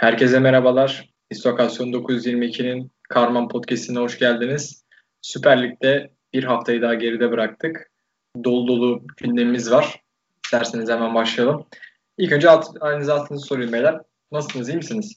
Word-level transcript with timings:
Herkese 0.00 0.38
merhabalar. 0.38 1.10
İstokasyon 1.30 1.92
922'nin 1.92 2.92
Karman 3.08 3.48
Podcast'ine 3.48 3.98
hoş 3.98 4.18
geldiniz. 4.18 4.84
Süper 5.22 5.62
Lig'de 5.62 6.10
bir 6.32 6.44
haftayı 6.44 6.82
daha 6.82 6.94
geride 6.94 7.30
bıraktık. 7.30 7.90
Dolu 8.44 8.68
dolu 8.68 9.02
gündemimiz 9.16 9.70
var. 9.70 10.02
İsterseniz 10.44 10.90
hemen 10.90 11.14
başlayalım. 11.14 11.66
İlk 12.18 12.32
önce 12.32 12.50
alt, 12.50 12.80
halinizi 12.80 13.12
altınızı 13.12 13.46
sorayım 13.46 13.72
beyler. 13.72 14.00
Nasılsınız, 14.32 14.68
iyi 14.68 14.76
misiniz? 14.76 15.12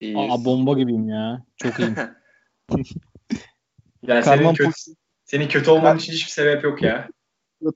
İyiyiz. 0.00 0.30
Aa, 0.32 0.44
bomba 0.44 0.72
gibiyim 0.72 1.08
ya. 1.08 1.44
Çok 1.56 1.78
iyiyim. 1.78 1.96
yani 4.02 4.24
senin 4.24 4.54
kötü, 4.54 4.70
senin 5.24 5.48
kötü 5.48 5.70
olman 5.70 5.98
için 5.98 6.12
hiçbir 6.12 6.30
sebep 6.30 6.64
yok 6.64 6.82
ya. 6.82 7.08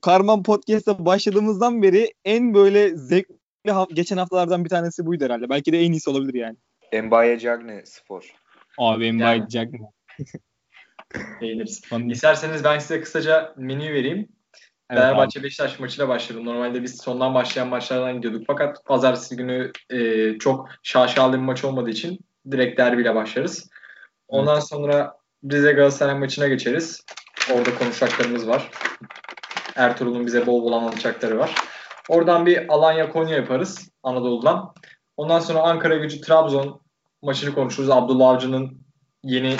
Karman 0.01 0.43
Podcast'a 0.43 1.05
başladığımızdan 1.05 1.81
beri 1.81 2.13
en 2.25 2.53
böyle 2.53 2.97
zevkli 3.73 3.95
geçen 3.95 4.17
haftalardan 4.17 4.65
bir 4.65 4.69
tanesi 4.69 5.05
buydu 5.05 5.25
herhalde. 5.25 5.49
Belki 5.49 5.71
de 5.71 5.79
en 5.79 5.91
iyisi 5.91 6.09
olabilir 6.09 6.33
yani. 6.33 6.55
Embaye 6.91 7.39
Cagne 7.39 7.85
spor. 7.85 8.33
Abi 8.77 9.05
Embaye 9.05 9.37
yani. 9.37 9.49
Cagne. 9.49 9.79
Beğeniriz. 11.41 11.81
İsterseniz 12.09 12.63
ben 12.63 12.79
size 12.79 13.01
kısaca 13.01 13.53
menü 13.57 13.93
vereyim. 13.93 14.29
Evet, 14.89 15.01
Fenerbahçe 15.01 15.43
Beşiktaş 15.43 15.79
maçıyla 15.79 16.07
başladım. 16.07 16.45
Normalde 16.45 16.83
biz 16.83 16.97
sondan 16.97 17.33
başlayan 17.33 17.67
maçlardan 17.67 18.15
gidiyorduk. 18.15 18.43
Fakat 18.47 18.85
pazartesi 18.85 19.35
günü 19.35 19.71
e, 19.89 20.37
çok 20.37 20.69
şaşalı 20.83 21.33
bir 21.33 21.37
maç 21.37 21.63
olmadığı 21.63 21.89
için 21.89 22.19
direkt 22.51 22.77
derbiyle 22.79 23.15
başlarız. 23.15 23.69
Ondan 24.27 24.53
evet. 24.53 24.67
sonra 24.67 25.17
Rize 25.51 25.71
Galatasaray 25.71 26.19
maçına 26.19 26.47
geçeriz. 26.47 27.05
Orada 27.53 27.75
konuşacaklarımız 27.75 28.47
var. 28.47 28.71
Ertuğrul'un 29.75 30.25
bize 30.25 30.45
bol 30.45 30.63
bol 30.63 30.71
anlatacakları 30.71 31.39
var. 31.39 31.55
Oradan 32.09 32.45
bir 32.45 32.73
Alanya 32.73 33.09
Konya 33.09 33.35
yaparız 33.35 33.89
Anadolu'dan. 34.03 34.73
Ondan 35.17 35.39
sonra 35.39 35.59
Ankara 35.59 35.95
Gücü 35.95 36.21
Trabzon 36.21 36.81
maçını 37.21 37.55
konuşuruz. 37.55 37.89
Abdullah 37.89 38.29
Avcı'nın 38.29 38.81
yeni 39.23 39.55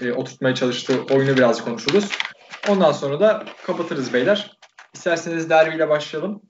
e, 0.00 0.12
oturtmaya 0.12 0.54
çalıştığı 0.54 1.02
oyunu 1.14 1.36
biraz 1.36 1.64
konuşuruz. 1.64 2.10
Ondan 2.68 2.92
sonra 2.92 3.20
da 3.20 3.44
kapatırız 3.66 4.12
beyler. 4.12 4.58
İsterseniz 4.94 5.50
derbiyle 5.50 5.88
başlayalım. 5.88 6.42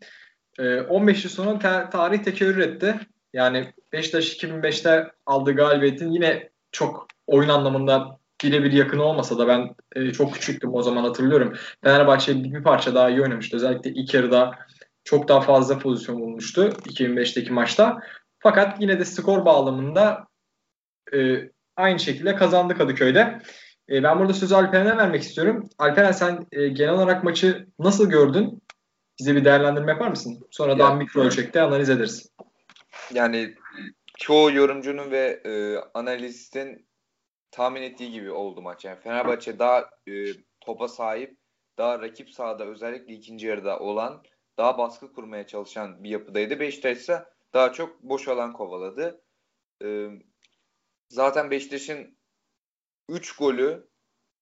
E, 0.58 0.80
15 0.80 1.24
yıl 1.24 1.30
sonra 1.30 1.58
te- 1.58 1.90
tarih 1.90 2.22
tekerrür 2.22 2.58
etti. 2.58 3.00
Yani 3.32 3.72
Beşiktaş 3.92 4.36
2005'te 4.36 5.12
aldığı 5.26 5.52
galibiyetin 5.52 6.10
yine 6.10 6.50
çok 6.72 7.06
oyun 7.26 7.48
anlamında 7.48 8.18
birebir 8.44 8.72
yakın 8.72 8.98
olmasa 8.98 9.38
da 9.38 9.48
ben 9.48 9.74
e, 9.96 10.12
çok 10.12 10.34
küçüktüm 10.34 10.74
o 10.74 10.82
zaman 10.82 11.04
hatırlıyorum. 11.04 11.54
Fenerbahçe 11.84 12.44
bir 12.44 12.62
parça 12.62 12.94
daha 12.94 13.10
iyi 13.10 13.22
oynamıştı. 13.22 13.56
Özellikle 13.56 13.90
ilk 13.90 14.14
yarıda 14.14 14.50
çok 15.08 15.28
daha 15.28 15.40
fazla 15.40 15.78
pozisyon 15.78 16.20
bulmuştu 16.20 16.68
2005'teki 16.68 17.52
maçta. 17.52 18.00
Fakat 18.38 18.80
yine 18.80 18.98
de 18.98 19.04
skor 19.04 19.44
bağlamında 19.44 20.26
e, 21.14 21.50
aynı 21.76 21.98
şekilde 21.98 22.34
kazandı 22.34 22.76
Kadıköy'de. 22.76 23.38
E, 23.90 24.02
ben 24.02 24.18
burada 24.18 24.34
sözü 24.34 24.54
Alperen'e 24.54 24.96
vermek 24.96 25.22
istiyorum. 25.22 25.68
Alperen 25.78 26.12
sen 26.12 26.46
e, 26.52 26.68
genel 26.68 26.94
olarak 26.94 27.24
maçı 27.24 27.66
nasıl 27.78 28.10
gördün? 28.10 28.62
Bize 29.20 29.36
bir 29.36 29.44
değerlendirme 29.44 29.92
yapar 29.92 30.08
mısın? 30.08 30.46
Sonra 30.50 30.78
daha 30.78 30.94
mikro 30.94 31.20
ölçekte 31.20 31.60
analiz 31.60 31.90
ederiz. 31.90 32.32
Yani 33.12 33.54
çoğu 34.18 34.52
yorumcunun 34.52 35.10
ve 35.10 35.40
e, 35.44 35.76
analistin 35.94 36.88
tahmin 37.50 37.82
ettiği 37.82 38.12
gibi 38.12 38.30
oldu 38.30 38.62
maç. 38.62 38.84
Yani 38.84 39.00
Fenerbahçe 39.00 39.58
daha 39.58 39.80
e, 40.06 40.12
topa 40.60 40.88
sahip, 40.88 41.36
daha 41.78 42.02
rakip 42.02 42.30
sahada 42.30 42.64
özellikle 42.64 43.14
ikinci 43.14 43.46
yarıda 43.46 43.78
olan 43.78 44.22
daha 44.58 44.78
baskı 44.78 45.12
kurmaya 45.12 45.46
çalışan 45.46 46.04
bir 46.04 46.10
yapıdaydı. 46.10 46.60
Beşiktaş 46.60 46.98
ise 46.98 47.24
daha 47.54 47.72
çok 47.72 48.02
boş 48.02 48.28
alan 48.28 48.52
kovaladı. 48.52 49.24
Ee, 49.84 50.08
zaten 51.08 51.50
Beşiktaş'ın 51.50 52.18
3 53.08 53.36
golü 53.36 53.88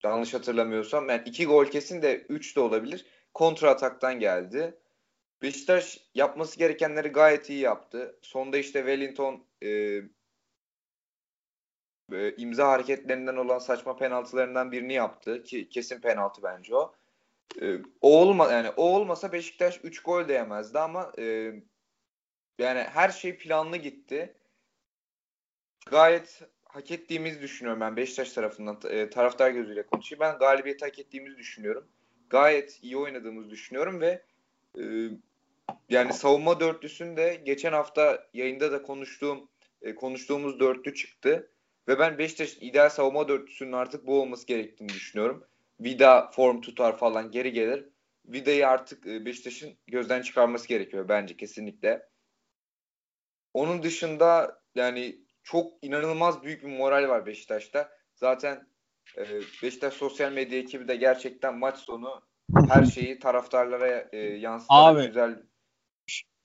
yanlış 0.03 0.34
hatırlamıyorsam 0.34 1.09
yani 1.09 1.22
2 1.26 1.47
gol 1.47 1.66
kesin 1.66 2.03
de 2.03 2.26
3 2.28 2.56
de 2.56 2.60
olabilir. 2.60 3.06
Kontra 3.34 3.71
ataktan 3.71 4.21
geldi. 4.21 4.81
Beşiktaş 5.43 6.10
yapması 6.15 6.59
gerekenleri 6.59 7.09
gayet 7.09 7.50
iyi 7.50 7.60
yaptı. 7.60 8.19
Sonda 8.22 8.56
işte 8.59 8.78
Wellington 8.78 9.47
e, 9.62 10.00
e, 12.12 12.37
imza 12.37 12.69
hareketlerinden 12.69 13.37
olan 13.37 13.59
saçma 13.59 13.97
penaltılarından 13.97 14.72
birini 14.72 14.93
yaptı 14.93 15.43
ki 15.43 15.69
kesin 15.69 16.00
penaltı 16.00 16.43
bence 16.43 16.76
o. 16.76 16.94
E, 17.62 17.78
o 18.00 18.20
olma 18.20 18.52
yani 18.52 18.70
o 18.70 18.82
olmasa 18.82 19.32
Beşiktaş 19.32 19.80
3 19.82 20.02
gol 20.02 20.28
de 20.28 20.46
ama 20.74 21.12
e, 21.18 21.52
yani 22.58 22.80
her 22.80 23.08
şey 23.08 23.36
planlı 23.36 23.76
gitti. 23.76 24.34
Gayet 25.90 26.42
hak 26.64 26.90
ettiğimizi 26.90 27.42
düşünüyorum 27.42 27.80
ben 27.80 27.96
Beşiktaş 27.96 28.32
tarafından 28.32 28.80
e, 28.88 29.10
taraftar 29.10 29.50
gözüyle 29.50 29.86
konuşayım. 29.86 30.20
Ben 30.20 30.38
galibiyeti 30.38 30.84
hak 30.84 30.98
ettiğimizi 30.98 31.36
düşünüyorum. 31.36 31.88
Gayet 32.30 32.78
iyi 32.82 32.96
oynadığımızı 32.96 33.50
düşünüyorum 33.50 34.00
ve 34.00 34.22
e, 34.78 34.82
yani 35.88 36.12
savunma 36.12 36.60
dörtlüsünde 36.60 37.42
geçen 37.44 37.72
hafta 37.72 38.28
yayında 38.34 38.72
da 38.72 38.82
konuştuğum 38.82 39.48
e, 39.82 39.94
konuştuğumuz 39.94 40.60
dörtlü 40.60 40.94
çıktı. 40.94 41.50
Ve 41.88 41.98
ben 41.98 42.18
Beşiktaş 42.18 42.56
ideal 42.60 42.88
savunma 42.88 43.28
dörtlüsünün 43.28 43.72
artık 43.72 44.06
bu 44.06 44.20
olması 44.20 44.46
gerektiğini 44.46 44.88
düşünüyorum. 44.88 45.44
Vida 45.81 46.31
form 46.31 46.60
tutar 46.60 46.98
falan 46.98 47.31
geri 47.31 47.53
gelir. 47.53 47.88
Vida'yı 48.25 48.69
artık 48.69 49.06
e, 49.06 49.25
Beşiktaş'ın 49.25 49.78
gözden 49.87 50.22
çıkarması 50.22 50.69
gerekiyor 50.69 51.09
bence 51.09 51.37
kesinlikle. 51.37 52.09
Onun 53.54 53.82
dışında 53.82 54.60
yani 54.75 55.19
çok 55.42 55.72
inanılmaz 55.82 56.42
büyük 56.42 56.62
bir 56.62 56.78
moral 56.78 57.09
var 57.09 57.26
Beşiktaş'ta. 57.26 57.91
Zaten 58.14 58.69
e, 59.16 59.22
Beşiktaş 59.62 59.94
sosyal 59.94 60.32
medya 60.32 60.59
ekibi 60.59 60.88
de 60.88 60.97
gerçekten 60.97 61.59
maç 61.59 61.78
sonu 61.78 62.22
her 62.69 62.84
şeyi 62.94 63.19
taraftarlara 63.19 64.08
e, 64.12 64.19
yansıtarak 64.19 64.97
Abi, 64.97 65.06
güzel 65.06 65.43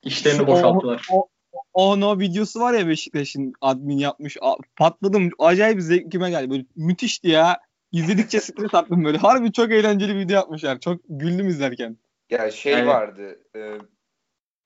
işlerini 0.03 0.47
boşalttılar. 0.47 1.07
O, 1.11 1.27
o, 1.51 1.63
o, 1.73 1.93
o 1.93 2.19
videosu 2.19 2.59
var 2.59 2.73
ya 2.73 2.87
Beşiktaş'ın 2.87 3.53
admin 3.61 3.97
yapmış. 3.97 4.37
Patladım. 4.75 5.29
Acayip 5.39 5.81
zevkime 5.81 6.29
geldi. 6.29 6.49
Böyle 6.49 6.65
müthişti 6.75 7.29
ya. 7.29 7.59
İzledikçe 7.91 8.39
stres 8.39 8.73
attım 8.73 9.05
böyle. 9.05 9.17
Harbi 9.17 9.51
çok 9.51 9.71
eğlenceli 9.71 10.15
bir 10.15 10.19
video 10.19 10.35
yapmışlar. 10.35 10.79
Çok 10.79 11.01
güldüm 11.09 11.47
izlerken. 11.47 11.97
Ya 12.29 12.51
şey 12.51 12.73
yani... 12.73 12.87
vardı. 12.87 13.39
E, 13.55 13.77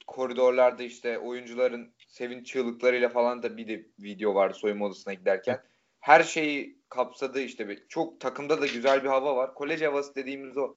koridorlarda 0.07 0.83
işte 0.83 1.19
oyuncuların 1.19 1.93
sevinç 2.07 2.47
çığlıklarıyla 2.47 3.09
falan 3.09 3.43
da 3.43 3.57
bir 3.57 3.67
de 3.67 3.85
video 3.99 4.35
vardı 4.35 4.57
soyunma 4.57 4.85
odasına 4.85 5.13
giderken. 5.13 5.61
Her 5.99 6.23
şeyi 6.23 6.79
kapsadı 6.89 7.41
işte. 7.41 7.77
Çok 7.89 8.19
takımda 8.21 8.61
da 8.61 8.67
güzel 8.67 9.03
bir 9.03 9.09
hava 9.09 9.35
var. 9.35 9.53
Kolej 9.53 9.81
havası 9.81 10.15
dediğimiz 10.15 10.57
o 10.57 10.75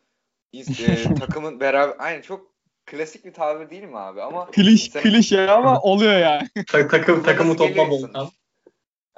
e, 0.53 1.14
takımın 1.20 1.60
beraber 1.60 1.97
aynı 1.98 2.22
çok 2.22 2.54
klasik 2.87 3.25
bir 3.25 3.32
tabir 3.32 3.70
değil 3.70 3.82
mi 3.82 3.98
abi 3.98 4.22
ama 4.22 4.50
kliş 4.50 4.94
mesela... 4.94 5.03
klişe 5.03 5.50
ama 5.50 5.81
oluyor 5.81 6.19
yani. 6.19 6.48
takım 6.69 7.22
takımı 7.22 7.56
toplam 7.56 7.91
oltan. 7.91 8.28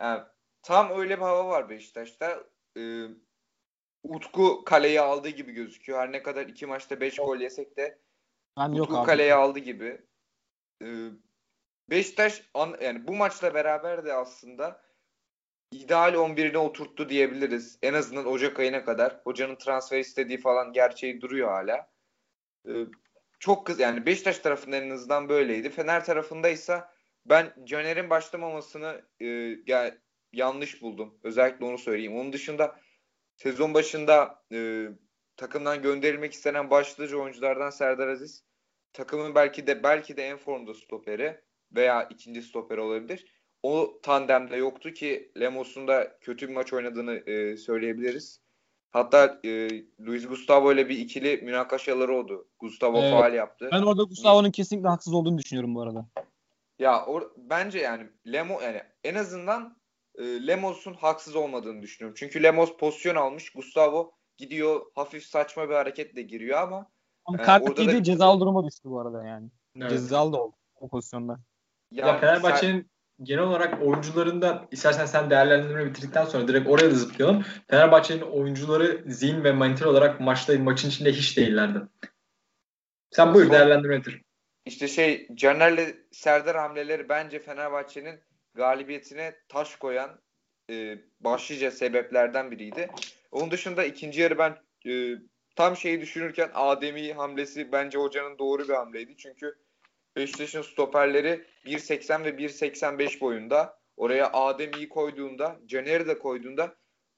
Yani, 0.00 0.20
tam 0.62 0.90
öyle 0.90 1.16
bir 1.16 1.22
hava 1.22 1.48
var 1.48 1.68
Beşiktaş'ta 1.68 2.44
e, 2.76 2.82
Utku 4.02 4.64
kaleyi 4.64 5.00
aldığı 5.00 5.28
gibi 5.28 5.52
gözüküyor. 5.52 5.98
Her 5.98 6.12
ne 6.12 6.22
kadar 6.22 6.46
iki 6.46 6.66
maçta 6.66 7.00
beş 7.00 7.16
gol 7.16 7.36
yesek 7.36 7.76
de 7.76 7.98
ben 8.58 8.70
Utku 8.70 8.94
yok 8.94 9.06
kaleyi 9.06 9.34
aldı 9.34 9.58
gibi. 9.58 10.00
E, 10.82 10.86
Beşiktaş 11.90 12.42
an, 12.54 12.76
yani 12.80 13.06
bu 13.06 13.12
maçla 13.12 13.54
beraber 13.54 14.04
de 14.04 14.12
aslında 14.12 14.82
ideal 15.72 16.14
11'ine 16.14 16.56
oturttu 16.56 17.08
diyebiliriz. 17.08 17.78
En 17.82 17.94
azından 17.94 18.26
Ocak 18.26 18.58
ayına 18.58 18.84
kadar. 18.84 19.20
Hocanın 19.24 19.56
transfer 19.56 19.98
istediği 19.98 20.38
falan 20.38 20.72
gerçeği 20.72 21.20
duruyor 21.20 21.48
hala. 21.48 21.90
Ee, 22.68 22.86
çok 23.38 23.66
kız 23.66 23.80
yani 23.80 24.06
Beşiktaş 24.06 24.38
tarafında 24.38 24.76
en 24.76 24.90
azından 24.90 25.28
böyleydi. 25.28 25.70
Fener 25.70 26.04
tarafındaysa 26.04 26.94
ben 27.26 27.54
Caner'in 27.64 28.10
başlamamasını 28.10 29.02
e, 29.20 29.26
yani 29.66 29.94
yanlış 30.32 30.82
buldum. 30.82 31.14
Özellikle 31.22 31.64
onu 31.64 31.78
söyleyeyim. 31.78 32.16
Onun 32.16 32.32
dışında 32.32 32.76
sezon 33.36 33.74
başında 33.74 34.42
e, 34.52 34.88
takımdan 35.36 35.82
gönderilmek 35.82 36.32
istenen 36.32 36.70
başlıca 36.70 37.16
oyunculardan 37.16 37.70
Serdar 37.70 38.08
Aziz 38.08 38.44
takımın 38.92 39.34
belki 39.34 39.66
de 39.66 39.82
belki 39.82 40.16
de 40.16 40.22
en 40.22 40.36
formda 40.36 40.74
stoperi 40.74 41.40
veya 41.72 42.02
ikinci 42.02 42.42
stoperi 42.42 42.80
olabilir. 42.80 43.26
O 43.62 44.00
tandemde 44.02 44.56
yoktu 44.56 44.92
ki 44.92 45.32
Lemos'un 45.40 45.88
da 45.88 46.18
kötü 46.20 46.48
bir 46.48 46.54
maç 46.54 46.72
oynadığını 46.72 47.14
e, 47.14 47.56
söyleyebiliriz. 47.56 48.40
Hatta 48.90 49.40
e, 49.44 49.68
Luis 50.00 50.28
Gustavo 50.28 50.72
ile 50.72 50.88
bir 50.88 50.98
ikili 50.98 51.36
münakaşaları 51.36 52.16
oldu. 52.16 52.48
Gustavo 52.58 52.98
evet. 52.98 53.12
faal 53.12 53.34
yaptı. 53.34 53.68
Ben 53.72 53.82
orada 53.82 54.02
Gustavo'nun 54.02 54.50
kesinlikle 54.50 54.88
haksız 54.88 55.14
olduğunu 55.14 55.38
düşünüyorum 55.38 55.74
bu 55.74 55.82
arada. 55.82 56.06
Ya 56.78 57.04
or, 57.04 57.30
bence 57.36 57.78
yani 57.78 58.06
Lemo 58.32 58.60
yani 58.60 58.82
en 59.04 59.14
azından 59.14 59.79
e, 60.18 60.46
Lemos'un 60.46 60.94
haksız 60.94 61.36
olmadığını 61.36 61.82
düşünüyorum. 61.82 62.16
Çünkü 62.18 62.42
Lemos 62.42 62.76
pozisyon 62.76 63.16
almış. 63.16 63.50
Gustavo 63.50 64.12
gidiyor 64.36 64.80
hafif 64.94 65.24
saçma 65.24 65.68
bir 65.68 65.74
hareketle 65.74 66.22
giriyor 66.22 66.58
ama 66.58 66.90
ama 67.24 67.38
e, 67.38 67.42
kart 67.42 67.78
yedi 67.78 67.92
da... 67.92 68.02
cezalı 68.02 68.40
duruma 68.40 68.66
düştü 68.66 68.90
bu 68.90 69.00
arada 69.00 69.24
yani. 69.24 69.48
Evet. 69.76 69.90
Cezalı 69.90 70.32
da 70.32 70.42
oldu 70.42 70.56
o 70.80 70.88
pozisyonda. 70.88 71.40
Ya, 71.90 72.06
ya 72.06 72.18
Fenerbahçe'nin 72.18 72.90
genel 73.22 73.42
olarak 73.42 73.82
oyuncularında 73.82 74.68
istersen 74.70 75.06
sen 75.06 75.30
değerlendirme 75.30 75.86
bitirdikten 75.86 76.24
sonra 76.24 76.48
direkt 76.48 76.68
oraya 76.68 76.90
da 76.90 76.94
zıplayalım. 76.94 77.44
Fenerbahçe'nin 77.68 78.22
oyuncuları 78.22 79.04
zihin 79.06 79.44
ve 79.44 79.52
mental 79.52 79.86
olarak 79.86 80.20
maçta 80.20 80.58
maçın 80.58 80.88
içinde 80.88 81.12
hiç 81.12 81.36
değillerdi. 81.36 81.78
Sen 83.10 83.34
buyur 83.34 83.50
değerlendirme 83.50 83.98
bitir. 83.98 84.22
İşte 84.64 84.88
şey 84.88 85.28
Caner'le 85.34 85.94
Serdar 86.12 86.56
hamleleri 86.56 87.08
bence 87.08 87.38
Fenerbahçe'nin 87.38 88.20
galibiyetine 88.54 89.34
taş 89.48 89.76
koyan 89.76 90.20
e, 90.70 90.98
başlıca 91.20 91.70
sebeplerden 91.70 92.50
biriydi. 92.50 92.90
Onun 93.32 93.50
dışında 93.50 93.84
ikinci 93.84 94.20
yarı 94.20 94.38
ben 94.38 94.56
e, 94.90 95.14
tam 95.56 95.76
şeyi 95.76 96.00
düşünürken 96.00 96.50
Ademi 96.54 97.12
hamlesi 97.12 97.72
bence 97.72 97.98
hocanın 97.98 98.38
doğru 98.38 98.68
bir 98.68 98.74
hamleydi. 98.74 99.16
Çünkü 99.16 99.54
Beşiktaş'ın 100.16 100.62
stoperleri 100.62 101.44
1.80 101.66 102.24
ve 102.24 102.28
1.85 102.30 103.20
boyunda. 103.20 103.80
Oraya 103.96 104.32
Adem'i 104.32 104.88
koyduğunda, 104.88 105.60
Caner'i 105.66 106.08
de 106.08 106.18
koyduğunda 106.18 106.74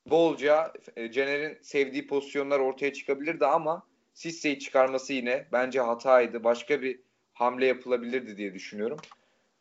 bolca 0.06 0.72
e, 0.96 1.12
Caner'in 1.12 1.58
sevdiği 1.62 2.06
pozisyonlar 2.06 2.58
ortaya 2.58 2.92
çıkabilirdi 2.92 3.46
ama 3.46 3.86
Sisse'yi 4.14 4.58
çıkarması 4.58 5.12
yine 5.12 5.46
bence 5.52 5.80
hataydı. 5.80 6.44
Başka 6.44 6.82
bir 6.82 7.00
hamle 7.32 7.66
yapılabilirdi 7.66 8.36
diye 8.36 8.54
düşünüyorum. 8.54 8.98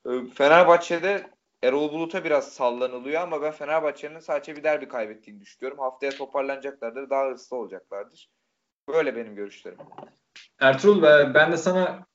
E, 0.06 0.10
Fenerbahçe'de 0.36 1.30
Erol 1.64 1.94
Bulut'a 1.94 2.24
biraz 2.24 2.54
sallanılıyor 2.54 3.22
ama 3.22 3.42
ben 3.42 3.52
Fenerbahçe'nin 3.52 4.20
sadece 4.20 4.56
bir 4.56 4.64
derbi 4.64 4.88
kaybettiğini 4.88 5.42
düşünüyorum. 5.42 5.80
Haftaya 5.80 6.12
toparlanacaklardır, 6.12 7.10
daha 7.10 7.26
hırslı 7.26 7.58
olacaklardır. 7.58 8.30
Böyle 8.88 9.16
benim 9.16 9.36
görüşlerim. 9.36 9.78
Ertuğrul 10.60 11.04
ben 11.34 11.52
de 11.52 11.58
sana 11.58 12.06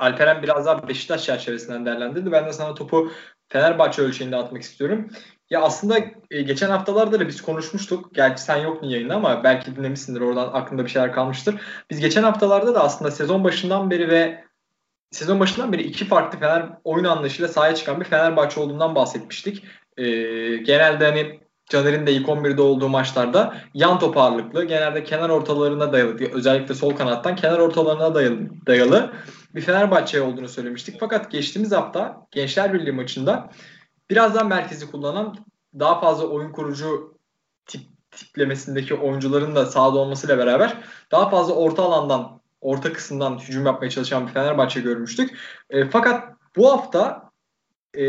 Alperen 0.00 0.42
biraz 0.42 0.66
daha 0.66 0.88
Beşiktaş 0.88 1.24
çerçevesinden 1.24 1.86
değerlendirdi. 1.86 2.32
Ben 2.32 2.46
de 2.46 2.52
sana 2.52 2.74
topu 2.74 3.12
Fenerbahçe 3.48 4.02
ölçeğinde 4.02 4.36
atmak 4.36 4.62
istiyorum. 4.62 5.10
Ya 5.50 5.62
aslında 5.62 5.98
e, 6.30 6.42
geçen 6.42 6.70
haftalarda 6.70 7.20
da 7.20 7.28
biz 7.28 7.42
konuşmuştuk. 7.42 8.14
Gerçi 8.14 8.42
sen 8.42 8.56
yoktun 8.56 8.88
yayında 8.88 9.14
ama 9.14 9.44
belki 9.44 9.76
dinlemişsindir. 9.76 10.20
Oradan 10.20 10.50
aklında 10.52 10.84
bir 10.84 10.90
şeyler 10.90 11.12
kalmıştır. 11.12 11.60
Biz 11.90 12.00
geçen 12.00 12.22
haftalarda 12.22 12.74
da 12.74 12.84
aslında 12.84 13.10
sezon 13.10 13.44
başından 13.44 13.90
beri 13.90 14.08
ve 14.08 14.44
sezon 15.10 15.40
başından 15.40 15.72
beri 15.72 15.82
iki 15.82 16.04
farklı 16.04 16.38
Fener 16.38 16.68
oyun 16.84 17.04
anlayışıyla 17.04 17.48
sahaya 17.48 17.74
çıkan 17.74 18.00
bir 18.00 18.04
Fenerbahçe 18.04 18.60
olduğundan 18.60 18.94
bahsetmiştik. 18.94 19.64
Ee, 19.96 20.04
genelde 20.56 21.06
hani 21.06 21.40
Caner'in 21.70 22.06
de 22.06 22.12
ilk 22.12 22.28
11'de 22.28 22.62
olduğu 22.62 22.88
maçlarda 22.88 23.54
yan 23.74 23.98
top 23.98 24.14
genelde 24.68 25.04
kenar 25.04 25.28
ortalarına 25.28 25.92
dayalı, 25.92 26.16
özellikle 26.32 26.74
sol 26.74 26.96
kanattan 26.96 27.36
kenar 27.36 27.58
ortalarına 27.58 28.14
dayalı, 28.14 28.38
dayalı 28.66 29.12
bir 29.54 29.60
Fenerbahçe 29.60 30.22
olduğunu 30.22 30.48
söylemiştik. 30.48 31.00
Fakat 31.00 31.30
geçtiğimiz 31.30 31.72
hafta 31.72 32.26
Gençler 32.30 32.74
Birliği 32.74 32.92
maçında 32.92 33.50
biraz 34.10 34.34
daha 34.34 34.44
merkezi 34.44 34.90
kullanan, 34.90 35.36
daha 35.78 36.00
fazla 36.00 36.26
oyun 36.26 36.52
kurucu 36.52 37.18
tip, 37.66 37.82
tiplemesindeki 38.10 38.94
oyuncuların 38.94 39.54
da 39.54 39.66
sahada 39.66 39.98
olmasıyla 39.98 40.38
beraber 40.38 40.76
daha 41.10 41.30
fazla 41.30 41.54
orta 41.54 41.82
alandan, 41.82 42.39
orta 42.60 42.92
kısımdan 42.92 43.38
hücum 43.38 43.66
yapmaya 43.66 43.90
çalışan 43.90 44.26
bir 44.26 44.32
Fenerbahçe 44.32 44.80
görmüştük. 44.80 45.38
E, 45.70 45.88
fakat 45.88 46.34
bu 46.56 46.72
hafta 46.72 47.30
e, 47.98 48.04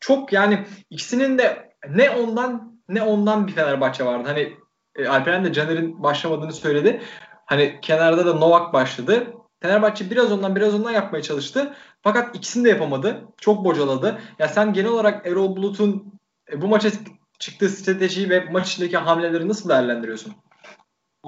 çok 0.00 0.32
yani 0.32 0.64
ikisinin 0.90 1.38
de 1.38 1.72
ne 1.88 2.10
ondan 2.10 2.78
ne 2.88 3.02
ondan 3.02 3.46
bir 3.46 3.52
Fenerbahçe 3.52 4.04
vardı. 4.04 4.28
Hani 4.28 4.56
e, 4.96 5.08
Alperen 5.08 5.44
de 5.44 5.52
Caner'in 5.52 6.02
başlamadığını 6.02 6.52
söyledi. 6.52 7.02
Hani 7.46 7.78
kenarda 7.82 8.26
da 8.26 8.34
Novak 8.34 8.72
başladı. 8.72 9.34
Fenerbahçe 9.62 10.10
biraz 10.10 10.32
ondan 10.32 10.56
biraz 10.56 10.74
ondan 10.74 10.90
yapmaya 10.90 11.22
çalıştı. 11.22 11.74
Fakat 12.02 12.36
ikisini 12.36 12.64
de 12.64 12.68
yapamadı. 12.68 13.24
Çok 13.40 13.64
bocaladı. 13.64 14.20
Ya 14.38 14.48
sen 14.48 14.72
genel 14.72 14.90
olarak 14.90 15.26
Erol 15.26 15.56
Bulut'un 15.56 16.12
e, 16.52 16.60
bu 16.60 16.68
maça 16.68 16.90
çıktığı 17.38 17.68
stratejiyi 17.68 18.30
ve 18.30 18.44
maç 18.50 18.68
içindeki 18.68 18.96
hamleleri 18.96 19.48
nasıl 19.48 19.68
değerlendiriyorsun? 19.68 20.34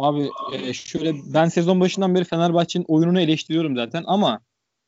Abi 0.03 0.31
e, 0.53 0.73
şöyle 0.73 1.15
ben 1.35 1.49
sezon 1.49 1.81
başından 1.81 2.15
beri 2.15 2.25
Fenerbahçe'nin 2.25 2.85
oyununu 2.89 3.21
eleştiriyorum 3.21 3.77
zaten 3.77 4.05
ama 4.07 4.41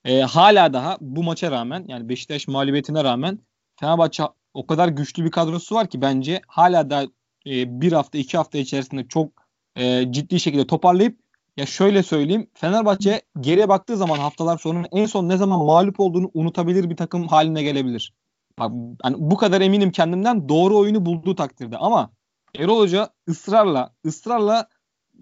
e, 0.05 0.21
hala 0.21 0.73
daha 0.73 0.97
bu 1.01 1.23
maça 1.23 1.51
rağmen 1.51 1.85
yani 1.89 2.09
Beşiktaş 2.09 2.49
mağlubiyetine 2.49 3.05
rağmen 3.05 3.39
Fenerbahçe 3.81 4.23
o 4.55 4.67
kadar 4.67 4.89
güçlü 4.89 5.25
bir 5.25 5.31
kadrosu 5.31 5.75
var 5.75 5.89
ki 5.89 6.03
bence 6.03 6.41
hala 6.47 6.91
da 6.91 7.03
e, 7.47 7.81
bir 7.81 7.93
hafta 7.93 8.19
iki 8.19 8.37
hafta 8.37 8.59
içerisinde 8.59 9.09
çok 9.09 9.29
e, 9.77 10.13
ciddi 10.13 10.41
şekilde 10.41 10.67
toparlayıp 10.67 11.19
ya 11.57 11.67
şöyle 11.67 12.03
söyleyeyim 12.03 12.51
Fenerbahçe 12.55 13.23
geriye 13.41 13.69
baktığı 13.69 13.97
zaman 13.97 14.19
haftalar 14.19 14.59
sonra 14.59 14.87
en 14.93 15.07
son 15.07 15.29
ne 15.29 15.37
zaman 15.37 15.65
mağlup 15.65 16.01
olduğunu 16.01 16.31
unutabilir 16.35 16.91
bir 16.91 16.97
takım 16.97 17.29
haline 17.29 17.63
gelebilir. 17.63 18.13
Bak, 18.59 18.73
yani 19.05 19.17
bu 19.19 19.37
kadar 19.37 19.61
eminim 19.61 19.91
kendimden 19.91 20.49
doğru 20.49 20.79
oyunu 20.79 21.07
bulduğu 21.07 21.35
takdirde 21.35 21.77
ama 21.77 22.11
Erol 22.59 22.79
Hoca 22.79 23.09
ısrarla 23.29 23.95
ısrarla 24.07 24.69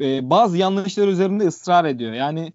e, 0.01 0.31
bazı 0.31 0.59
yanlışlar 0.59 1.09
üzerinde 1.09 1.47
ısrar 1.47 1.85
ediyor. 1.85 2.13
Yani 2.13 2.53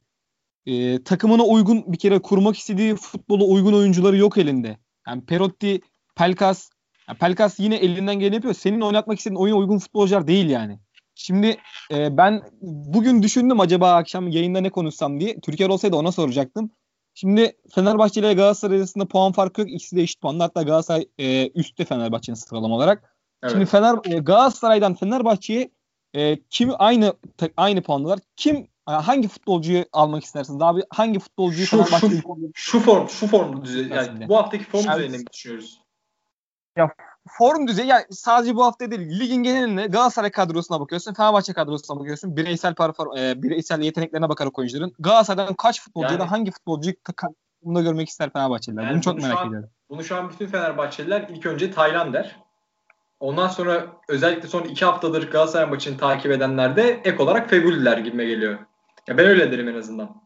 e, 0.66 1.04
takımına 1.04 1.44
uygun 1.44 1.94
bir 1.94 1.98
kere 1.98 2.20
kurmak 2.20 2.58
istediği 2.58 2.96
futbolu 2.96 3.52
uygun 3.54 3.74
oyuncuları 3.74 4.18
yok 4.18 4.38
elinde. 4.38 4.78
Yani 5.08 5.26
Perotti, 5.26 5.82
Pelkas, 6.16 6.70
yani 7.10 7.18
Pelkas 7.18 7.60
yine 7.60 7.76
elinden 7.76 8.16
geleni 8.16 8.36
yapıyor. 8.36 8.54
Senin 8.54 8.82
oynatmak 8.82 9.18
istediğin 9.18 9.40
oyuna 9.40 9.58
uygun 9.58 9.80
futbolcular 9.80 10.28
değil 10.28 10.50
yani. 10.50 10.80
Şimdi 11.16 11.58
e, 11.92 12.18
ben 12.18 12.42
bugün 12.62 13.24
düşündüm 13.24 13.60
acaba 13.60 13.94
akşam 13.94 14.28
yayında 14.28 14.62
ne 14.62 14.70
konuşsam 14.70 15.20
diye. 15.20 15.40
Türkiye 15.40 15.70
olsaydı 15.70 15.96
ona 15.96 16.12
soracaktım. 16.12 16.72
Şimdi 17.14 17.54
Fenerbahçe 17.76 18.20
ile 18.20 18.34
Galatasaray 18.34 18.78
arasında 18.78 19.08
puan 19.08 19.32
farkı 19.32 19.62
yok. 19.62 19.72
İkisi 19.72 19.96
de 19.96 20.02
eşit 20.02 20.22
puanlı. 20.22 20.44
Hatta 20.44 20.62
Galatasaray 20.64 21.06
e, 21.18 21.50
üstte 21.50 21.86
Fenerbahçe'nin 21.86 22.36
sıralama 22.36 22.76
olarak. 22.76 23.16
Evet. 23.44 23.52
Şimdi 23.52 23.66
Fener 23.66 23.96
e, 24.06 24.18
Galatasaray'dan 24.18 24.96
Fenerbahçe'ye 24.96 25.72
e, 26.16 26.40
kim 26.50 26.72
aynı 26.80 27.14
aynı 27.58 27.82
puanlılar? 27.82 28.20
Kim 28.36 28.68
hangi 28.86 29.28
futbolcuyu 29.28 29.86
almak 29.94 30.24
istersin? 30.24 30.60
Daha 30.60 30.78
bir 30.78 30.84
hangi 30.90 31.20
futbolcuyu 31.20 31.68
şu, 31.68 31.86
şu, 31.86 32.22
şu 32.54 32.80
form 32.80 33.10
şu 33.10 33.28
form 33.28 33.64
düzey 33.64 33.88
yani 33.88 34.30
bu 34.30 34.38
haftaki 34.38 34.64
form 34.64 34.86
evet. 34.88 34.96
düzeyini 34.96 35.18
mi 35.18 35.28
düşünüyoruz? 35.34 35.82
Ya 36.78 36.94
form 37.28 37.68
düzeyi 37.68 37.88
yani 37.88 38.04
sadece 38.10 38.56
bu 38.56 38.66
hafta 38.66 38.92
değil 38.92 39.20
ligin 39.20 39.44
geneline 39.44 39.88
Galatasaray 39.88 40.32
kadrosuna 40.32 40.80
bakıyorsun, 40.80 41.14
Fenerbahçe 41.14 41.54
kadrosuna 41.54 42.00
bakıyorsun. 42.00 42.38
Bireysel 42.38 42.76
perform 42.76 43.18
e, 43.18 43.44
bireysel 43.44 43.82
yeteneklerine 43.82 44.30
bakarak 44.30 44.60
oyuncuların 44.60 44.94
Galatasaray'dan 45.00 45.54
kaç 45.54 45.82
futbolcu 45.82 46.06
yani, 46.06 46.22
ya 46.22 46.28
da 46.28 46.32
hangi 46.32 46.52
futbolcuyu 46.52 46.96
takımda 47.04 47.82
görmek 47.82 48.10
ister 48.10 48.34
Fenerbahçeliler? 48.34 48.84
Yani 48.84 48.94
bunu 48.94 49.02
çok 49.02 49.22
merak 49.22 49.38
an, 49.38 49.48
ediyorum. 49.48 49.70
Bunu 49.90 50.04
şu 50.04 50.16
an 50.16 50.30
bütün 50.30 50.48
Fenerbahçeliler 50.48 51.28
ilk 51.30 51.46
önce 51.46 51.72
Tayland 51.72 52.14
der. 52.14 52.45
Ondan 53.20 53.48
sonra 53.48 53.88
özellikle 54.10 54.48
son 54.48 54.64
iki 54.64 54.86
haftadır 54.86 55.32
Galatasaray 55.32 55.70
maçını 55.70 55.98
takip 55.98 56.32
edenler 56.32 56.76
de 56.76 57.02
ek 57.04 57.24
olarak 57.24 57.50
Feguliler 57.50 57.98
gibime 57.98 58.26
geliyor. 58.26 58.60
Ya 59.08 59.18
ben 59.18 59.26
öyle 59.26 59.52
derim 59.52 59.68
en 59.68 59.76
azından. 59.76 60.22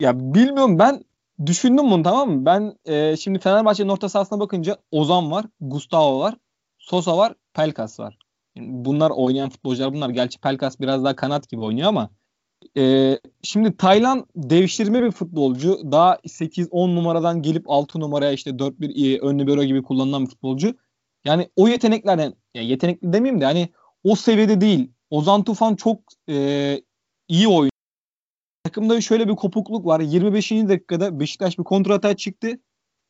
Ya 0.00 0.20
bilmiyorum 0.20 0.78
ben 0.78 1.04
düşündüm 1.46 1.90
bunu 1.90 2.02
tamam 2.02 2.30
mı? 2.30 2.46
Ben 2.46 2.78
e, 2.84 3.16
şimdi 3.16 3.38
Fenerbahçe'nin 3.38 3.88
orta 3.88 4.08
sahasına 4.08 4.40
bakınca 4.40 4.76
Ozan 4.90 5.30
var, 5.30 5.44
Gustavo 5.60 6.20
var, 6.20 6.34
Sosa 6.78 7.16
var, 7.16 7.34
Pelkas 7.54 8.00
var. 8.00 8.18
bunlar 8.56 9.10
oynayan 9.10 9.50
futbolcular 9.50 9.94
bunlar. 9.94 10.10
Gerçi 10.10 10.40
Pelkas 10.40 10.80
biraz 10.80 11.04
daha 11.04 11.16
kanat 11.16 11.48
gibi 11.48 11.60
oynuyor 11.60 11.88
ama 11.88 12.10
e, 12.76 13.14
şimdi 13.42 13.76
Taylan 13.76 14.26
devşirme 14.36 15.02
bir 15.02 15.10
futbolcu. 15.10 15.92
Daha 15.92 16.14
8-10 16.14 16.94
numaradan 16.94 17.42
gelip 17.42 17.64
6 17.70 18.00
numaraya 18.00 18.32
işte 18.32 18.50
4-1 18.50 19.16
e, 19.16 19.20
ön 19.20 19.38
libero 19.38 19.64
gibi 19.64 19.82
kullanılan 19.82 20.24
bir 20.24 20.30
futbolcu. 20.30 20.74
Yani 21.28 21.48
o 21.56 21.68
yeteneklerden 21.68 22.34
yani 22.54 22.66
yetenekli 22.66 23.12
demeyeyim 23.12 23.40
de 23.40 23.44
hani 23.44 23.68
o 24.04 24.16
seviyede 24.16 24.60
değil. 24.60 24.92
Ozan 25.10 25.44
Tufan 25.44 25.76
çok 25.76 26.00
e, 26.28 26.80
iyi 27.28 27.48
oyun 27.48 27.70
takımda 28.64 29.00
şöyle 29.00 29.28
bir 29.28 29.36
kopukluk 29.36 29.86
var. 29.86 30.00
25. 30.00 30.50
dakikada 30.50 31.20
Beşiktaş 31.20 31.58
bir 31.58 31.64
kontrata 31.64 32.16
çıktı. 32.16 32.60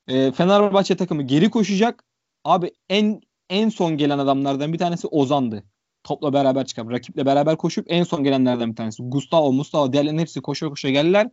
E, 0.08 0.32
Fenerbahçe 0.32 0.96
takımı 0.96 1.22
geri 1.22 1.50
koşacak. 1.50 2.04
Abi 2.44 2.72
en 2.88 3.20
en 3.50 3.68
son 3.68 3.96
gelen 3.96 4.18
adamlardan 4.18 4.72
bir 4.72 4.78
tanesi 4.78 5.06
Ozan'dı. 5.06 5.64
Topla 6.04 6.32
beraber 6.32 6.66
çıkıp 6.66 6.90
rakiple 6.90 7.26
beraber 7.26 7.56
koşup 7.56 7.86
en 7.88 8.02
son 8.02 8.24
gelenlerden 8.24 8.70
bir 8.70 8.76
tanesi. 8.76 9.02
Gustavo, 9.02 9.52
Mustafa 9.52 9.92
diğerlerinin 9.92 10.20
hepsi 10.20 10.40
koşa 10.40 10.68
koşa 10.68 10.90
geldiler. 10.90 11.30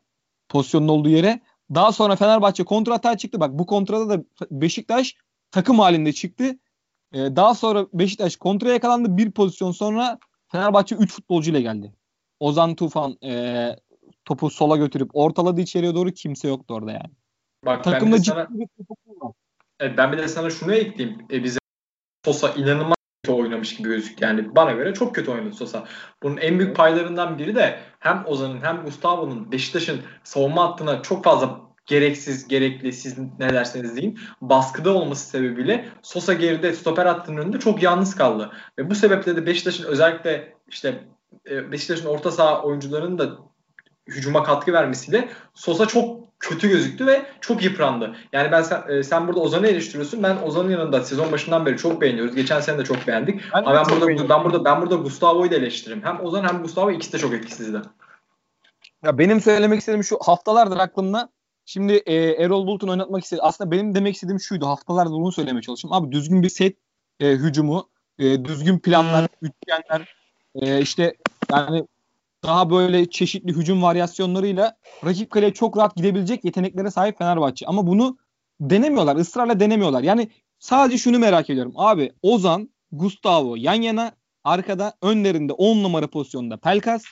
Pozisyonun 0.49 0.87
olduğu 0.87 1.09
yere. 1.09 1.41
Daha 1.75 1.91
sonra 1.91 2.15
Fenerbahçe 2.15 2.63
kontrata 2.63 3.17
çıktı. 3.17 3.39
Bak 3.39 3.51
bu 3.53 3.65
kontrada 3.65 4.09
da 4.09 4.23
Beşiktaş 4.51 5.15
takım 5.51 5.79
halinde 5.79 6.13
çıktı. 6.13 6.55
Ee, 7.15 7.35
daha 7.35 7.55
sonra 7.55 7.85
Beşiktaş 7.93 8.35
kontraya 8.35 8.73
yakalandı. 8.73 9.17
Bir 9.17 9.31
pozisyon 9.31 9.71
sonra 9.71 10.19
Fenerbahçe 10.51 10.95
3 10.95 11.13
futbolcu 11.13 11.51
ile 11.51 11.61
geldi. 11.61 11.93
Ozan 12.39 12.75
Tufan, 12.75 13.17
e, 13.23 13.69
topu 14.25 14.49
sola 14.49 14.77
götürüp 14.77 15.09
ortaladı 15.13 15.61
içeriye 15.61 15.95
doğru 15.95 16.11
kimse 16.11 16.47
yoktu 16.47 16.73
orada 16.73 16.91
yani. 16.91 17.11
Bak 17.65 17.83
Takımda 17.83 18.15
ben 18.15 18.21
sana, 18.21 18.47
evet, 19.79 19.97
ben 19.97 20.11
bir 20.11 20.17
de 20.17 20.27
sana 20.27 20.49
şunu 20.49 20.73
ekleyeyim. 20.73 21.27
E, 21.31 21.43
bize 21.43 21.59
Sosa 22.25 22.49
inanılmaz 22.49 22.95
kötü 23.23 23.37
oynamış 23.37 23.75
gibi 23.75 23.89
gözük. 23.89 24.21
Yani 24.21 24.55
bana 24.55 24.71
göre 24.71 24.93
çok 24.93 25.15
kötü 25.15 25.31
oynadı 25.31 25.53
Sosa. 25.53 25.85
Bunun 26.23 26.37
en 26.37 26.59
büyük 26.59 26.75
paylarından 26.75 27.39
biri 27.39 27.55
de 27.55 27.79
hem 27.99 28.23
Ozan'ın 28.25 28.61
hem 28.61 28.83
Gustavo'nun 28.85 29.51
Beşiktaş'ın 29.51 30.01
savunma 30.23 30.63
hattına 30.63 31.01
çok 31.01 31.23
fazla 31.23 31.64
gereksiz, 31.85 32.47
gerekli 32.47 32.93
siz 32.93 33.17
ne 33.39 33.49
derseniz 33.49 33.95
deyin 33.95 34.19
baskıda 34.41 34.93
olması 34.93 35.29
sebebiyle 35.29 35.85
Sosa 36.01 36.33
geride 36.33 36.73
stoper 36.73 37.05
hattının 37.05 37.37
önünde 37.37 37.59
çok 37.59 37.83
yalnız 37.83 38.15
kaldı. 38.15 38.51
Ve 38.79 38.89
bu 38.89 38.95
sebeple 38.95 39.35
de 39.35 39.45
Beşiktaş'ın 39.45 39.83
özellikle 39.83 40.53
işte 40.67 41.03
e, 41.49 41.71
Beşiktaş'ın 41.71 42.05
orta 42.05 42.31
saha 42.31 42.61
oyuncularının 42.63 43.17
da 43.17 43.29
hücuma 44.07 44.43
katkı 44.43 44.73
vermesiyle 44.73 45.29
Sosa 45.53 45.85
çok 45.85 46.25
kötü 46.39 46.69
gözüktü 46.69 47.05
ve 47.05 47.25
çok 47.41 47.63
yıprandı. 47.63 48.15
Yani 48.33 48.51
ben 48.51 48.61
sen, 48.61 48.83
e, 48.89 49.03
sen 49.03 49.27
burada 49.27 49.39
Ozan'ı 49.39 49.67
eleştiriyorsun. 49.67 50.23
Ben 50.23 50.37
Ozan'ın 50.37 50.69
yanında 50.69 51.03
sezon 51.03 51.31
başından 51.31 51.65
beri 51.65 51.77
çok 51.77 52.01
beğeniyoruz. 52.01 52.35
Geçen 52.35 52.59
sene 52.59 52.77
de 52.77 52.83
çok 52.83 53.07
beğendik. 53.07 53.41
Ben 53.53 53.63
Ama 53.63 53.73
ben 53.73 53.85
burada 53.85 54.29
ben 54.29 54.43
burada 54.43 54.65
ben 54.65 54.81
burada 54.81 54.95
Gustavo'yu 54.95 55.51
da 55.51 55.55
eleştiririm. 55.55 56.03
Hem 56.03 56.25
Ozan 56.25 56.43
hem 56.43 56.61
Gustavo 56.61 56.91
ikisi 56.91 57.13
de 57.13 57.17
çok 57.17 57.33
etkisizdi. 57.33 57.81
Ya 59.03 59.17
benim 59.17 59.41
söylemek 59.41 59.79
istediğim 59.79 60.03
şu 60.03 60.17
haftalardır 60.21 60.77
aklımda 60.77 61.29
Şimdi 61.65 61.93
e, 61.93 62.15
Erol 62.15 62.67
Bulut'un 62.67 62.87
oynatmak 62.87 63.23
istedi. 63.23 63.41
Aslında 63.41 63.71
benim 63.71 63.95
demek 63.95 64.15
istediğim 64.15 64.39
şuydu. 64.39 64.67
Haftalardır 64.67 65.11
bunu 65.11 65.31
söylemeye 65.31 65.61
çalışıyorum. 65.61 65.97
Abi 65.97 66.11
düzgün 66.11 66.43
bir 66.43 66.49
set 66.49 66.77
e, 67.19 67.31
hücumu, 67.31 67.89
e, 68.19 68.45
düzgün 68.45 68.79
planlar, 68.79 69.27
üçgenler, 69.41 70.15
e, 70.55 70.81
işte 70.81 71.15
yani 71.51 71.85
daha 72.43 72.69
böyle 72.69 73.09
çeşitli 73.09 73.53
hücum 73.53 73.83
varyasyonlarıyla 73.83 74.77
rakip 75.05 75.31
kaleye 75.31 75.53
çok 75.53 75.77
rahat 75.77 75.95
gidebilecek 75.95 76.45
yeteneklere 76.45 76.91
sahip 76.91 77.17
Fenerbahçe. 77.17 77.65
Ama 77.65 77.87
bunu 77.87 78.17
denemiyorlar. 78.61 79.15
ısrarla 79.15 79.59
denemiyorlar. 79.59 80.03
Yani 80.03 80.29
sadece 80.59 80.97
şunu 80.97 81.19
merak 81.19 81.49
ediyorum. 81.49 81.73
Abi 81.75 82.11
Ozan, 82.21 82.69
Gustavo 82.91 83.55
yan 83.55 83.81
yana 83.81 84.11
arkada 84.43 84.93
önlerinde 85.01 85.53
10 85.53 85.83
numara 85.83 86.07
pozisyonda 86.07 86.57
Pelkas 86.57 87.03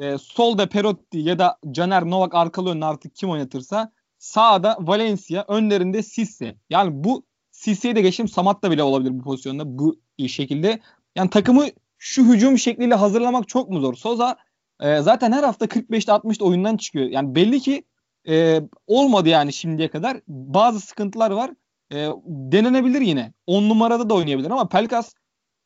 e, 0.00 0.18
solda 0.18 0.68
Perotti 0.68 1.18
ya 1.18 1.38
da 1.38 1.58
Caner 1.70 2.04
Novak 2.04 2.34
arkalı 2.34 2.70
önüne 2.70 2.84
artık 2.84 3.14
kim 3.14 3.30
oynatırsa 3.30 3.92
sağda 4.18 4.76
Valencia 4.80 5.44
önlerinde 5.48 6.02
Sisse. 6.02 6.56
Yani 6.70 6.90
bu 7.04 7.24
Sisse'yi 7.50 7.96
de 7.96 8.00
geçtim 8.00 8.28
Samat 8.28 8.62
da 8.62 8.70
bile 8.70 8.82
olabilir 8.82 9.18
bu 9.18 9.22
pozisyonda 9.22 9.78
bu 9.78 10.00
şekilde. 10.28 10.80
Yani 11.16 11.30
takımı 11.30 11.64
şu 11.98 12.24
hücum 12.24 12.58
şekliyle 12.58 12.94
hazırlamak 12.94 13.48
çok 13.48 13.70
mu 13.70 13.80
zor? 13.80 13.94
Soza 13.94 14.36
e, 14.80 15.00
zaten 15.00 15.32
her 15.32 15.42
hafta 15.42 15.64
45'te 15.64 16.12
60'ta 16.12 16.44
oyundan 16.44 16.76
çıkıyor. 16.76 17.06
Yani 17.06 17.34
belli 17.34 17.60
ki 17.60 17.84
e, 18.28 18.60
olmadı 18.86 19.28
yani 19.28 19.52
şimdiye 19.52 19.88
kadar. 19.88 20.20
Bazı 20.28 20.80
sıkıntılar 20.80 21.30
var. 21.30 21.50
E, 21.92 22.08
denenebilir 22.26 23.00
yine. 23.00 23.32
10 23.46 23.68
numarada 23.68 24.10
da 24.10 24.14
oynayabilir 24.14 24.50
ama 24.50 24.68
Pelkas 24.68 25.14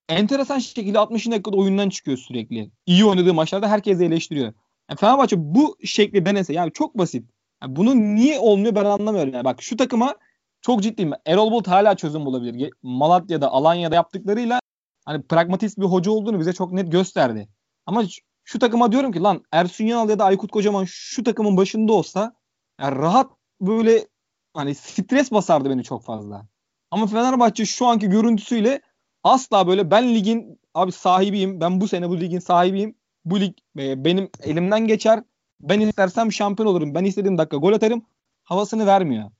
enteresan 0.08 0.58
şekilde 0.58 0.98
60 0.98 1.30
dakikada 1.30 1.56
oyundan 1.56 1.88
çıkıyor 1.88 2.18
sürekli. 2.18 2.70
İyi 2.86 3.04
oynadığı 3.04 3.34
maçlarda 3.34 3.68
herkes 3.68 4.00
eleştiriyor. 4.00 4.52
Yani 4.90 4.98
Fenerbahçe 5.00 5.36
bu 5.38 5.76
şekli 5.84 6.26
denese 6.26 6.52
yani 6.52 6.72
çok 6.72 6.98
basit. 6.98 7.30
Yani 7.62 7.76
bunun 7.76 8.16
niye 8.16 8.38
olmuyor 8.38 8.74
ben 8.74 8.84
anlamıyorum. 8.84 9.34
Yani 9.34 9.44
bak 9.44 9.62
şu 9.62 9.76
takıma 9.76 10.14
çok 10.60 10.82
ciddiyim. 10.82 11.12
Erol 11.26 11.50
Bulut 11.50 11.68
hala 11.68 11.96
çözüm 11.96 12.24
bulabilir. 12.24 12.72
Malatya'da, 12.82 13.48
Alanya'da 13.48 13.94
yaptıklarıyla 13.94 14.60
hani 15.04 15.22
pragmatist 15.22 15.78
bir 15.78 15.84
hoca 15.84 16.10
olduğunu 16.10 16.40
bize 16.40 16.52
çok 16.52 16.72
net 16.72 16.92
gösterdi. 16.92 17.48
Ama 17.86 18.04
şu 18.44 18.58
takıma 18.58 18.92
diyorum 18.92 19.12
ki 19.12 19.20
lan 19.20 19.42
Ersun 19.52 19.84
Yanal 19.84 20.08
ya 20.08 20.18
da 20.18 20.24
Aykut 20.24 20.50
Kocaman 20.50 20.84
şu 20.88 21.24
takımın 21.24 21.56
başında 21.56 21.92
olsa 21.92 22.34
yani 22.80 22.96
rahat 22.96 23.30
böyle 23.60 24.08
hani 24.54 24.74
stres 24.74 25.32
basardı 25.32 25.70
beni 25.70 25.84
çok 25.84 26.04
fazla. 26.04 26.46
Ama 26.90 27.06
Fenerbahçe 27.06 27.66
şu 27.66 27.86
anki 27.86 28.08
görüntüsüyle 28.08 28.80
asla 29.28 29.66
böyle 29.66 29.90
ben 29.90 30.14
ligin 30.14 30.60
abi 30.74 30.92
sahibiyim. 30.92 31.60
Ben 31.60 31.80
bu 31.80 31.88
sene 31.88 32.08
bu 32.08 32.20
ligin 32.20 32.38
sahibiyim. 32.38 32.94
Bu 33.24 33.40
lig 33.40 33.54
e, 33.78 34.04
benim 34.04 34.30
elimden 34.42 34.86
geçer. 34.86 35.22
Ben 35.60 35.80
istersem 35.80 36.32
şampiyon 36.32 36.68
olurum. 36.68 36.94
Ben 36.94 37.04
istediğim 37.04 37.38
dakika 37.38 37.56
gol 37.56 37.72
atarım. 37.72 38.02
Havasını 38.44 38.86
vermiyor. 38.86 39.30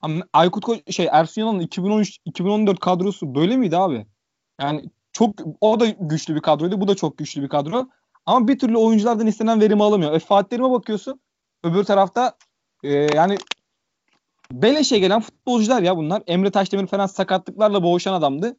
Ama 0.00 0.24
Aykut 0.32 0.64
Ko- 0.64 0.92
şey 0.92 1.08
Ersun 1.12 1.40
Yanal'ın 1.40 1.60
2013 1.60 2.18
2014 2.24 2.80
kadrosu 2.80 3.34
böyle 3.34 3.56
miydi 3.56 3.76
abi? 3.76 4.06
Yani 4.60 4.84
çok 5.12 5.34
o 5.60 5.80
da 5.80 5.86
güçlü 5.86 6.34
bir 6.34 6.40
kadroydu. 6.40 6.80
Bu 6.80 6.88
da 6.88 6.94
çok 6.94 7.18
güçlü 7.18 7.42
bir 7.42 7.48
kadro. 7.48 7.88
Ama 8.26 8.48
bir 8.48 8.58
türlü 8.58 8.76
oyunculardan 8.76 9.26
istenen 9.26 9.60
verimi 9.60 9.82
alamıyor. 9.82 10.12
E, 10.12 10.18
Fatih 10.18 10.48
Terim'e 10.48 10.70
bakıyorsun. 10.70 11.20
Öbür 11.64 11.84
tarafta 11.84 12.36
e, 12.84 12.92
yani 12.92 13.36
beleşe 14.52 14.98
gelen 14.98 15.20
futbolcular 15.20 15.82
ya 15.82 15.96
bunlar. 15.96 16.22
Emre 16.26 16.50
Taşdemir 16.50 16.86
falan 16.86 17.06
sakatlıklarla 17.06 17.82
boğuşan 17.82 18.12
adamdı 18.12 18.56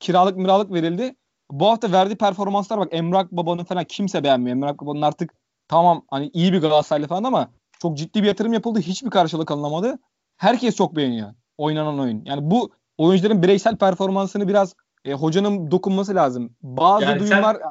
kiralık 0.00 0.36
miralık 0.36 0.72
verildi. 0.72 1.16
Bu 1.50 1.68
hafta 1.68 1.92
verdiği 1.92 2.16
performanslar 2.16 2.78
bak 2.78 2.88
Emrak 2.90 3.32
Baba'nın 3.32 3.64
falan 3.64 3.84
kimse 3.84 4.24
beğenmiyor. 4.24 4.56
Emrak 4.56 4.80
Baba'nın 4.80 5.02
artık 5.02 5.34
tamam 5.68 6.04
hani 6.10 6.30
iyi 6.32 6.52
bir 6.52 6.60
Galatasaraylı 6.60 7.08
falan 7.08 7.24
ama 7.24 7.50
çok 7.78 7.96
ciddi 7.96 8.22
bir 8.22 8.28
yatırım 8.28 8.52
yapıldı. 8.52 8.80
Hiçbir 8.80 9.10
karşılık 9.10 9.50
alınamadı. 9.50 9.98
Herkes 10.36 10.76
çok 10.76 10.96
beğeniyor 10.96 11.34
oynanan 11.58 12.00
oyun. 12.00 12.22
Yani 12.24 12.50
bu 12.50 12.70
oyuncuların 12.98 13.42
bireysel 13.42 13.76
performansını 13.76 14.48
biraz 14.48 14.74
e, 15.04 15.12
hocanın 15.12 15.70
dokunması 15.70 16.14
lazım. 16.14 16.56
Bazı 16.62 17.04
yani 17.04 17.20
duyumlar 17.20 17.54
sen... 17.54 17.70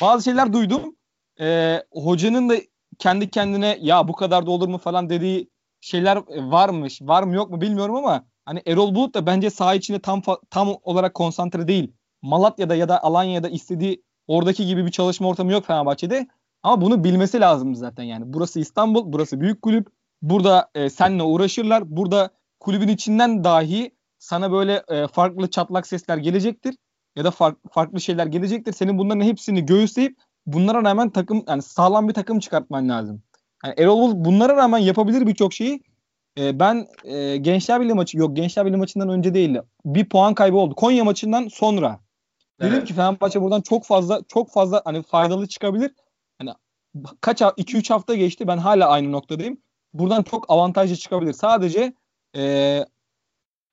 bazı 0.00 0.24
şeyler 0.24 0.52
duydum. 0.52 0.96
E, 1.40 1.78
hocanın 1.92 2.48
da 2.48 2.54
kendi 2.98 3.30
kendine 3.30 3.78
ya 3.80 4.08
bu 4.08 4.12
kadar 4.12 4.46
da 4.46 4.50
olur 4.50 4.68
mu 4.68 4.78
falan 4.78 5.10
dediği 5.10 5.50
şeyler 5.80 6.16
varmış. 6.50 7.02
Var 7.02 7.22
mı 7.22 7.34
yok 7.34 7.50
mu 7.50 7.60
bilmiyorum 7.60 7.96
ama 7.96 8.24
hani 8.50 8.62
Erol 8.66 8.94
Bulut 8.94 9.14
da 9.14 9.26
bence 9.26 9.50
saha 9.50 9.74
içinde 9.74 9.98
tam 9.98 10.22
tam 10.50 10.76
olarak 10.82 11.14
konsantre 11.14 11.68
değil. 11.68 11.92
Malatya'da 12.22 12.74
ya 12.74 12.88
da 12.88 13.02
Alanya'da 13.02 13.48
istediği 13.48 14.02
oradaki 14.26 14.66
gibi 14.66 14.86
bir 14.86 14.90
çalışma 14.90 15.28
ortamı 15.28 15.52
yok 15.52 15.66
Fenerbahçe'de. 15.66 16.26
Ama 16.62 16.80
bunu 16.80 17.04
bilmesi 17.04 17.40
lazım 17.40 17.74
zaten 17.74 18.04
yani. 18.04 18.24
Burası 18.26 18.60
İstanbul, 18.60 19.12
burası 19.12 19.40
büyük 19.40 19.62
kulüp. 19.62 19.88
Burada 20.22 20.70
e, 20.74 20.90
seninle 20.90 21.22
uğraşırlar. 21.22 21.96
Burada 21.96 22.30
kulübün 22.60 22.88
içinden 22.88 23.44
dahi 23.44 23.94
sana 24.18 24.52
böyle 24.52 24.82
e, 24.88 25.06
farklı 25.06 25.50
çatlak 25.50 25.86
sesler 25.86 26.16
gelecektir 26.16 26.74
ya 27.16 27.24
da 27.24 27.30
fark, 27.30 27.58
farklı 27.72 28.00
şeyler 28.00 28.26
gelecektir. 28.26 28.72
Senin 28.72 28.98
bunların 28.98 29.24
hepsini 29.24 29.66
göğüsleyip 29.66 30.18
bunlara 30.46 30.84
rağmen 30.84 31.10
takım 31.10 31.44
yani 31.48 31.62
sağlam 31.62 32.08
bir 32.08 32.14
takım 32.14 32.38
çıkartman 32.38 32.88
lazım. 32.88 33.22
Yani 33.64 33.74
Erol 33.78 34.00
Bulut 34.00 34.16
bunlara 34.16 34.56
rağmen 34.56 34.78
yapabilir 34.78 35.26
birçok 35.26 35.52
şeyi 35.52 35.82
e, 36.38 36.60
ben 36.60 36.86
e, 37.04 37.36
Gençler 37.36 37.80
Birliği 37.80 37.94
maçı 37.94 38.18
yok 38.18 38.36
Gençler 38.36 38.66
Birliği 38.66 38.76
maçından 38.76 39.08
önce 39.08 39.34
değildi. 39.34 39.62
Bir 39.84 40.08
puan 40.08 40.34
kaybı 40.34 40.56
oldu. 40.56 40.74
Konya 40.74 41.04
maçından 41.04 41.48
sonra. 41.48 42.00
Evet. 42.60 42.72
Dedim 42.72 42.84
ki 42.84 42.94
Fenerbahçe 42.94 43.42
buradan 43.42 43.60
çok 43.60 43.84
fazla 43.84 44.22
çok 44.28 44.50
fazla 44.50 44.82
hani 44.84 45.02
faydalı 45.02 45.48
çıkabilir. 45.48 45.90
Hani 46.38 46.50
kaç 47.20 47.40
2-3 47.40 47.92
hafta 47.92 48.14
geçti 48.14 48.46
ben 48.46 48.58
hala 48.58 48.88
aynı 48.88 49.12
noktadayım. 49.12 49.58
Buradan 49.94 50.22
çok 50.22 50.50
avantajlı 50.50 50.96
çıkabilir. 50.96 51.32
Sadece 51.32 51.92
e, 52.36 52.42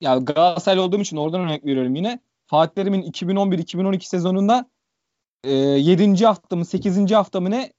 ya 0.01 0.17
Galatasaray 0.17 0.79
olduğum 0.79 1.01
için 1.01 1.17
oradan 1.17 1.41
örnek 1.41 1.65
veriyorum 1.65 1.95
yine. 1.95 2.19
Fatih 2.45 2.75
Terim'in 2.75 3.11
2011-2012 3.11 4.07
sezonunda 4.07 4.69
e, 5.43 5.51
7. 5.51 6.25
hafta 6.25 6.55
mı 6.55 6.65
8. 6.65 7.11
hafta 7.11 7.39
mı 7.39 7.51
ne 7.51 7.73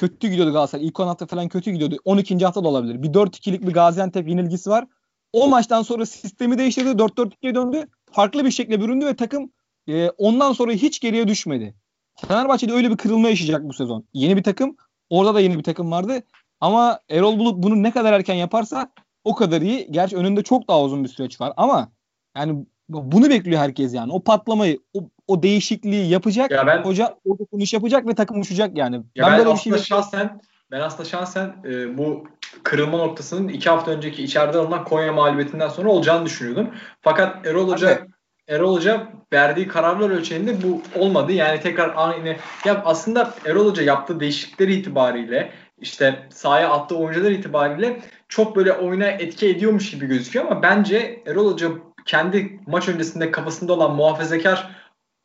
kötü 0.00 0.28
gidiyordu 0.28 0.52
Galatasaray. 0.52 0.86
İlk 0.86 1.00
10 1.00 1.06
hafta 1.06 1.26
falan 1.26 1.48
kötü 1.48 1.70
gidiyordu. 1.70 1.96
12. 2.04 2.44
hafta 2.44 2.64
da 2.64 2.68
olabilir. 2.68 3.02
Bir 3.02 3.08
4-2'lik 3.08 3.66
bir 3.66 3.72
Gaziantep 3.72 4.28
yenilgisi 4.28 4.70
var. 4.70 4.86
O 5.32 5.48
maçtan 5.48 5.82
sonra 5.82 6.06
sistemi 6.06 6.58
değiştirdi. 6.58 6.88
4-4-2'ye 6.88 7.54
döndü. 7.54 7.86
Farklı 8.12 8.44
bir 8.44 8.50
şekilde 8.50 8.80
büründü 8.80 9.06
ve 9.06 9.16
takım 9.16 9.52
e, 9.88 10.10
ondan 10.10 10.52
sonra 10.52 10.72
hiç 10.72 11.00
geriye 11.00 11.28
düşmedi. 11.28 11.74
Fenerbahçe'de 12.16 12.72
öyle 12.72 12.90
bir 12.90 12.96
kırılma 12.96 13.28
yaşayacak 13.28 13.64
bu 13.64 13.72
sezon. 13.72 14.04
Yeni 14.12 14.36
bir 14.36 14.42
takım. 14.42 14.76
Orada 15.10 15.34
da 15.34 15.40
yeni 15.40 15.58
bir 15.58 15.62
takım 15.62 15.90
vardı. 15.90 16.22
Ama 16.60 17.00
Erol 17.08 17.38
Bulut 17.38 17.62
bunu 17.62 17.82
ne 17.82 17.90
kadar 17.90 18.12
erken 18.12 18.34
yaparsa 18.34 18.92
o 19.24 19.34
kadar 19.34 19.62
iyi. 19.62 19.88
Gerçi 19.90 20.16
önünde 20.16 20.42
çok 20.42 20.68
daha 20.68 20.82
uzun 20.82 21.04
bir 21.04 21.08
süreç 21.08 21.40
var 21.40 21.52
ama 21.56 21.92
yani 22.36 22.66
bunu 22.88 23.30
bekliyor 23.30 23.60
herkes 23.60 23.94
yani. 23.94 24.12
O 24.12 24.22
patlamayı, 24.22 24.78
o, 24.94 25.00
o 25.30 25.42
değişikliği 25.42 26.08
yapacak. 26.08 26.50
Ya 26.50 26.66
ben, 26.66 26.82
hoca 26.82 27.16
o 27.24 27.38
dokunuş 27.38 27.72
yapacak 27.72 28.06
ve 28.06 28.14
takım 28.14 28.40
uçacak 28.40 28.76
yani. 28.76 28.96
Ya 28.96 29.24
ben, 29.24 29.32
ben 29.32 29.38
böyle 29.38 29.50
aslında 29.50 29.76
bir 29.76 29.80
şey 29.80 29.86
şahsen 29.86 30.40
ben 30.70 30.80
aslında 30.80 31.08
şahsen 31.08 31.54
e, 31.64 31.98
bu 31.98 32.24
kırılma 32.62 32.98
noktasının 32.98 33.48
iki 33.48 33.70
hafta 33.70 33.90
önceki 33.90 34.22
içeride 34.22 34.58
alınan 34.58 34.84
Konya 34.84 35.12
mağlubiyetinden 35.12 35.68
sonra 35.68 35.88
olacağını 35.88 36.26
düşünüyordum. 36.26 36.70
Fakat 37.00 37.46
Erol 37.46 37.68
Hoca 37.68 37.90
evet. 37.90 38.02
Erol 38.48 38.76
Hoca 38.76 39.08
verdiği 39.32 39.68
kararlar 39.68 40.10
ölçeğinde 40.10 40.62
bu 40.62 40.82
olmadı. 41.00 41.32
Yani 41.32 41.60
tekrar 41.60 41.92
aynı 41.96 42.36
ya 42.64 42.82
aslında 42.84 43.34
Erol 43.46 43.70
Hoca 43.70 43.82
yaptığı 43.82 44.20
değişiklikleri 44.20 44.74
itibariyle 44.74 45.52
işte 45.80 46.26
sahaya 46.30 46.70
attığı 46.70 46.96
oyuncular 46.96 47.30
itibariyle 47.30 48.00
çok 48.28 48.56
böyle 48.56 48.72
oyuna 48.72 49.06
etki 49.06 49.48
ediyormuş 49.48 49.90
gibi 49.90 50.06
gözüküyor 50.06 50.46
ama 50.46 50.62
bence 50.62 51.22
Erol 51.26 51.52
Hoca 51.52 51.68
kendi 52.06 52.60
maç 52.66 52.88
öncesinde 52.88 53.30
kafasında 53.30 53.72
olan 53.72 53.94
muhafazakar 53.94 54.70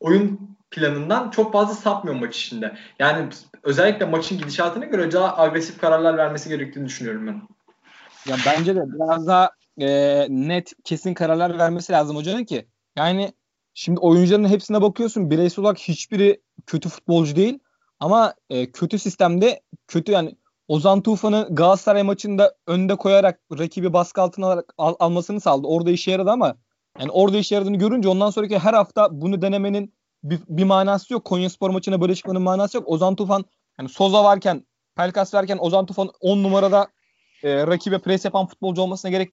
oyun 0.06 0.56
planından 0.70 1.30
çok 1.30 1.52
fazla 1.52 1.74
sapmıyor 1.74 2.20
maç 2.20 2.36
içinde. 2.36 2.76
Yani 2.98 3.28
özellikle 3.62 4.06
maçın 4.06 4.38
gidişatına 4.38 4.84
göre 4.84 5.12
daha 5.12 5.38
agresif 5.38 5.80
kararlar 5.80 6.16
vermesi 6.16 6.48
gerektiğini 6.48 6.86
düşünüyorum 6.86 7.26
ben. 7.26 7.42
Ya 8.32 8.36
bence 8.46 8.76
de 8.76 8.80
biraz 8.94 9.26
daha 9.26 9.50
e, 9.80 9.86
net 10.28 10.72
kesin 10.84 11.14
kararlar 11.14 11.58
vermesi 11.58 11.92
lazım 11.92 12.16
hocanın 12.16 12.44
ki. 12.44 12.66
Yani 12.96 13.32
şimdi 13.74 14.00
oyuncuların 14.00 14.48
hepsine 14.48 14.82
bakıyorsun 14.82 15.30
bireysel 15.30 15.62
olarak 15.62 15.78
hiçbiri 15.78 16.40
kötü 16.66 16.88
futbolcu 16.88 17.36
değil 17.36 17.58
ama 18.00 18.34
e, 18.50 18.72
kötü 18.72 18.98
sistemde 18.98 19.60
kötü 19.88 20.12
yani 20.12 20.36
Ozan 20.68 21.02
Tufan'ı 21.02 21.48
Galatasaray 21.50 22.02
maçında 22.02 22.54
önde 22.66 22.96
koyarak 22.96 23.40
rakibi 23.58 23.92
baskı 23.92 24.22
altına 24.22 24.46
alarak 24.46 24.74
al, 24.78 24.94
almasını 24.98 25.40
sağladı. 25.40 25.66
Orada 25.66 25.90
işe 25.90 26.10
yaradı 26.10 26.30
ama 26.30 26.56
yani 26.98 27.10
orada 27.10 27.38
işe 27.38 27.54
yaradığını 27.54 27.76
görünce 27.76 28.08
ondan 28.08 28.30
sonraki 28.30 28.58
her 28.58 28.74
hafta 28.74 29.20
bunu 29.20 29.42
denemenin 29.42 29.95
bir, 30.30 30.40
bir 30.48 30.64
manası 30.64 31.12
yok. 31.12 31.24
Konya 31.24 31.50
Spor 31.50 31.70
maçına 31.70 32.00
böyle 32.00 32.14
çıkmanın 32.14 32.42
manası 32.42 32.76
yok. 32.76 32.88
Ozan 32.88 33.16
Tufan 33.16 33.44
yani 33.78 33.88
Soza 33.88 34.24
varken 34.24 34.66
Pelkas 34.96 35.34
varken 35.34 35.58
Ozan 35.60 35.86
Tufan 35.86 36.10
10 36.20 36.42
numarada 36.42 36.88
e, 37.42 37.66
rakibe 37.66 37.98
pres 37.98 38.24
yapan 38.24 38.46
futbolcu 38.46 38.82
olmasına 38.82 39.10
gerek 39.10 39.32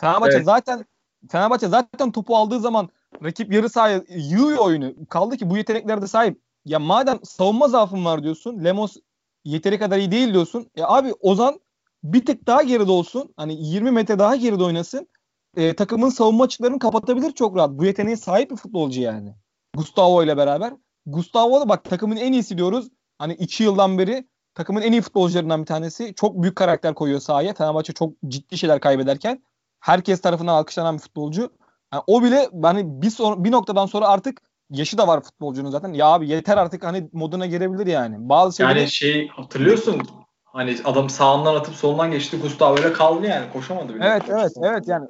Fenerbahçe 0.00 0.36
evet. 0.36 0.44
zaten 0.44 0.84
Fenerbahçe 1.30 1.68
zaten 1.68 2.12
topu 2.12 2.36
aldığı 2.36 2.60
zaman 2.60 2.88
rakip 3.24 3.52
yarı 3.52 3.68
sahaya 3.68 4.02
yığıyor 4.08 4.58
oyunu. 4.58 4.94
Kaldı 5.08 5.36
ki 5.36 5.50
bu 5.50 5.56
yeteneklere 5.56 6.02
de 6.02 6.06
sahip. 6.06 6.40
Ya 6.64 6.78
madem 6.78 7.18
savunma 7.24 7.68
zaafın 7.68 8.04
var 8.04 8.22
diyorsun. 8.22 8.64
Lemos 8.64 8.96
yeteri 9.44 9.78
kadar 9.78 9.98
iyi 9.98 10.10
değil 10.10 10.32
diyorsun. 10.32 10.70
Ya 10.76 10.88
abi 10.88 11.12
Ozan 11.20 11.60
bir 12.04 12.26
tık 12.26 12.46
daha 12.46 12.62
geride 12.62 12.90
olsun. 12.90 13.34
Hani 13.36 13.66
20 13.66 13.90
metre 13.90 14.18
daha 14.18 14.36
geride 14.36 14.64
oynasın. 14.64 15.08
E, 15.56 15.76
takımın 15.76 16.08
savunma 16.08 16.44
açıklarını 16.44 16.78
kapatabilir 16.78 17.32
çok 17.32 17.56
rahat. 17.56 17.70
Bu 17.70 17.84
yeteneğe 17.84 18.16
sahip 18.16 18.50
bir 18.50 18.56
futbolcu 18.56 19.00
yani. 19.00 19.34
Gustavo 19.76 20.22
ile 20.22 20.36
beraber. 20.36 20.72
Gustavo 21.06 21.60
da 21.60 21.68
bak 21.68 21.84
takımın 21.84 22.16
en 22.16 22.32
iyisi 22.32 22.58
diyoruz. 22.58 22.88
Hani 23.18 23.34
2 23.34 23.64
yıldan 23.64 23.98
beri 23.98 24.28
takımın 24.54 24.80
en 24.80 24.92
iyi 24.92 25.02
futbolcularından 25.02 25.60
bir 25.60 25.66
tanesi. 25.66 26.14
Çok 26.14 26.42
büyük 26.42 26.56
karakter 26.56 26.94
koyuyor 26.94 27.20
sahaya. 27.20 27.54
Fenerbahçe 27.54 27.92
çok 27.92 28.12
ciddi 28.28 28.58
şeyler 28.58 28.80
kaybederken 28.80 29.42
herkes 29.80 30.20
tarafından 30.20 30.54
alkışlanan 30.54 30.94
bir 30.94 31.00
futbolcu. 31.00 31.50
Yani 31.92 32.02
o 32.06 32.22
bile 32.22 32.48
hani 32.62 33.02
bir, 33.02 33.10
son, 33.10 33.44
bir 33.44 33.52
noktadan 33.52 33.86
sonra 33.86 34.08
artık 34.08 34.42
yaşı 34.70 34.98
da 34.98 35.08
var 35.08 35.20
futbolcunun 35.20 35.70
zaten. 35.70 35.92
Ya 35.92 36.06
abi 36.06 36.28
yeter 36.28 36.56
artık 36.56 36.84
hani 36.84 37.08
moduna 37.12 37.46
girebilir 37.46 37.86
yani. 37.86 38.16
Bazı 38.18 38.56
şeyleri... 38.56 38.78
Yani 38.78 38.90
şey 38.90 39.28
hatırlıyorsun 39.28 40.02
hani 40.44 40.76
adam 40.84 41.10
sağından 41.10 41.54
atıp 41.54 41.74
solundan 41.74 42.10
geçti. 42.10 42.38
Gustavo 42.42 42.76
öyle 42.76 42.92
kaldı 42.92 43.26
yani. 43.26 43.52
Koşamadı 43.52 43.94
bile. 43.94 44.04
Evet 44.04 44.22
evet 44.28 44.52
evet 44.62 44.88
yani 44.88 45.08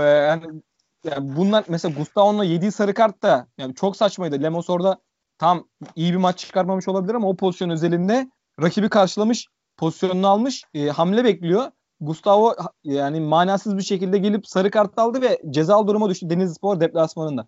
e, 0.00 0.02
yani, 0.02 0.44
yani 1.04 1.36
bunlar 1.36 1.64
mesela 1.68 1.94
Gustavo'nun 1.98 2.44
yediği 2.44 2.72
sarı 2.72 2.94
kart 2.94 3.22
da 3.22 3.46
yani 3.58 3.74
çok 3.74 3.96
saçmaydı. 3.96 4.42
Lemos 4.42 4.70
orada 4.70 4.98
tam 5.38 5.68
iyi 5.96 6.12
bir 6.12 6.18
maç 6.18 6.38
çıkarmamış 6.38 6.88
olabilir 6.88 7.14
ama 7.14 7.28
o 7.28 7.36
pozisyon 7.36 7.70
özelinde 7.70 8.30
rakibi 8.62 8.88
karşılamış, 8.88 9.46
pozisyonunu 9.76 10.28
almış, 10.28 10.64
e, 10.74 10.88
hamle 10.88 11.24
bekliyor. 11.24 11.70
Gustavo 12.00 12.54
yani 12.84 13.20
manasız 13.20 13.76
bir 13.76 13.82
şekilde 13.82 14.18
gelip 14.18 14.46
sarı 14.46 14.70
kart 14.70 14.98
aldı 14.98 15.22
ve 15.22 15.42
cezalı 15.50 15.88
duruma 15.88 16.10
düştü 16.10 16.30
Denizlispor 16.30 16.80
deplasmanında. 16.80 17.46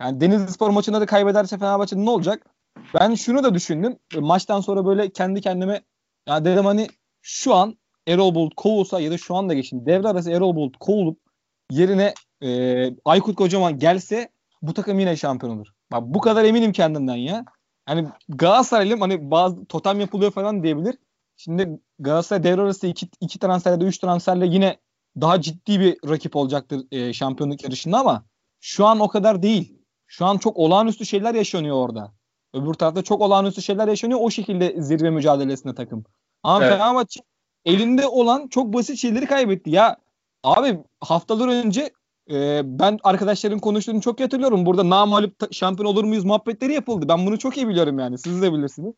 Yani 0.00 0.20
Denizlispor 0.20 0.70
maçında 0.70 1.00
da 1.00 1.06
kaybederse 1.06 1.58
Fenerbahçe'de 1.58 2.04
ne 2.04 2.10
olacak? 2.10 2.46
Ben 2.94 3.14
şunu 3.14 3.44
da 3.44 3.54
düşündüm. 3.54 3.98
Maçtan 4.18 4.60
sonra 4.60 4.86
böyle 4.86 5.10
kendi 5.10 5.40
kendime 5.40 5.82
ya 6.28 6.44
dedim 6.44 6.64
hani 6.64 6.88
şu 7.22 7.54
an 7.54 7.78
Erol 8.06 8.34
Bulut 8.34 8.54
kovulsa 8.56 9.00
ya 9.00 9.10
da 9.10 9.18
şu 9.18 9.34
anda 9.34 9.54
geçin 9.54 9.86
devre 9.86 10.08
arası 10.08 10.30
Erol 10.30 10.56
Bulut 10.56 10.76
kovulup 10.80 11.23
yerine 11.70 12.14
e, 12.42 12.90
Aykut 13.04 13.36
Kocaman 13.36 13.78
gelse 13.78 14.28
bu 14.62 14.74
takım 14.74 14.98
yine 14.98 15.16
şampiyon 15.16 15.56
olur. 15.56 15.66
Bak 15.92 16.02
bu 16.06 16.20
kadar 16.20 16.44
eminim 16.44 16.72
kendimden 16.72 17.16
ya. 17.16 17.44
Hani 17.86 18.08
Galatasaraylıyım 18.28 19.00
hani 19.00 19.30
bazı 19.30 19.64
totem 19.64 20.00
yapılıyor 20.00 20.30
falan 20.30 20.62
diyebilir. 20.62 20.98
Şimdi 21.36 21.80
Galatasaray 21.98 22.42
devre 22.42 22.60
arası 22.60 22.86
iki, 22.86 23.08
iki 23.20 23.38
transferle 23.38 23.84
üç 23.84 23.98
transferle 23.98 24.46
yine 24.46 24.76
daha 25.20 25.40
ciddi 25.40 25.80
bir 25.80 25.96
rakip 26.08 26.36
olacaktır 26.36 26.86
e, 26.90 27.12
şampiyonluk 27.12 27.64
yarışında 27.64 27.98
ama 27.98 28.24
şu 28.60 28.86
an 28.86 29.00
o 29.00 29.08
kadar 29.08 29.42
değil. 29.42 29.78
Şu 30.06 30.26
an 30.26 30.38
çok 30.38 30.56
olağanüstü 30.56 31.06
şeyler 31.06 31.34
yaşanıyor 31.34 31.76
orada. 31.76 32.12
Öbür 32.54 32.74
tarafta 32.74 33.02
çok 33.02 33.20
olağanüstü 33.20 33.62
şeyler 33.62 33.88
yaşanıyor. 33.88 34.20
O 34.22 34.30
şekilde 34.30 34.82
zirve 34.82 35.10
mücadelesinde 35.10 35.74
takım. 35.74 36.04
Ama 36.42 36.64
evet. 36.64 36.78
Fenerbahçe 36.78 37.20
elinde 37.64 38.06
olan 38.06 38.48
çok 38.48 38.72
basit 38.72 38.98
şeyleri 38.98 39.26
kaybetti. 39.26 39.70
Ya 39.70 39.96
abi 40.44 40.78
haftalar 41.00 41.48
önce 41.48 41.90
e, 42.30 42.62
ben 42.64 42.98
arkadaşların 43.04 43.58
konuştuğunu 43.58 44.00
çok 44.00 44.20
iyi 44.20 44.22
hatırlıyorum. 44.22 44.66
Burada 44.66 44.90
namalip 44.90 45.54
şampiyon 45.54 45.90
olur 45.90 46.04
muyuz 46.04 46.24
muhabbetleri 46.24 46.72
yapıldı. 46.72 47.08
Ben 47.08 47.26
bunu 47.26 47.38
çok 47.38 47.56
iyi 47.56 47.68
biliyorum 47.68 47.98
yani. 47.98 48.18
Siz 48.18 48.42
de 48.42 48.52
bilirsiniz. 48.52 48.94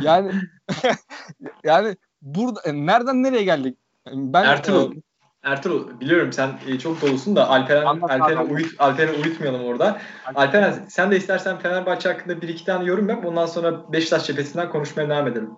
Yani 0.00 0.32
yani 1.64 1.96
burada 2.22 2.60
e, 2.64 2.72
nereden 2.72 3.22
nereye 3.22 3.44
geldik? 3.44 3.78
Ben 4.06 4.44
Ertuğrul, 4.44 4.92
e, 4.92 5.00
Ertuğrul 5.42 6.00
biliyorum 6.00 6.32
sen 6.32 6.50
e, 6.66 6.78
çok 6.78 7.02
dolusun 7.02 7.36
da 7.36 7.48
Alperen 7.48 7.84
Alperen 7.84 8.46
uyut 8.46 8.80
Alperen 8.80 9.14
uyutmayalım 9.14 9.64
orada. 9.64 10.00
Alperen 10.34 10.86
sen 10.88 11.10
de 11.10 11.16
istersen 11.16 11.58
Fenerbahçe 11.58 12.08
hakkında 12.08 12.42
bir 12.42 12.48
iki 12.48 12.64
tane 12.64 12.84
yorum 12.84 13.08
yap. 13.08 13.24
Ondan 13.26 13.46
sonra 13.46 13.92
Beşiktaş 13.92 14.26
cephesinden 14.26 14.70
konuşmaya 14.70 15.08
devam 15.08 15.26
edelim. 15.26 15.50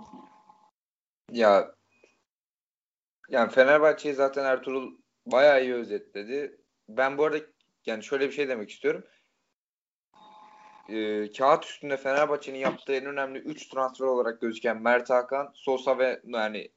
Ya 1.33 1.67
yani 3.29 3.51
Fenerbahçe'yi 3.51 4.15
zaten 4.15 4.45
Ertuğrul 4.45 4.93
bayağı 5.27 5.63
iyi 5.63 5.75
özetledi. 5.75 6.61
Ben 6.89 7.19
bu 7.19 7.25
arada 7.25 7.39
yani 7.87 8.05
şöyle 8.05 8.29
bir 8.29 8.33
şey 8.33 8.49
demek 8.49 8.71
istiyorum 8.71 9.05
e, 10.89 11.31
kağıt 11.33 11.65
üstünde 11.65 11.97
Fenerbahçe'nin 11.97 12.59
yaptığı 12.59 12.93
en 12.93 13.07
önemli 13.07 13.39
3 13.39 13.69
transfer 13.69 14.07
olarak 14.07 14.41
gözüken 14.41 14.83
Mert 14.83 15.11
Hakan, 15.11 15.51
Sosa 15.55 15.99
ve 15.99 16.21
yani 16.25 16.69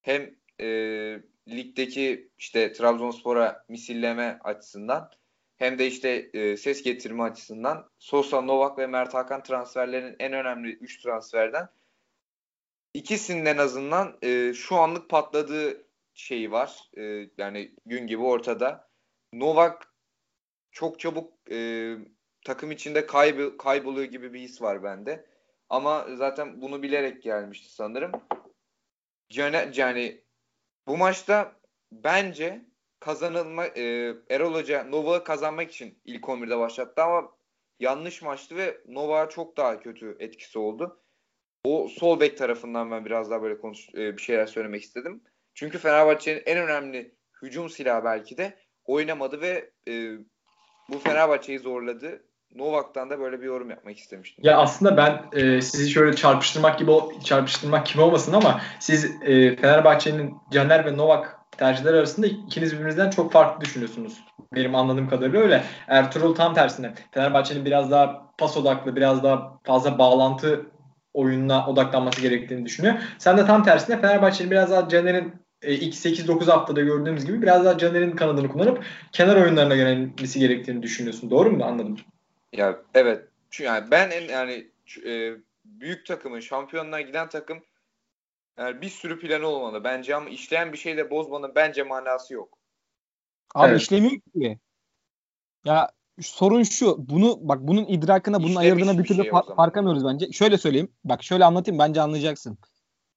hem 0.00 0.34
e, 0.60 0.66
ligdeki 1.48 2.30
işte 2.38 2.72
Trabzonspor'a 2.72 3.64
misilleme 3.68 4.38
açısından 4.44 5.10
hem 5.56 5.78
de 5.78 5.86
işte 5.86 6.30
e, 6.32 6.56
ses 6.56 6.82
getirme 6.82 7.22
açısından 7.22 7.90
Sosa, 7.98 8.40
Novak 8.40 8.78
ve 8.78 8.86
Mert 8.86 9.14
Hakan 9.14 9.42
transferlerinin 9.42 10.16
en 10.18 10.32
önemli 10.32 10.72
3 10.72 11.02
transferden 11.02 11.68
ikisinin 12.94 13.44
en 13.44 13.58
azından 13.58 14.18
e, 14.22 14.52
şu 14.54 14.76
anlık 14.76 15.08
patladığı 15.08 15.87
şeyi 16.18 16.52
var. 16.52 16.90
E, 16.96 17.30
yani 17.38 17.74
gün 17.86 18.06
gibi 18.06 18.22
ortada. 18.22 18.88
Novak 19.32 19.94
çok 20.72 21.00
çabuk 21.00 21.32
e, 21.50 21.96
takım 22.44 22.70
içinde 22.70 23.06
kaybı, 23.06 23.58
kayboluyor 23.58 24.06
gibi 24.06 24.32
bir 24.32 24.40
his 24.40 24.62
var 24.62 24.82
bende. 24.82 25.26
Ama 25.68 26.06
zaten 26.14 26.62
bunu 26.62 26.82
bilerek 26.82 27.22
gelmişti 27.22 27.74
sanırım. 27.74 28.12
Yani, 29.30 29.70
yani 29.74 30.24
bu 30.86 30.96
maçta 30.96 31.60
bence 31.92 32.64
kazanılma 33.00 33.66
e, 33.66 34.14
Erol 34.30 34.54
Hoca 34.54 34.84
Nova'yı 34.84 35.24
kazanmak 35.24 35.70
için 35.70 35.98
ilk 36.04 36.24
11'de 36.24 36.58
başlattı 36.58 37.02
ama 37.02 37.36
yanlış 37.80 38.22
maçtı 38.22 38.56
ve 38.56 38.80
Nova'ya 38.86 39.28
çok 39.28 39.56
daha 39.56 39.80
kötü 39.80 40.16
etkisi 40.18 40.58
oldu. 40.58 41.02
O 41.64 41.88
sol 41.88 42.20
bek 42.20 42.38
tarafından 42.38 42.90
ben 42.90 43.04
biraz 43.04 43.30
daha 43.30 43.42
böyle 43.42 43.58
konuş, 43.58 43.88
e, 43.94 44.16
bir 44.16 44.22
şeyler 44.22 44.46
söylemek 44.46 44.82
istedim. 44.82 45.22
Çünkü 45.58 45.78
Fenerbahçe'nin 45.78 46.42
en 46.46 46.58
önemli 46.58 47.14
hücum 47.42 47.70
silahı 47.70 48.04
belki 48.04 48.36
de 48.38 48.54
oynamadı 48.84 49.40
ve 49.40 49.70
e, 49.88 49.92
bu 50.88 50.98
Fenerbahçe'yi 50.98 51.58
zorladı. 51.58 52.22
Novak'tan 52.54 53.10
da 53.10 53.20
böyle 53.20 53.40
bir 53.40 53.46
yorum 53.46 53.70
yapmak 53.70 53.98
istemiştim. 53.98 54.44
Ya 54.44 54.58
aslında 54.58 54.96
ben 54.96 55.40
e, 55.40 55.60
sizi 55.62 55.90
şöyle 55.90 56.16
çarpıştırmak 56.16 56.78
gibi 56.78 56.92
çarpıştırmak 57.24 57.86
gibi 57.86 58.02
olmasın 58.02 58.32
ama 58.32 58.60
siz 58.80 59.04
e, 59.04 59.56
Fenerbahçe'nin 59.56 60.34
Caner 60.52 60.84
ve 60.84 60.96
Novak 60.96 61.38
tercihleri 61.56 61.96
arasında 61.96 62.26
ikiniz 62.26 62.72
birbirinizden 62.72 63.10
çok 63.10 63.32
farklı 63.32 63.60
düşünüyorsunuz. 63.60 64.24
Benim 64.54 64.74
anladığım 64.74 65.08
kadarıyla 65.08 65.40
öyle. 65.40 65.64
Ertuğrul 65.88 66.34
tam 66.34 66.54
tersine. 66.54 66.94
Fenerbahçe'nin 67.12 67.64
biraz 67.64 67.90
daha 67.90 68.32
pas 68.38 68.56
odaklı, 68.56 68.96
biraz 68.96 69.22
daha 69.22 69.58
fazla 69.64 69.98
bağlantı 69.98 70.66
oyununa 71.14 71.66
odaklanması 71.66 72.20
gerektiğini 72.20 72.66
düşünüyor. 72.66 72.94
Sen 73.18 73.38
de 73.38 73.46
tam 73.46 73.64
tersine 73.64 74.00
Fenerbahçe'nin 74.00 74.50
biraz 74.50 74.70
daha 74.70 74.88
Caner'in 74.88 75.47
ilk 75.62 75.94
8-9 75.94 76.50
haftada 76.50 76.80
gördüğümüz 76.80 77.26
gibi 77.26 77.42
biraz 77.42 77.64
daha 77.64 77.78
Caner'in 77.78 78.16
kanadını 78.16 78.48
kullanıp 78.48 78.84
kenar 79.12 79.36
oyunlarına 79.36 79.74
yönelmesi 79.74 80.40
gerektiğini 80.40 80.82
düşünüyorsun. 80.82 81.30
Doğru 81.30 81.50
mu 81.50 81.64
anladım? 81.64 81.96
Ya 82.52 82.78
evet. 82.94 83.24
Çünkü 83.50 83.66
yani 83.66 83.90
ben 83.90 84.10
en 84.10 84.28
yani 84.28 84.70
e, 85.06 85.32
büyük 85.64 86.06
takımın 86.06 86.40
şampiyonluğa 86.40 87.00
giden 87.00 87.28
takım 87.28 87.58
yani 88.58 88.82
bir 88.82 88.88
sürü 88.88 89.18
planı 89.18 89.46
olmalı 89.46 89.84
bence 89.84 90.16
ama 90.16 90.30
işleyen 90.30 90.72
bir 90.72 90.78
şeyle 90.78 91.10
bozmanın 91.10 91.52
bence 91.54 91.82
manası 91.82 92.34
yok. 92.34 92.58
Abi 93.54 93.70
evet. 93.70 93.80
işlemiyor 93.80 94.20
ki. 94.34 94.58
Ya 95.64 95.90
sorun 96.20 96.62
şu. 96.62 97.08
Bunu 97.08 97.38
bak 97.40 97.58
bunun 97.60 97.84
idrakına, 97.84 98.42
bunun 98.42 98.54
ayırdığına 98.54 98.98
bir 98.98 99.04
türlü 99.04 99.22
şey 99.22 99.30
farkamıyoruz 99.56 100.04
bence. 100.04 100.32
Şöyle 100.32 100.58
söyleyeyim. 100.58 100.92
Bak 101.04 101.22
şöyle 101.22 101.44
anlatayım 101.44 101.78
bence 101.78 102.00
anlayacaksın. 102.00 102.58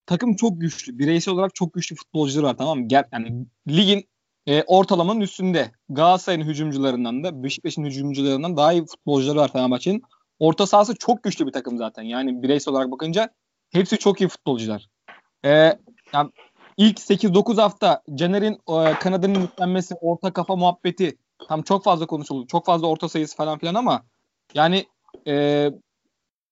Takım 0.05 0.35
çok 0.35 0.61
güçlü. 0.61 0.99
Bireysel 0.99 1.33
olarak 1.33 1.55
çok 1.55 1.73
güçlü 1.73 1.95
futbolcular 1.95 2.43
var 2.43 2.57
tamam 2.57 2.79
mı? 2.79 2.87
Ger 2.87 3.05
yani 3.11 3.45
ligin 3.67 4.09
e, 4.47 4.63
ortalamanın 4.63 5.21
üstünde. 5.21 5.71
Galatasaray'ın 5.89 6.47
hücumcularından 6.47 7.23
da 7.23 7.43
Beşiktaş'ın 7.43 7.85
hücumcularından 7.85 8.57
daha 8.57 8.73
iyi 8.73 8.85
futbolcuları 8.85 9.39
var 9.39 9.51
Fenerbahçe'nin. 9.51 10.03
Orta 10.39 10.67
sahası 10.67 10.95
çok 10.95 11.23
güçlü 11.23 11.47
bir 11.47 11.51
takım 11.51 11.77
zaten. 11.77 12.03
Yani 12.03 12.43
bireysel 12.43 12.71
olarak 12.71 12.91
bakınca 12.91 13.29
hepsi 13.71 13.97
çok 13.97 14.21
iyi 14.21 14.27
futbolcular. 14.27 14.89
E, 15.45 15.49
yani 16.13 16.31
ilk 16.77 16.97
8-9 16.97 17.61
hafta 17.61 18.01
Caner'in 18.15 18.53
e, 18.53 18.93
kanadının 18.99 19.41
yüklenmesi, 19.41 19.95
orta 20.01 20.33
kafa 20.33 20.55
muhabbeti 20.55 21.17
tam 21.47 21.61
çok 21.61 21.83
fazla 21.83 22.05
konuşuldu. 22.05 22.47
Çok 22.47 22.65
fazla 22.65 22.87
orta 22.87 23.09
sayısı 23.09 23.35
falan 23.37 23.59
filan 23.59 23.75
ama 23.75 24.03
yani 24.53 24.85
e, 25.27 25.67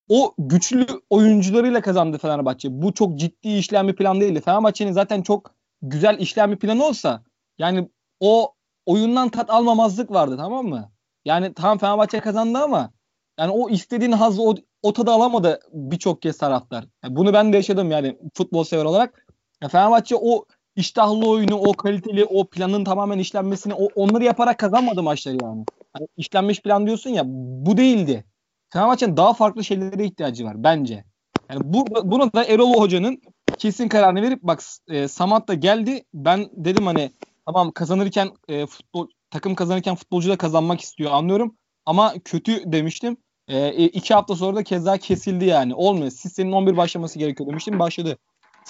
o 0.09 0.33
güçlü 0.37 0.87
oyuncularıyla 1.09 1.81
kazandı 1.81 2.17
Fenerbahçe. 2.17 2.81
Bu 2.81 2.93
çok 2.93 3.19
ciddi 3.19 3.49
işleyen 3.49 3.87
bir 3.87 3.95
plan 3.95 4.21
değildi. 4.21 4.41
Fenerbahçe'nin 4.41 4.91
zaten 4.91 5.21
çok 5.21 5.55
güzel 5.81 6.19
işleyen 6.19 6.51
bir 6.51 6.57
planı 6.57 6.85
olsa 6.85 7.23
yani 7.57 7.89
o 8.19 8.53
oyundan 8.85 9.29
tat 9.29 9.49
almamazlık 9.49 10.11
vardı 10.11 10.37
tamam 10.37 10.65
mı? 10.65 10.91
Yani 11.25 11.53
tamam 11.53 11.77
Fenerbahçe 11.77 12.19
kazandı 12.19 12.57
ama 12.57 12.91
yani 13.39 13.51
o 13.51 13.69
istediğin 13.69 14.11
hazzı 14.11 14.41
o, 14.41 14.55
o 14.81 14.93
tadı 14.93 15.11
alamadı 15.11 15.59
birçok 15.73 16.21
kez 16.21 16.37
taraftar. 16.37 16.85
Yani 17.03 17.15
bunu 17.15 17.33
ben 17.33 17.53
de 17.53 17.57
yaşadım 17.57 17.91
yani 17.91 18.17
futbol 18.33 18.63
sever 18.63 18.85
olarak. 18.85 19.25
Ya 19.61 19.69
Fenerbahçe 19.69 20.15
o 20.15 20.45
iştahlı 20.75 21.29
oyunu, 21.29 21.55
o 21.55 21.73
kaliteli, 21.73 22.25
o 22.25 22.45
planın 22.45 22.83
tamamen 22.83 23.19
işlenmesini 23.19 23.73
o, 23.73 23.87
onları 23.95 24.23
yaparak 24.23 24.57
kazanmadı 24.57 25.03
maçları 25.03 25.37
yani. 25.41 25.65
yani. 25.97 26.07
İşlenmiş 26.17 26.61
plan 26.61 26.87
diyorsun 26.87 27.09
ya 27.09 27.23
bu 27.27 27.77
değildi. 27.77 28.25
Fenerbahçe'nin 28.69 29.17
daha 29.17 29.33
farklı 29.33 29.63
şeylere 29.63 30.05
ihtiyacı 30.05 30.45
var 30.45 30.63
bence. 30.63 31.03
Yani 31.49 31.61
burada, 31.63 32.11
bunu 32.11 32.33
da 32.33 32.45
Erol 32.45 32.73
Hoca'nın 32.73 33.21
kesin 33.57 33.87
kararını 33.87 34.21
verip 34.21 34.43
bak 34.43 34.59
e, 34.87 35.07
Samat 35.07 35.47
da 35.47 35.53
geldi. 35.53 36.03
Ben 36.13 36.49
dedim 36.53 36.85
hani 36.85 37.11
tamam 37.45 37.71
kazanırken 37.71 38.29
e, 38.47 38.65
futbol 38.65 39.07
takım 39.31 39.55
kazanırken 39.55 39.95
futbolcu 39.95 40.29
da 40.29 40.37
kazanmak 40.37 40.81
istiyor 40.81 41.11
anlıyorum. 41.11 41.55
Ama 41.85 42.13
kötü 42.25 42.71
demiştim. 42.71 43.17
E, 43.47 43.85
iki 43.85 44.13
hafta 44.13 44.35
sonra 44.35 44.55
da 44.55 44.63
keza 44.63 44.97
kesildi 44.97 45.45
yani. 45.45 45.75
Olmuyor. 45.75 46.11
Sisse'nin 46.11 46.51
11 46.51 46.77
başlaması 46.77 47.19
gerekiyor 47.19 47.49
demiştim. 47.49 47.79
Başladı. 47.79 48.17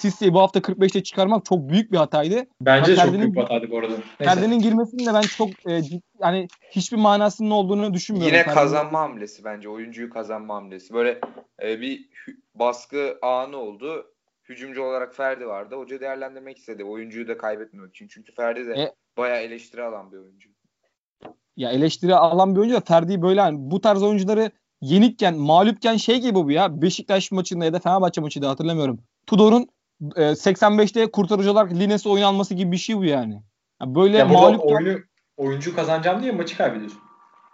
Sisse'yi 0.00 0.34
bu 0.34 0.40
hafta 0.40 0.58
45'te 0.58 1.02
çıkarmak 1.02 1.44
çok 1.44 1.68
büyük 1.68 1.92
bir 1.92 1.96
hataydı. 1.96 2.46
Bence 2.60 2.96
çok 2.96 3.12
büyük 3.12 3.34
bir 3.34 3.40
hataydı 3.40 3.70
bu 3.70 3.78
arada. 3.78 3.94
Ferdi'nin 4.18 4.58
girmesinin 4.58 5.06
de 5.06 5.14
ben 5.14 5.20
çok 5.20 5.48
e, 5.70 5.80
yani 6.20 6.48
hiçbir 6.70 6.96
manasının 6.96 7.50
olduğunu 7.50 7.94
düşünmüyorum. 7.94 8.34
Yine 8.34 8.44
Ferdi'nin. 8.44 8.62
kazanma 8.62 9.00
hamlesi 9.00 9.44
bence. 9.44 9.68
Oyuncuyu 9.68 10.10
kazanma 10.10 10.54
hamlesi. 10.54 10.94
Böyle 10.94 11.20
e, 11.62 11.80
bir 11.80 12.08
baskı 12.54 13.18
anı 13.22 13.56
oldu. 13.56 14.06
Hücumcu 14.48 14.82
olarak 14.82 15.14
Ferdi 15.14 15.46
vardı. 15.46 15.76
Hoca 15.76 16.00
değerlendirmek 16.00 16.58
istedi. 16.58 16.84
Oyuncuyu 16.84 17.28
da 17.28 17.38
kaybetmemek 17.38 17.90
için. 17.90 18.08
Çünkü 18.08 18.34
Ferdi 18.34 18.66
de 18.66 18.72
e, 18.72 18.94
bayağı 19.16 19.40
eleştiri 19.40 19.82
alan 19.82 20.12
bir 20.12 20.16
oyuncu. 20.16 20.48
Ya 21.56 21.70
eleştiri 21.70 22.14
alan 22.14 22.54
bir 22.54 22.60
oyuncu 22.60 22.76
da 22.76 22.80
Ferdi 22.80 23.22
böyle 23.22 23.40
hani 23.40 23.56
bu 23.58 23.80
tarz 23.80 24.02
oyuncuları 24.02 24.50
yenikken, 24.80 25.34
mağlupken 25.34 25.96
şey 25.96 26.20
gibi 26.20 26.34
bu 26.34 26.50
ya. 26.50 26.82
Beşiktaş 26.82 27.32
maçında 27.32 27.64
ya 27.64 27.72
da 27.72 27.78
Fenerbahçe 27.78 28.20
maçında 28.20 28.48
hatırlamıyorum. 28.48 29.00
Tudor'un 29.26 29.68
e, 30.16 30.22
85'te 30.22 31.10
kurtarıcı 31.10 31.52
olarak 31.52 31.72
Lines'e 31.72 32.08
oyun 32.08 32.24
alması 32.24 32.54
gibi 32.54 32.72
bir 32.72 32.76
şey 32.76 32.96
bu 32.96 33.04
yani. 33.04 33.42
yani 33.80 33.94
böyle 33.94 34.18
ya 34.18 34.24
mağlup 34.24 34.64
oyunu, 34.64 34.98
oyuncu 35.36 35.76
kazanacağım 35.76 36.22
diye 36.22 36.32
maçı 36.32 36.56
kaybediyorsun. 36.56 37.00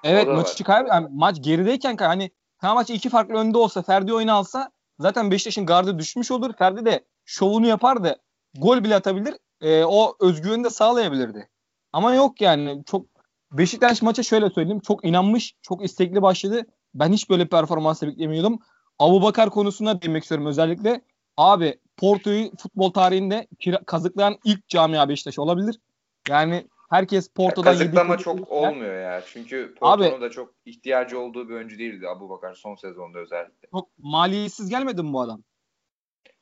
Evet 0.05 0.29
maçı 0.29 0.65
kaybediyor. 0.65 0.95
Yani 0.95 1.09
maç 1.11 1.43
gerideyken 1.43 1.97
hani 1.97 2.31
Fenerbahçe 2.61 2.95
iki 2.95 3.09
farklı 3.09 3.35
önde 3.35 3.59
olsa 3.59 3.83
Ferdi 3.83 4.15
oyunu 4.15 4.33
alsa 4.33 4.71
zaten 4.99 5.31
Beşiktaş'ın 5.31 5.67
gardı 5.67 5.99
düşmüş 5.99 6.31
olur. 6.31 6.53
Ferdi 6.59 6.87
de 6.87 7.05
şovunu 7.25 7.67
yapar 7.67 8.05
da 8.05 8.17
gol 8.59 8.85
bile 8.85 8.97
atabilir. 8.97 9.35
E, 9.61 9.85
o 9.85 10.17
özgüveni 10.21 10.65
de 10.65 10.71
sağlayabilirdi. 10.71 11.49
Ama 11.93 12.15
yok 12.15 12.41
yani 12.41 12.83
çok 12.87 13.07
Beşiktaş 13.53 14.03
maça 14.03 14.23
şöyle 14.23 14.51
söyleyeyim. 14.51 14.81
Çok 14.81 15.05
inanmış, 15.05 15.55
çok 15.63 15.85
istekli 15.85 16.23
başladı. 16.23 16.67
Ben 16.95 17.13
hiç 17.13 17.31
böyle 17.31 17.49
performans 17.49 18.03
beklemiyordum. 18.03 18.59
Abu 18.99 19.23
Bakar 19.23 19.51
konusuna 19.51 20.03
demek 20.03 20.23
istiyorum 20.23 20.47
özellikle. 20.47 21.01
Abi 21.37 21.79
Porto'yu 21.97 22.51
futbol 22.57 22.91
tarihinde 22.91 23.47
kazıklayan 23.87 24.39
ilk 24.45 24.69
camia 24.69 25.09
Beşiktaş 25.09 25.39
olabilir. 25.39 25.81
Yani 26.29 26.67
herkes 26.91 27.29
Porto'dan 27.29 27.73
ya 27.73 27.79
Kazıklama 27.79 28.19
çok 28.19 28.39
yedi. 28.39 28.49
olmuyor 28.49 29.03
ya. 29.03 29.23
Çünkü 29.27 29.75
Porto'nun 29.75 30.21
da 30.21 30.31
çok 30.31 30.55
ihtiyacı 30.65 31.21
olduğu 31.21 31.49
bir 31.49 31.55
oyuncu 31.55 31.79
değildi 31.79 32.09
Abu 32.09 32.31
Bakar 32.31 32.55
son 32.55 32.75
sezonda 32.75 33.19
özellikle. 33.19 33.69
Çok 33.71 33.89
maliyetsiz 33.99 34.69
gelmedi 34.69 35.03
mi 35.03 35.13
bu 35.13 35.21
adam? 35.21 35.43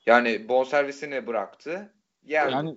Yani 0.07 0.49
bonservisini 0.49 1.27
bıraktı. 1.27 1.95
Geldi. 2.27 2.53
Yani 2.53 2.77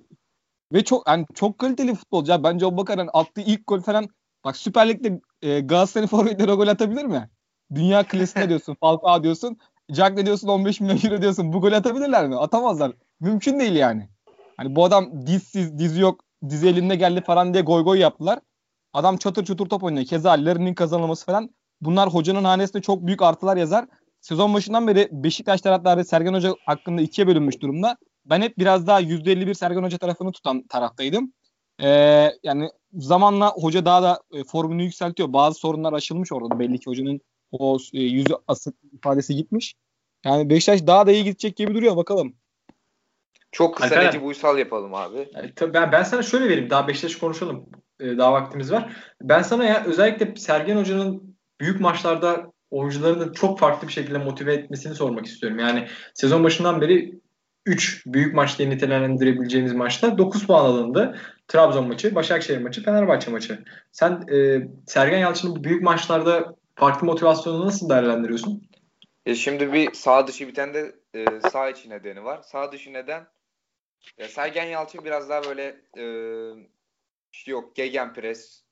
ve 0.74 0.84
çok 0.84 1.08
yani 1.08 1.26
çok 1.34 1.60
kaliteli 1.60 1.96
futbolcu. 1.96 2.32
Ya. 2.32 2.44
Bence 2.44 2.66
Abu 2.66 2.78
Bakar'ın 2.78 3.10
attığı 3.14 3.42
ilk 3.42 3.68
gol 3.68 3.82
falan 3.82 4.08
bak 4.46 4.58
Süper 4.58 4.90
Lig'de 4.90 5.22
e, 5.42 5.60
Galatasaray 5.60 6.08
forvetleri 6.08 6.52
gol 6.52 6.68
atabilir 6.68 7.06
mi? 7.06 7.30
Dünya 7.76 8.04
klasinde 8.08 8.50
diyorsun. 8.50 8.78
Falcao 8.80 9.24
diyorsun. 9.24 9.58
Jack 9.94 10.18
ne 10.18 10.26
diyorsun 10.26 10.48
15 10.48 10.82
milyon 10.82 11.00
euro 11.04 11.22
diyorsun. 11.22 11.54
Bu 11.54 11.62
gol 11.62 11.72
atabilirler 11.72 12.28
mi? 12.28 12.36
Atamazlar. 12.36 12.92
Mümkün 13.20 13.60
değil 13.60 13.76
yani. 13.76 14.10
Hani 14.58 14.76
bu 14.76 14.86
adam 14.86 15.28
dizsiz, 15.28 15.80
dizi 15.80 16.02
yok, 16.02 16.22
dizi 16.50 16.68
elinde 16.68 16.96
geldi 16.96 17.22
falan 17.22 17.54
diye 17.54 17.64
goy 17.64 17.84
goy 17.84 18.00
yaptılar. 18.00 18.40
Adam 18.94 19.18
çatır 19.18 19.46
çutur 19.46 19.70
top 19.70 19.84
oynuyor. 19.84 20.06
Keza 20.06 20.32
Larin'in 20.32 20.74
kazanılması 20.74 21.26
falan. 21.26 21.50
Bunlar 21.82 22.14
hocanın 22.14 22.44
hanesinde 22.44 22.82
çok 22.82 23.08
büyük 23.08 23.22
artılar 23.22 23.58
yazar. 23.58 23.86
Sezon 24.22 24.54
başından 24.54 24.88
beri 24.88 25.10
Beşiktaş 25.12 25.62
taraftarı 25.62 26.06
Sergen 26.06 26.34
Hoca 26.34 26.54
hakkında 26.66 27.02
ikiye 27.02 27.28
bölünmüş 27.28 27.62
durumda. 27.62 27.98
Ben 28.26 28.42
hep 28.42 28.58
biraz 28.58 28.88
daha 28.88 29.02
%51 29.02 29.54
Sergen 29.54 29.84
Hoca 29.84 29.98
tarafını 29.98 30.32
tutan 30.32 30.68
taraftaydım. 30.68 31.34
Ee, 31.82 32.32
yani 32.44 32.70
zamanla 32.94 33.52
hoca 33.52 33.86
daha 33.86 34.04
da 34.04 34.22
e, 34.34 34.44
formunu 34.44 34.82
yükseltiyor. 34.82 35.34
Bazı 35.34 35.60
sorunlar 35.60 35.94
aşılmış 35.94 36.32
orada. 36.32 36.60
Belli 36.60 36.80
ki 36.80 36.86
hocanın 36.86 37.22
o 37.52 37.78
e, 37.94 38.02
yüzü 38.02 38.34
asık 38.48 38.76
ifadesi 38.94 39.36
gitmiş. 39.36 39.76
Yani 40.26 40.50
Beşiktaş 40.50 40.88
daha 40.88 41.08
da 41.08 41.12
iyi 41.12 41.24
gidecek 41.24 41.56
gibi 41.56 41.74
duruyor 41.74 41.98
bakalım. 41.98 42.36
Çok 43.52 43.76
kısa 43.76 43.96
Alper, 43.96 44.08
Necip 44.08 44.24
Uysal 44.24 44.58
yapalım 44.58 44.94
abi. 44.94 45.30
Yani, 45.34 45.54
tabii 45.56 45.74
ben, 45.74 45.92
ben 45.92 46.04
sana 46.04 46.24
şöyle 46.24 46.50
vereyim. 46.50 46.70
Daha 46.70 46.88
Beşiktaş 46.88 47.16
konuşalım. 47.16 47.70
Ee, 48.00 48.18
daha 48.18 48.34
vaktimiz 48.34 48.72
var. 48.72 48.96
Ben 49.22 49.42
sana 49.42 49.66
ya 49.66 49.84
özellikle 49.86 50.36
Sergen 50.36 50.78
Hoca'nın 50.78 51.38
büyük 51.60 51.82
maçlarda 51.82 52.52
oyuncularını 52.72 53.34
çok 53.34 53.60
farklı 53.60 53.88
bir 53.88 53.94
şekilde 53.94 54.18
motive 54.18 54.54
etmesini 54.54 54.96
sormak 54.96 55.26
istiyorum. 55.26 55.60
Yani 55.60 55.88
sezon 56.14 56.44
başından 56.44 56.82
beri 56.82 57.20
3 57.66 58.04
büyük 58.06 58.34
maç 58.34 58.60
diye 58.60 58.70
nitelendirebileceğimiz 58.70 59.74
maçta 59.74 60.18
9 60.18 60.48
puan 60.48 60.66
alındı. 60.66 61.18
Trabzon 61.48 61.88
maçı, 61.88 62.16
Başakşehir 62.16 62.62
maçı, 62.62 62.84
Fenerbahçe 62.84 63.32
maçı. 63.32 63.64
Sen 63.92 64.24
e, 64.32 64.68
Sergen 64.86 65.18
Yalçın'ın 65.18 65.56
bu 65.56 65.64
büyük 65.64 65.84
maçlarda 65.84 66.56
farklı 66.78 67.08
motivasyonunu 67.08 67.66
nasıl 67.66 67.90
değerlendiriyorsun? 67.90 68.70
E 69.26 69.36
şimdi 69.36 69.74
bir 69.74 69.94
sağ 69.94 70.28
dışı 70.28 70.48
biten 70.48 70.74
de 70.74 70.96
e, 71.14 71.26
sağ 71.50 71.70
içi 71.70 71.90
nedeni 71.90 72.24
var. 72.24 72.42
Sağ 72.42 72.72
dışı 72.72 72.94
neden? 72.94 73.28
Ya 74.18 74.28
Sergen 74.28 74.66
Yalçın 74.66 75.06
biraz 75.06 75.30
daha 75.30 75.44
böyle 75.44 75.82
e, 75.98 76.06
işte 77.34 77.52
yok 77.52 77.76
gegenpress, 77.76 78.64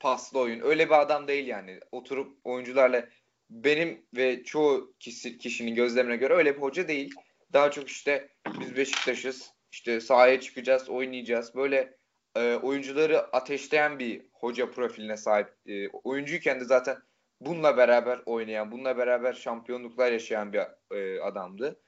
paslı 0.00 0.38
oyun. 0.38 0.60
Öyle 0.60 0.86
bir 0.86 1.00
adam 1.00 1.28
değil 1.28 1.46
yani. 1.46 1.80
Oturup 1.92 2.38
oyuncularla 2.44 3.08
benim 3.50 4.06
ve 4.16 4.44
çoğu 4.44 4.94
kişi, 5.00 5.38
kişinin 5.38 5.74
gözlemine 5.74 6.16
göre 6.16 6.34
öyle 6.34 6.56
bir 6.56 6.62
hoca 6.62 6.88
değil. 6.88 7.14
Daha 7.52 7.70
çok 7.70 7.88
işte 7.88 8.28
biz 8.60 8.76
Beşiktaş'ız. 8.76 9.52
İşte 9.72 10.00
sahaya 10.00 10.40
çıkacağız, 10.40 10.88
oynayacağız. 10.88 11.54
Böyle 11.54 11.96
e, 12.36 12.54
oyuncuları 12.54 13.36
ateşleyen 13.36 13.98
bir 13.98 14.22
hoca 14.32 14.70
profiline 14.70 15.16
sahip. 15.16 15.48
E, 15.66 15.88
oyuncuyken 15.88 16.60
de 16.60 16.64
zaten 16.64 16.98
bununla 17.40 17.76
beraber 17.76 18.20
oynayan, 18.26 18.72
bununla 18.72 18.96
beraber 18.96 19.32
şampiyonluklar 19.32 20.12
yaşayan 20.12 20.52
bir 20.52 20.60
e, 20.96 21.20
adamdı. 21.20 21.80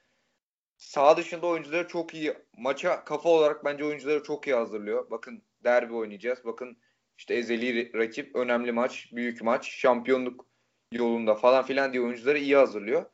Sağ 0.77 1.17
dışında 1.17 1.47
oyuncuları 1.47 1.87
çok 1.87 2.13
iyi, 2.13 2.33
maça 2.57 3.03
kafa 3.05 3.29
olarak 3.29 3.65
bence 3.65 3.85
oyuncuları 3.85 4.23
çok 4.23 4.47
iyi 4.47 4.55
hazırlıyor. 4.55 5.11
Bakın 5.11 5.43
derbi 5.63 5.93
oynayacağız. 5.93 6.45
Bakın 6.45 6.77
işte 7.17 7.33
ezeli 7.33 7.93
rakip, 7.93 8.35
önemli 8.35 8.71
maç, 8.71 9.09
büyük 9.11 9.41
maç, 9.41 9.69
şampiyonluk 9.69 10.45
yolunda 10.91 11.35
falan 11.35 11.65
filan 11.65 11.93
diye 11.93 12.03
oyuncuları 12.03 12.37
iyi 12.39 12.55
hazırlıyor. 12.55 13.05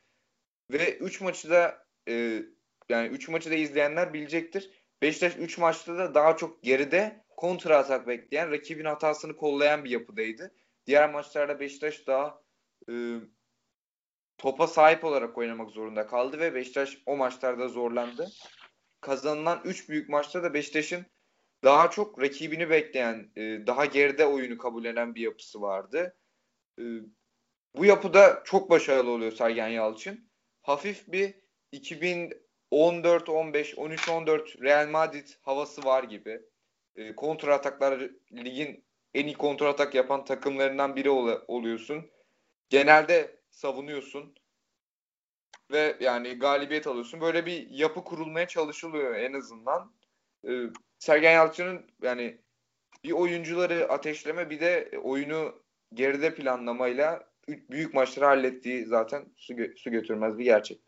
Ve 0.72 0.98
3 0.98 1.22
maçı 1.22 1.50
da 1.50 1.86
e, 2.10 2.44
yani 2.90 3.08
3 3.08 3.30
maçı 3.30 3.52
da 3.52 3.56
izleyenler 3.56 4.14
bilecektir. 4.14 4.72
Beşiktaş 5.02 5.38
3 5.38 5.58
maçta 5.58 5.98
da 5.98 6.16
daha 6.16 6.38
çok 6.38 6.64
geride 6.64 7.26
kontra 7.38 7.78
atak 7.78 8.08
bekleyen, 8.08 8.52
rakibin 8.52 8.86
hatasını 8.86 9.36
kollayan 9.36 9.84
bir 9.84 9.90
yapıdaydı. 9.90 10.56
Diğer 10.88 11.10
maçlarda 11.10 11.60
Beşiktaş 11.60 12.08
daha 12.08 12.42
e, 12.90 12.94
topa 14.38 14.68
sahip 14.68 15.04
olarak 15.04 15.38
oynamak 15.38 15.72
zorunda 15.72 16.08
kaldı 16.08 16.40
ve 16.40 16.56
Beşiktaş 16.56 16.98
o 17.06 17.18
maçlarda 17.18 17.68
zorlandı. 17.68 18.30
Kazanılan 19.02 19.62
3 19.66 19.90
büyük 19.90 20.10
maçta 20.10 20.44
da 20.44 20.54
Beşiktaş'ın 20.54 21.06
daha 21.64 21.90
çok 21.90 22.22
rakibini 22.22 22.70
bekleyen, 22.70 23.32
e, 23.36 23.42
daha 23.68 23.86
geride 23.86 24.26
oyunu 24.26 24.58
kabul 24.58 24.86
eden 24.86 25.16
bir 25.16 25.22
yapısı 25.22 25.62
vardı. 25.62 26.18
E, 26.80 26.84
bu 27.76 27.86
yapıda 27.86 28.42
çok 28.46 28.70
başarılı 28.70 29.12
oluyor 29.12 29.32
Sergen 29.32 29.68
Yalçın. 29.68 30.30
Hafif 30.62 31.12
bir 31.12 31.36
2014, 31.72 33.30
15, 33.30 33.78
13, 33.78 34.10
14 34.10 34.62
Real 34.62 34.90
Madrid 34.90 35.28
havası 35.42 35.86
var 35.86 36.04
gibi. 36.04 36.42
E, 36.96 37.16
kontra 37.16 37.56
ataklar 37.56 38.10
ligin 38.32 38.87
en 39.14 39.26
iyi 39.26 39.34
kontra 39.34 39.70
atak 39.70 39.96
yapan 39.96 40.26
takımlarından 40.26 40.96
biri 40.96 41.10
ol- 41.10 41.42
oluyorsun. 41.48 42.12
Genelde 42.70 43.40
savunuyorsun 43.50 44.36
ve 45.72 45.98
yani 46.00 46.34
galibiyet 46.34 46.88
alıyorsun. 46.88 47.22
Böyle 47.22 47.46
bir 47.46 47.70
yapı 47.70 48.04
kurulmaya 48.04 48.48
çalışılıyor 48.48 49.16
en 49.16 49.34
azından. 49.34 49.94
Ee, 50.48 50.64
Sergen 51.00 51.32
Yalçın'ın 51.34 51.86
yani 52.02 52.38
bir 53.04 53.12
oyuncuları 53.12 53.92
ateşleme 53.92 54.50
bir 54.50 54.60
de 54.60 54.92
oyunu 55.04 55.54
geride 55.94 56.36
planlamayla 56.36 57.24
büyük 57.48 57.94
maçları 57.94 58.26
hallettiği 58.26 58.86
zaten 58.86 59.26
su, 59.38 59.54
gö- 59.54 59.78
su 59.78 59.92
götürmez 59.92 60.38
bir 60.38 60.44
gerçek. 60.44 60.80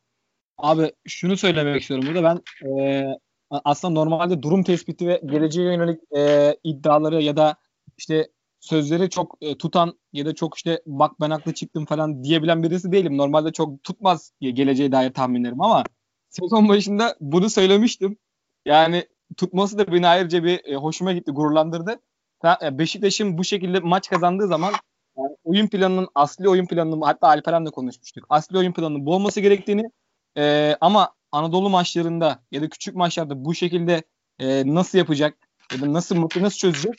Abi 0.57 0.91
şunu 1.07 1.37
söylemek 1.37 1.81
istiyorum 1.81 2.07
burada 2.07 2.23
ben 2.23 2.67
e, 2.69 3.05
aslında 3.49 3.93
normalde 3.93 4.41
durum 4.41 4.63
tespiti 4.63 5.07
ve 5.07 5.21
geleceğe 5.25 5.73
yönelik 5.73 6.01
e, 6.17 6.55
iddiaları 6.63 7.21
ya 7.21 7.37
da 7.37 7.55
işte 7.99 8.29
sözleri 8.59 9.09
çok 9.09 9.37
e, 9.41 9.57
tutan 9.57 9.99
ya 10.13 10.25
da 10.25 10.35
çok 10.35 10.55
işte 10.57 10.81
bak 10.85 11.11
ben 11.21 11.29
haklı 11.29 11.53
çıktım 11.53 11.85
falan 11.85 12.23
diyebilen 12.23 12.63
birisi 12.63 12.91
değilim. 12.91 13.17
Normalde 13.17 13.51
çok 13.51 13.83
tutmaz 13.83 14.33
geleceğe 14.41 14.91
dair 14.91 15.13
tahminlerim 15.13 15.61
ama 15.61 15.83
sezon 16.29 16.69
başında 16.69 17.15
bunu 17.19 17.49
söylemiştim. 17.49 18.17
Yani 18.65 19.07
tutması 19.37 19.77
da 19.77 19.93
beni 19.93 20.07
ayrıca 20.07 20.43
bir 20.43 20.65
e, 20.65 20.75
hoşuma 20.75 21.13
gitti, 21.13 21.31
gururlandırdı. 21.31 21.99
E, 22.63 22.77
Beşiktaş'ın 22.77 23.37
bu 23.37 23.43
şekilde 23.43 23.79
maç 23.79 24.09
kazandığı 24.09 24.47
zaman 24.47 24.73
yani 25.17 25.35
oyun 25.43 25.67
planının 25.67 26.07
asli 26.15 26.49
oyun 26.49 26.65
planının 26.65 27.01
hatta 27.01 27.27
Alperen'le 27.27 27.71
konuşmuştuk. 27.71 28.25
Asli 28.29 28.57
oyun 28.57 28.73
planının 28.73 29.05
bu 29.05 29.15
olması 29.15 29.41
gerektiğini 29.41 29.91
e, 30.37 30.75
ama 30.81 31.13
Anadolu 31.31 31.69
maçlarında 31.69 32.43
ya 32.51 32.61
da 32.61 32.69
küçük 32.69 32.95
maçlarda 32.95 33.45
bu 33.45 33.55
şekilde 33.55 34.03
e, 34.39 34.75
nasıl 34.75 34.97
yapacak 34.97 35.48
da 35.81 35.93
nasıl 35.93 36.15
mutlu 36.15 36.41
nasıl 36.41 36.57
çözecek 36.57 36.93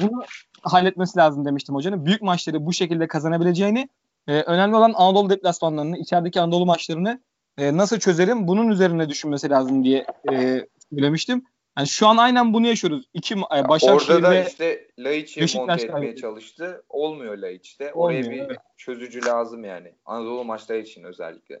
bunu 0.00 0.22
halletmesi 0.62 1.18
lazım 1.18 1.44
demiştim 1.44 1.74
hocanın. 1.74 2.06
Büyük 2.06 2.22
maçları 2.22 2.66
bu 2.66 2.72
şekilde 2.72 3.08
kazanabileceğini 3.08 3.88
e, 4.28 4.42
önemli 4.42 4.76
olan 4.76 4.92
Anadolu 4.96 5.30
deplasmanlarını, 5.30 5.98
içerideki 5.98 6.40
Anadolu 6.40 6.66
maçlarını 6.66 7.20
e, 7.58 7.76
nasıl 7.76 7.98
çözerim 7.98 8.48
bunun 8.48 8.68
üzerine 8.68 9.08
düşünmesi 9.08 9.50
lazım 9.50 9.84
diye 9.84 10.06
e, 10.32 10.66
söylemiştim. 10.92 11.44
Yani 11.78 11.88
şu 11.88 12.06
an 12.06 12.16
aynen 12.16 12.54
bunu 12.54 12.66
yaşıyoruz. 12.66 13.04
İki 13.14 13.34
e, 13.34 13.68
Başakşehir 13.68 14.14
Orada 14.14 14.22
da 14.22 14.30
ve 14.30 14.46
işte 14.48 14.88
Laiç'i 14.98 15.58
monte 15.58 15.84
etmeye 15.84 16.16
çalıştı. 16.16 16.84
Olmuyor 16.88 17.38
Laiç'te. 17.38 17.92
Oraya 17.92 18.24
Olmuyor, 18.24 18.32
bir 18.32 18.50
evet. 18.50 18.58
çözücü 18.76 19.24
lazım 19.24 19.64
yani. 19.64 19.92
Anadolu 20.04 20.44
maçları 20.44 20.78
için 20.78 21.04
özellikle. 21.04 21.60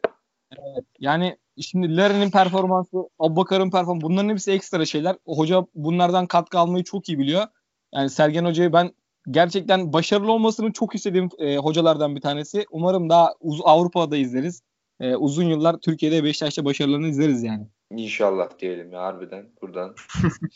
Evet. 0.52 0.84
Yani 1.00 1.36
şimdi 1.60 1.96
Larry'nin 1.96 2.30
performansı, 2.30 2.96
Abubakar'ın 3.18 3.70
performansı 3.70 4.06
bunların 4.06 4.28
hepsi 4.28 4.52
ekstra 4.52 4.84
şeyler. 4.84 5.16
O 5.24 5.38
hoca 5.38 5.66
bunlardan 5.74 6.26
katkı 6.26 6.58
almayı 6.58 6.84
çok 6.84 7.08
iyi 7.08 7.18
biliyor. 7.18 7.46
Yani 7.94 8.10
Sergen 8.10 8.44
Hoca'yı 8.44 8.72
ben 8.72 8.92
gerçekten 9.30 9.92
başarılı 9.92 10.32
olmasını 10.32 10.72
çok 10.72 10.94
istediğim 10.94 11.28
e, 11.38 11.56
hocalardan 11.56 12.16
bir 12.16 12.20
tanesi. 12.20 12.64
Umarım 12.70 13.08
daha 13.08 13.34
uz- 13.40 13.60
Avrupa'da 13.64 14.16
izleriz. 14.16 14.62
E, 15.00 15.16
uzun 15.16 15.44
yıllar 15.44 15.76
Türkiye'de 15.76 16.24
Beşiktaş'ta 16.24 16.64
başarılarını 16.64 17.08
izleriz 17.08 17.42
yani. 17.42 17.66
İnşallah 17.90 18.58
diyelim 18.58 18.92
ya 18.92 19.02
harbiden 19.02 19.46
buradan. 19.62 19.94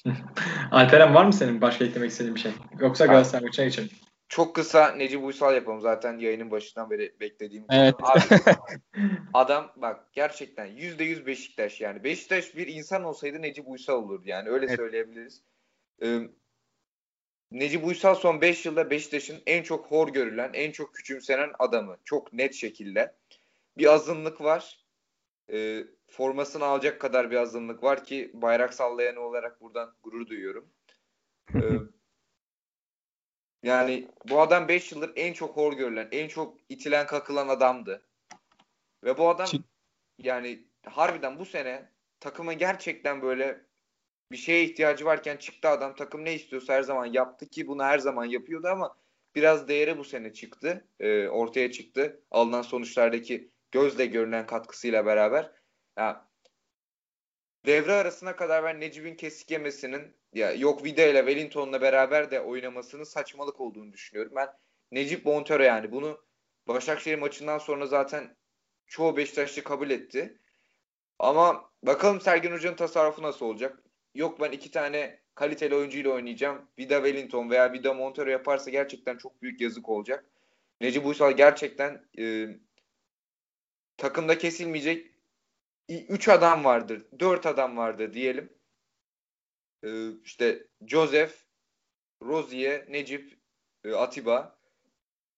Alperen 0.71 1.15
var 1.15 1.25
mı 1.25 1.33
senin 1.33 1.61
başka 1.61 1.85
eklemek 1.85 2.11
istediğin 2.11 2.35
bir 2.35 2.41
şey? 2.41 2.53
Yoksa 2.81 3.07
Galatasaray 3.07 3.45
maçına 3.45 3.65
geçelim. 3.65 3.91
Çok 4.31 4.57
kısa 4.57 4.93
Necip 4.93 5.25
Uysal 5.25 5.55
yapalım 5.55 5.81
zaten 5.81 6.19
yayının 6.19 6.51
başından 6.51 6.91
beri 6.91 7.15
beklediğim. 7.21 7.65
Evet. 7.71 7.95
Abi, 8.03 8.21
adam 9.35 9.73
bak 9.77 10.13
gerçekten 10.13 10.67
%100 10.67 11.27
Beşiktaş 11.27 11.81
yani. 11.81 12.05
Beşiktaş 12.05 12.57
bir 12.57 12.67
insan 12.67 13.05
olsaydı 13.05 13.43
Necip 13.43 13.69
Uysal 13.69 14.03
olurdu 14.03 14.23
yani 14.27 14.49
öyle 14.49 14.67
evet. 14.67 14.77
söyleyebiliriz. 14.77 15.43
Ee, 16.03 16.21
Necip 17.51 17.85
Uysal 17.85 18.15
son 18.15 18.41
5 18.41 18.67
yılda 18.67 18.91
Beşiktaş'ın 18.91 19.43
en 19.47 19.63
çok 19.63 19.87
hor 19.87 20.09
görülen, 20.09 20.51
en 20.55 20.73
çok 20.73 20.95
küçümsenen 20.95 21.51
adamı. 21.59 21.97
Çok 22.05 22.33
net 22.33 22.55
şekilde. 22.55 23.15
Bir 23.79 23.87
azınlık 23.87 24.41
var. 24.41 24.79
Ee, 25.53 25.85
formasını 26.09 26.65
alacak 26.65 27.01
kadar 27.01 27.31
bir 27.31 27.37
azınlık 27.37 27.83
var 27.83 28.05
ki 28.05 28.31
bayrak 28.35 28.75
sallayan 28.75 29.17
olarak 29.17 29.61
buradan 29.61 29.95
gurur 30.03 30.27
duyuyorum. 30.27 30.69
Ee, 31.55 31.61
yani 33.63 34.09
bu 34.29 34.41
adam 34.41 34.69
5 34.69 34.93
yıldır 34.93 35.13
en 35.17 35.33
çok 35.33 35.57
hor 35.57 35.73
görülen, 35.73 36.09
en 36.13 36.29
çok 36.29 36.57
itilen 36.69 37.07
kakılan 37.07 37.49
adamdı. 37.49 38.07
Ve 39.05 39.19
bu 39.19 39.29
adam 39.29 39.49
yani 40.19 40.65
harbiden 40.87 41.39
bu 41.39 41.45
sene 41.45 41.93
takıma 42.21 42.53
gerçekten 42.53 43.23
böyle 43.23 43.61
bir 44.33 44.37
şeye 44.37 44.65
ihtiyacı 44.65 45.05
varken 45.05 45.37
çıktı 45.37 45.69
adam 45.69 45.95
takım 45.95 46.25
ne 46.25 46.35
istiyorsa 46.35 46.75
her 46.75 46.83
zaman 46.83 47.07
yaptı 47.07 47.49
ki 47.49 47.67
bunu 47.67 47.83
her 47.85 47.99
zaman 47.99 48.25
yapıyordu 48.25 48.69
ama 48.69 48.97
biraz 49.35 49.69
değeri 49.69 49.99
bu 49.99 50.05
sene 50.05 50.33
çıktı. 50.33 50.85
E, 51.01 51.29
ortaya 51.29 51.73
çıktı. 51.73 52.21
Alınan 52.31 52.63
sonuçlardaki 52.63 53.51
gözle 53.71 54.07
görünen 54.07 54.47
katkısıyla 54.47 55.07
beraber. 55.07 55.53
Ya, 55.99 56.30
devre 57.67 57.93
arasına 57.93 58.37
kadar 58.37 58.65
ben 58.65 58.81
Necip'in 58.81 59.15
kesik 59.15 59.51
yemesinin 59.51 60.15
ya 60.35 60.53
yok 60.53 60.85
Vida 60.85 61.03
ile 61.03 61.19
Wellington'la 61.19 61.81
beraber 61.81 62.31
de 62.31 62.41
oynamasının 62.41 63.05
saçmalık 63.05 63.61
olduğunu 63.61 63.93
düşünüyorum. 63.93 64.33
Ben 64.37 64.49
Necip 64.93 65.27
Montero 65.27 65.63
yani 65.63 65.93
bunu 65.93 66.21
Başakşehir 66.69 67.19
maçından 67.19 67.59
sonra 67.59 67.87
zaten 67.87 68.37
çoğu 68.87 69.17
Beşiktaşlı 69.17 69.63
kabul 69.63 69.91
etti. 69.91 70.39
Ama 71.19 71.71
bakalım 71.83 72.21
Sergen 72.21 72.53
Hoca'nın 72.53 72.77
tasarrufu 72.77 73.23
nasıl 73.23 73.47
olacak? 73.47 73.83
Yok 74.15 74.41
ben 74.41 74.53
iki 74.53 74.71
tane 74.71 75.21
kaliteli 75.35 75.75
oyuncuyla 75.75 76.11
oynayacağım. 76.11 76.69
Vida 76.79 76.97
Wellington 77.05 77.51
veya 77.51 77.73
Vida 77.73 77.95
Montero 77.95 78.31
yaparsa 78.31 78.71
gerçekten 78.71 79.17
çok 79.17 79.43
büyük 79.43 79.61
yazık 79.61 79.89
olacak. 79.89 80.25
Necip 80.81 81.07
Uysal 81.07 81.33
gerçekten 81.33 82.09
e, 82.19 82.47
takımda 83.97 84.39
kesilmeyecek 84.39 85.10
3 85.91 86.29
adam 86.29 86.65
vardır, 86.65 87.07
4 87.19 87.47
adam 87.47 87.77
vardır 87.77 88.13
diyelim. 88.13 88.53
E, 89.85 90.11
işte 90.25 90.67
Joseph, 90.87 91.33
Rozier, 92.23 92.93
Necip, 92.93 93.39
e, 93.85 93.93
Atiba. 93.93 94.61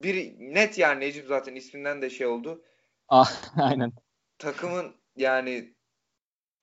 Bir 0.02 0.34
net 0.38 0.78
yani 0.78 1.00
Necip 1.00 1.26
zaten 1.26 1.54
isminden 1.54 2.02
de 2.02 2.10
şey 2.10 2.26
oldu. 2.26 2.64
Ah 3.08 3.56
aynen. 3.62 3.92
Takımın 4.38 4.96
yani 5.16 5.74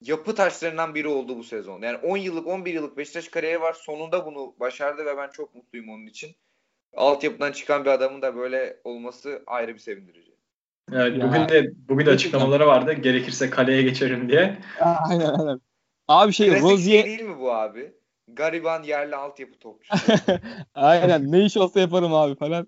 yapı 0.02 0.36
taşlarından 0.36 0.96
biri 0.96 1.08
oldu 1.08 1.38
bu 1.38 1.44
sezon. 1.44 1.82
Yani 1.82 1.98
10 1.98 2.18
yıllık 2.18 2.48
11 2.48 2.74
yıllık 2.74 2.98
Beşiktaş 2.98 3.28
kariyeri 3.28 3.62
var. 3.62 3.74
Sonunda 3.74 4.26
bunu 4.26 4.56
başardı 4.60 5.06
ve 5.06 5.18
ben 5.18 5.30
çok 5.30 5.56
mutluyum 5.56 5.90
onun 5.90 6.06
için. 6.06 6.36
Altyapıdan 6.94 7.52
çıkan 7.52 7.86
bir 7.86 7.90
adamın 7.90 8.22
da 8.22 8.36
böyle 8.36 8.82
olması 8.84 9.44
ayrı 9.48 9.74
bir 9.74 9.80
sevindirici. 9.80 10.39
Evet, 10.94 11.18
ya. 11.18 11.28
bugün 11.28 11.50
de 11.50 11.72
bugün 11.90 12.06
de 12.06 12.10
açıklamaları 12.10 12.68
vardı. 12.68 12.94
Gerekirse 12.94 13.50
kaleye 13.50 13.82
geçerim 13.82 14.30
diye. 14.30 14.58
Aynen 15.10 15.34
aynen. 15.34 15.62
Abi 16.08 16.34
şey 16.34 16.50
Klasik 16.50 16.64
Rozier 16.64 17.04
şey 17.04 17.18
değil 17.18 17.30
mi 17.30 17.40
bu 17.40 17.54
abi? 17.54 17.94
Gariban 18.28 18.84
yerli 18.84 19.16
altyapı 19.16 19.60
topçu. 19.60 19.94
aynen. 20.74 21.32
Ne 21.32 21.46
iş 21.46 21.58
olsa 21.58 21.80
yaparım 21.80 22.14
abi 22.14 22.36
falan. 22.36 22.68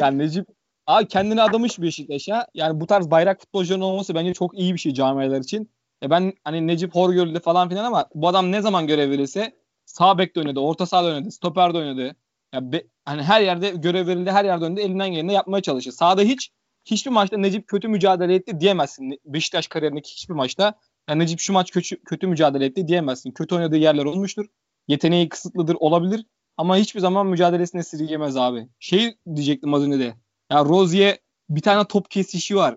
Yani 0.00 0.18
Necip 0.18 0.46
abi 0.86 1.08
kendini 1.08 1.42
adamış 1.42 1.80
Beşiktaş'a. 1.80 2.46
Yani 2.54 2.80
bu 2.80 2.86
tarz 2.86 3.10
bayrak 3.10 3.40
futbolcuların 3.40 3.80
olması 3.80 4.14
bence 4.14 4.34
çok 4.34 4.58
iyi 4.58 4.74
bir 4.74 4.78
şey 4.78 4.94
camialar 4.94 5.40
için. 5.40 5.70
E 6.02 6.10
ben 6.10 6.32
hani 6.44 6.66
Necip 6.66 6.94
Horgöl'de 6.94 7.40
falan 7.40 7.68
filan 7.68 7.84
ama 7.84 8.08
bu 8.14 8.28
adam 8.28 8.52
ne 8.52 8.60
zaman 8.60 8.86
görev 8.86 9.10
verirse 9.10 9.52
sağ 9.86 10.18
bekte 10.18 10.40
oynadı, 10.40 10.60
orta 10.60 10.86
sahada 10.86 11.08
oynadı, 11.08 11.30
stoperde 11.30 11.78
oynadı. 11.78 12.16
Ya 12.54 12.72
be, 12.72 12.82
hani 13.04 13.22
her 13.22 13.40
yerde 13.40 13.70
görev 13.70 14.06
verildi, 14.06 14.30
her 14.30 14.44
yerde 14.44 14.64
oynadı, 14.64 14.80
elinden 14.80 15.12
geleni 15.12 15.32
yapmaya 15.32 15.62
çalışıyor. 15.62 15.94
Sağda 15.94 16.22
hiç 16.22 16.50
hiçbir 16.84 17.10
maçta 17.10 17.38
Necip 17.38 17.68
kötü 17.68 17.88
mücadele 17.88 18.34
etti 18.34 18.60
diyemezsin. 18.60 19.20
Beşiktaş 19.24 19.68
kariyerindeki 19.68 20.10
hiçbir 20.10 20.34
maçta 20.34 20.74
ya 21.08 21.14
Necip 21.14 21.40
şu 21.40 21.52
maç 21.52 21.70
kötü, 21.70 22.02
kötü 22.04 22.26
mücadele 22.26 22.64
etti 22.64 22.88
diyemezsin. 22.88 23.30
Kötü 23.30 23.54
oynadığı 23.54 23.76
yerler 23.76 24.04
olmuştur. 24.04 24.46
Yeteneği 24.88 25.28
kısıtlıdır 25.28 25.76
olabilir 25.80 26.26
ama 26.56 26.76
hiçbir 26.76 27.00
zaman 27.00 27.26
mücadelesini 27.26 27.80
esirgemez 27.80 28.36
abi. 28.36 28.68
Şey 28.78 29.14
diyecektim 29.34 29.74
az 29.74 29.82
önce 29.82 29.98
de. 29.98 30.14
Ya 30.50 30.64
Rozier 30.64 31.18
bir 31.48 31.60
tane 31.60 31.84
top 31.84 32.10
kesişi 32.10 32.56
var. 32.56 32.76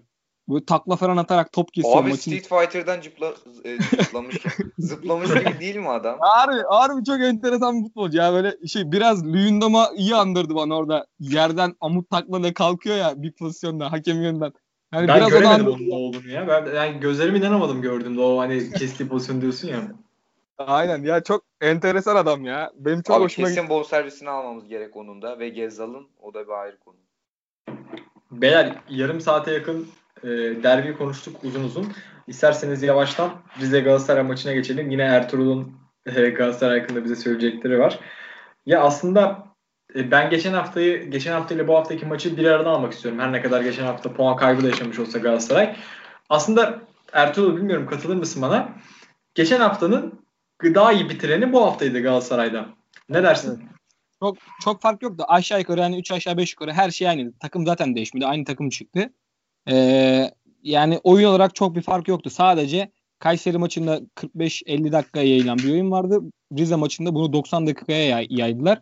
Böyle 0.49 0.65
takla 0.65 0.95
falan 0.95 1.17
atarak 1.17 1.51
top 1.51 1.73
kesiyor. 1.73 1.97
Abi 1.97 2.09
maçın... 2.09 2.31
Street 2.31 2.47
Fighter'dan 2.47 3.01
cıpla, 3.01 3.33
e, 3.65 3.77
zıplamış, 4.03 4.35
zıplamış 4.77 5.29
gibi 5.29 5.59
değil 5.59 5.75
mi 5.75 5.89
adam? 5.89 6.17
Harbi, 6.21 6.61
harbi 6.69 7.05
çok 7.05 7.21
enteresan 7.21 7.79
bir 7.79 7.87
futbolcu 7.87 8.17
ya. 8.17 8.33
Böyle 8.33 8.67
şey 8.67 8.91
biraz 8.91 9.25
Luyendam'a 9.25 9.89
iyi 9.95 10.15
andırdı 10.15 10.55
bana 10.55 10.77
orada. 10.77 11.05
Yerden 11.19 11.75
amut 11.81 12.09
takla 12.09 12.53
kalkıyor 12.53 12.95
ya 12.95 13.13
bir 13.23 13.31
pozisyonda 13.31 13.91
hakem 13.91 14.21
yönünden. 14.21 14.53
Yani 14.93 15.07
ben 15.07 15.17
biraz 15.17 15.29
göremedim 15.29 15.67
onun 15.67 15.89
ne 15.89 15.93
olduğunu 15.93 16.29
ya. 16.29 16.47
Ben 16.47 16.75
yani 16.75 16.99
gözlerimi 16.99 17.37
inanamadım 17.39 17.81
gördüğümde 17.81 18.21
o 18.21 18.39
hani 18.39 18.71
kestiği 18.71 19.09
pozisyon 19.09 19.41
diyorsun 19.41 19.67
ya. 19.67 19.81
Aynen 20.57 21.03
ya 21.03 21.23
çok 21.23 21.43
enteresan 21.61 22.15
adam 22.15 22.45
ya. 22.45 22.71
Benim 22.75 23.01
çok 23.01 23.15
Abi 23.17 23.23
hoşuma 23.23 23.47
kesin 23.47 23.69
bol 23.69 23.83
servisini 23.83 24.29
almamız 24.29 24.67
gerek 24.67 24.95
onun 24.95 25.21
da 25.21 25.39
ve 25.39 25.49
Gezal'ın 25.49 26.07
o 26.21 26.33
da 26.33 26.47
bir 26.47 26.51
ayrı 26.51 26.77
konu. 26.79 26.95
Beyler 28.31 28.75
yarım 28.89 29.21
saate 29.21 29.51
yakın 29.51 29.87
e, 30.23 30.27
derbi 30.63 30.97
konuştuk 30.97 31.43
uzun 31.43 31.63
uzun. 31.63 31.93
İsterseniz 32.27 32.83
yavaştan 32.83 33.31
Rize 33.59 33.79
Galatasaray 33.79 34.23
maçına 34.23 34.53
geçelim. 34.53 34.91
Yine 34.91 35.01
Ertuğrul'un 35.01 35.73
e, 36.05 36.29
Galatasaray 36.29 36.79
hakkında 36.79 37.03
bize 37.03 37.15
söyleyecekleri 37.15 37.79
var. 37.79 37.99
Ya 38.65 38.81
aslında 38.81 39.47
e, 39.95 40.11
ben 40.11 40.29
geçen 40.29 40.53
haftayı, 40.53 41.11
geçen 41.11 41.31
hafta 41.33 41.55
ile 41.55 41.67
bu 41.67 41.75
haftaki 41.75 42.05
maçı 42.05 42.37
bir 42.37 42.45
arada 42.45 42.69
almak 42.69 42.93
istiyorum. 42.93 43.19
Her 43.19 43.31
ne 43.31 43.41
kadar 43.41 43.61
geçen 43.61 43.85
hafta 43.85 44.13
puan 44.13 44.35
kaybı 44.35 44.63
da 44.63 44.67
yaşamış 44.67 44.99
olsa 44.99 45.19
Galatasaray. 45.19 45.75
Aslında 46.29 46.81
Ertuğrul 47.13 47.57
bilmiyorum 47.57 47.87
katılır 47.87 48.15
mısın 48.15 48.41
bana? 48.41 48.69
Geçen 49.35 49.59
haftanın 49.59 50.25
daha 50.63 50.91
iyi 50.91 51.09
bitireni 51.09 51.53
bu 51.53 51.65
haftaydı 51.65 52.01
Galatasaray'da. 52.01 52.65
Ne 53.09 53.23
dersin? 53.23 53.63
çok 54.19 54.37
çok 54.61 54.81
fark 54.81 55.01
yoktu. 55.01 55.23
Aşağı 55.27 55.59
yukarı 55.59 55.79
yani 55.79 55.99
3 55.99 56.11
aşağı 56.11 56.37
5 56.37 56.51
yukarı 56.51 56.73
her 56.73 56.91
şey 56.91 57.09
aynı. 57.09 57.33
Takım 57.39 57.65
zaten 57.65 57.95
değişmedi. 57.95 58.25
Aynı 58.25 58.45
takım 58.45 58.69
çıktı. 58.69 59.09
Ee, 59.69 60.31
yani 60.63 60.99
oyun 61.03 61.29
olarak 61.29 61.55
çok 61.55 61.75
bir 61.75 61.81
fark 61.81 62.07
yoktu. 62.07 62.29
Sadece 62.29 62.91
Kayseri 63.19 63.57
maçında 63.57 64.01
45-50 64.15 64.91
dakikaya 64.91 65.27
yayılan 65.29 65.57
bir 65.57 65.71
oyun 65.71 65.91
vardı. 65.91 66.19
Rize 66.57 66.75
maçında 66.75 67.15
bunu 67.15 67.33
90 67.33 67.67
dakikaya 67.67 68.25
yaydılar. 68.29 68.81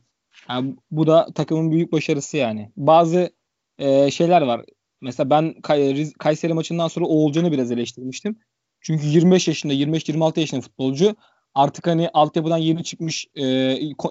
Yani 0.49 0.75
bu 0.91 1.07
da 1.07 1.27
takımın 1.35 1.71
büyük 1.71 1.91
başarısı 1.91 2.37
yani. 2.37 2.71
Bazı 2.77 3.31
e, 3.79 4.11
şeyler 4.11 4.41
var. 4.41 4.65
Mesela 5.01 5.29
ben 5.29 5.61
Kay- 5.61 6.11
Kayseri 6.19 6.53
maçından 6.53 6.87
sonra 6.87 7.05
Oğulcan'ı 7.05 7.51
biraz 7.51 7.71
eleştirmiştim. 7.71 8.39
Çünkü 8.81 9.07
25 9.07 9.47
yaşında, 9.47 9.73
25-26 9.73 10.39
yaşında 10.39 10.61
futbolcu 10.61 11.15
artık 11.55 11.87
hani 11.87 12.09
altyapıdan 12.09 12.57
yeni 12.57 12.83
çıkmış, 12.83 13.27
e, 13.35 13.45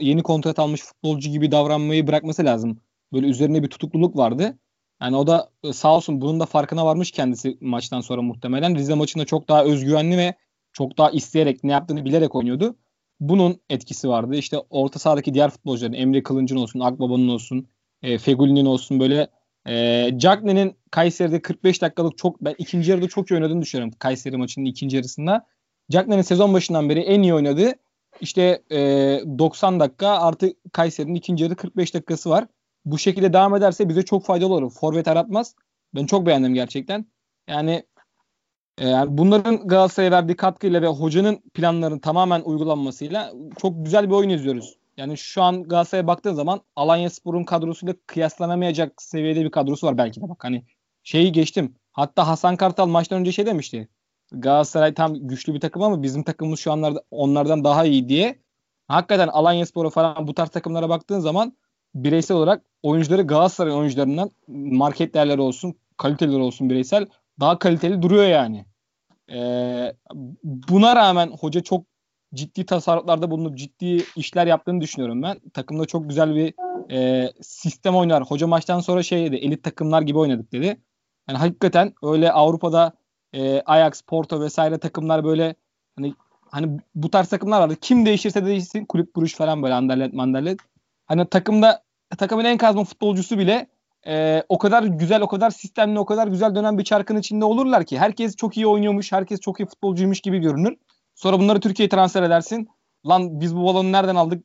yeni 0.01 0.23
kontrat 0.23 0.59
almış 0.59 0.81
futbolcu 0.81 1.31
gibi 1.31 1.53
davranmayı 1.53 2.07
bırakması 2.07 2.45
lazım. 2.45 2.81
Böyle 3.13 3.27
üzerine 3.27 3.63
bir 3.63 3.69
tutukluluk 3.69 4.17
vardı. 4.17 4.59
Yani 5.03 5.17
o 5.17 5.27
da 5.27 5.51
e, 5.65 5.73
sağ 5.73 5.97
olsun 5.97 6.21
bunun 6.21 6.41
da 6.41 6.47
farkına 6.47 6.87
varmış 6.87 7.11
kendisi 7.11 7.59
maçtan 7.61 8.01
sonra 8.01 8.23
muhtemelen. 8.23 8.75
Rize 8.75 8.95
maçında 8.95 9.25
çok 9.25 9.49
daha 9.49 9.65
özgüvenli 9.65 10.19
ve 10.19 10.35
çok 10.73 10.99
daha 10.99 11.11
isteyerek 11.11 11.65
ne 11.65 11.73
yaptığını 11.73 12.05
bilerek 12.05 12.35
oynuyordu. 12.35 12.77
Bunun 13.21 13.61
etkisi 13.71 14.09
vardı. 14.09 14.37
İşte 14.37 14.59
orta 14.71 14.99
sahadaki 14.99 15.35
diğer 15.35 15.51
futbolcuların 15.51 15.93
Emre 15.93 16.23
Kılıncın 16.23 16.57
olsun, 16.57 16.81
Akbaba'nın 16.81 17.29
olsun, 17.29 17.69
e, 18.03 18.19
Fegüli'nin 18.19 18.67
olsun 18.67 19.01
böyle 19.01 19.29
e, 19.69 20.11
Cagney'in 20.17 20.77
Kayseri'de 20.91 21.43
45 21.43 21.83
dakikalık 21.83 22.19
çok 22.19 22.45
ben 22.45 22.55
ikinci 22.59 22.91
yarıda 22.91 23.09
çok 23.09 23.31
iyi 23.31 23.35
oynadığını 23.35 23.63
düşünüyorum 23.63 23.95
Kayseri 23.99 24.37
maçının 24.37 24.65
ikinci 24.65 24.97
yarısında. 24.97 25.47
Cagney'in 25.91 26.23
sezon 26.23 26.55
başından 26.55 26.89
beri 26.89 27.01
en 27.01 27.23
iyi 27.23 27.35
oynadığı 27.35 27.75
işte 28.21 28.63
e, 28.71 28.79
90 29.39 29.81
dakika 29.81 30.09
artı 30.09 30.53
Kayseri'nin 30.73 31.15
ikinci 31.15 31.45
yarı 31.45 31.57
45 31.57 31.95
dakikası 31.95 32.31
var. 32.31 32.47
Bu 32.85 32.99
şekilde 32.99 33.33
devam 33.33 33.57
ederse 33.57 33.89
bize 33.89 34.05
çok 34.05 34.25
faydalı 34.25 34.55
olur. 34.55 34.71
Forvet 34.71 35.09
aratmaz. 35.09 35.55
Ben 35.95 36.07
çok 36.07 36.27
beğendim 36.27 36.55
gerçekten. 36.55 37.07
Yani 37.49 37.85
yani 38.81 39.19
bunların 39.19 39.69
Galatasaray'a 39.69 40.13
verdiği 40.13 40.37
katkıyla 40.37 40.83
ve 40.83 40.87
hocanın 40.87 41.43
planlarının 41.55 41.99
tamamen 41.99 42.41
uygulanmasıyla 42.41 43.33
çok 43.59 43.85
güzel 43.85 44.09
bir 44.09 44.15
oyun 44.15 44.31
izliyoruz. 44.31 44.77
Yani 44.97 45.19
şu 45.19 45.43
an 45.43 45.63
Galatasaray'a 45.63 46.07
baktığın 46.07 46.35
zaman 46.35 46.61
Alanya 46.77 47.11
Spor'un 47.11 47.45
kadrosuyla 47.45 47.95
kıyaslanamayacak 48.07 49.03
seviyede 49.03 49.45
bir 49.45 49.51
kadrosu 49.51 49.87
var 49.87 49.99
belki 49.99 50.23
de 50.23 50.29
bak. 50.29 50.45
Hani 50.45 50.65
şeyi 51.03 51.33
geçtim. 51.33 51.75
Hatta 51.93 52.29
Hasan 52.29 52.57
Kartal 52.57 52.87
maçtan 52.87 53.21
önce 53.21 53.33
şey 53.33 53.47
demişti. 53.47 53.89
Galatasaray 54.33 54.95
tam 54.95 55.15
güçlü 55.15 55.55
bir 55.55 55.61
takım 55.61 55.83
ama 55.83 56.03
bizim 56.03 56.23
takımımız 56.23 56.61
şu 56.61 56.73
anlarda 56.73 57.03
onlardan 57.11 57.65
daha 57.65 57.85
iyi 57.85 58.09
diye. 58.09 58.39
Hakikaten 58.89 59.29
Alanya 59.29 59.67
Spor'a 59.67 59.91
falan 59.91 60.27
bu 60.27 60.35
tarz 60.35 60.51
takımlara 60.51 60.89
baktığın 60.89 61.21
zaman 61.21 61.57
bireysel 61.95 62.37
olarak 62.37 62.63
oyuncuları 62.83 63.23
Galatasaray 63.23 63.73
oyuncularından 63.73 64.31
market 64.49 65.15
değerleri 65.15 65.41
olsun, 65.41 65.75
kaliteleri 65.97 66.39
olsun 66.39 66.71
bireysel 66.71 67.07
daha 67.41 67.59
kaliteli 67.59 68.03
duruyor 68.03 68.25
yani. 68.25 68.65
Ee, 69.33 69.93
buna 70.45 70.97
rağmen 70.97 71.31
hoca 71.41 71.61
çok 71.61 71.85
ciddi 72.35 72.67
tasarruflarda 72.67 73.31
bulunup 73.31 73.59
ciddi 73.59 74.05
işler 74.17 74.47
yaptığını 74.47 74.81
düşünüyorum 74.81 75.23
ben. 75.23 75.41
Takımda 75.55 75.87
çok 75.87 76.09
güzel 76.09 76.35
bir 76.35 76.55
e, 76.93 77.29
sistem 77.43 77.97
oynar. 77.97 78.23
Hoca 78.23 78.47
maçtan 78.47 78.81
sonra 78.81 79.03
şey 79.03 79.27
dedi, 79.27 79.37
elit 79.37 79.63
takımlar 79.63 80.03
gibi 80.03 80.19
oynadık 80.19 80.53
dedi. 80.53 80.81
Yani 81.29 81.39
hakikaten 81.39 81.95
öyle 82.03 82.33
Avrupa'da 82.33 82.93
e, 83.33 83.63
Ajax, 83.67 84.03
Porto 84.03 84.41
vesaire 84.41 84.79
takımlar 84.79 85.25
böyle 85.25 85.55
hani 85.97 86.15
hani 86.51 86.81
bu 86.95 87.11
tarz 87.11 87.29
takımlar 87.29 87.61
vardı. 87.61 87.77
Kim 87.81 88.07
değişirse 88.07 88.47
değişsin 88.47 88.85
kulüp 88.85 89.17
buruş 89.17 89.35
falan 89.35 89.63
böyle 89.63 89.75
Anderlet, 89.75 90.13
Manderlet. 90.13 90.61
Hani 91.11 91.27
takımda 91.27 91.83
takımın 92.19 92.45
en 92.45 92.59
kazma 92.59 92.85
futbolcusu 92.85 93.39
bile 93.39 93.67
e, 94.07 94.43
o 94.49 94.59
kadar 94.59 94.83
güzel, 94.83 95.21
o 95.21 95.29
kadar 95.29 95.51
sistemli, 95.51 95.99
o 95.99 96.05
kadar 96.05 96.27
güzel 96.27 96.55
dönen 96.55 96.79
bir 96.79 96.85
çarkın 96.85 97.17
içinde 97.17 97.45
olurlar 97.45 97.85
ki 97.85 97.99
herkes 97.99 98.37
çok 98.37 98.57
iyi 98.57 98.67
oynuyormuş, 98.67 99.13
herkes 99.13 99.41
çok 99.41 99.61
iyi 99.61 99.67
futbolcuymuş 99.67 100.21
gibi 100.21 100.39
görünür. 100.39 100.77
Sonra 101.15 101.39
bunları 101.39 101.61
Türkiye'ye 101.61 101.89
transfer 101.89 102.23
edersin. 102.23 102.69
Lan 103.07 103.41
biz 103.41 103.57
bu 103.57 103.65
balonu 103.65 103.93
nereden 103.93 104.15
aldık 104.15 104.45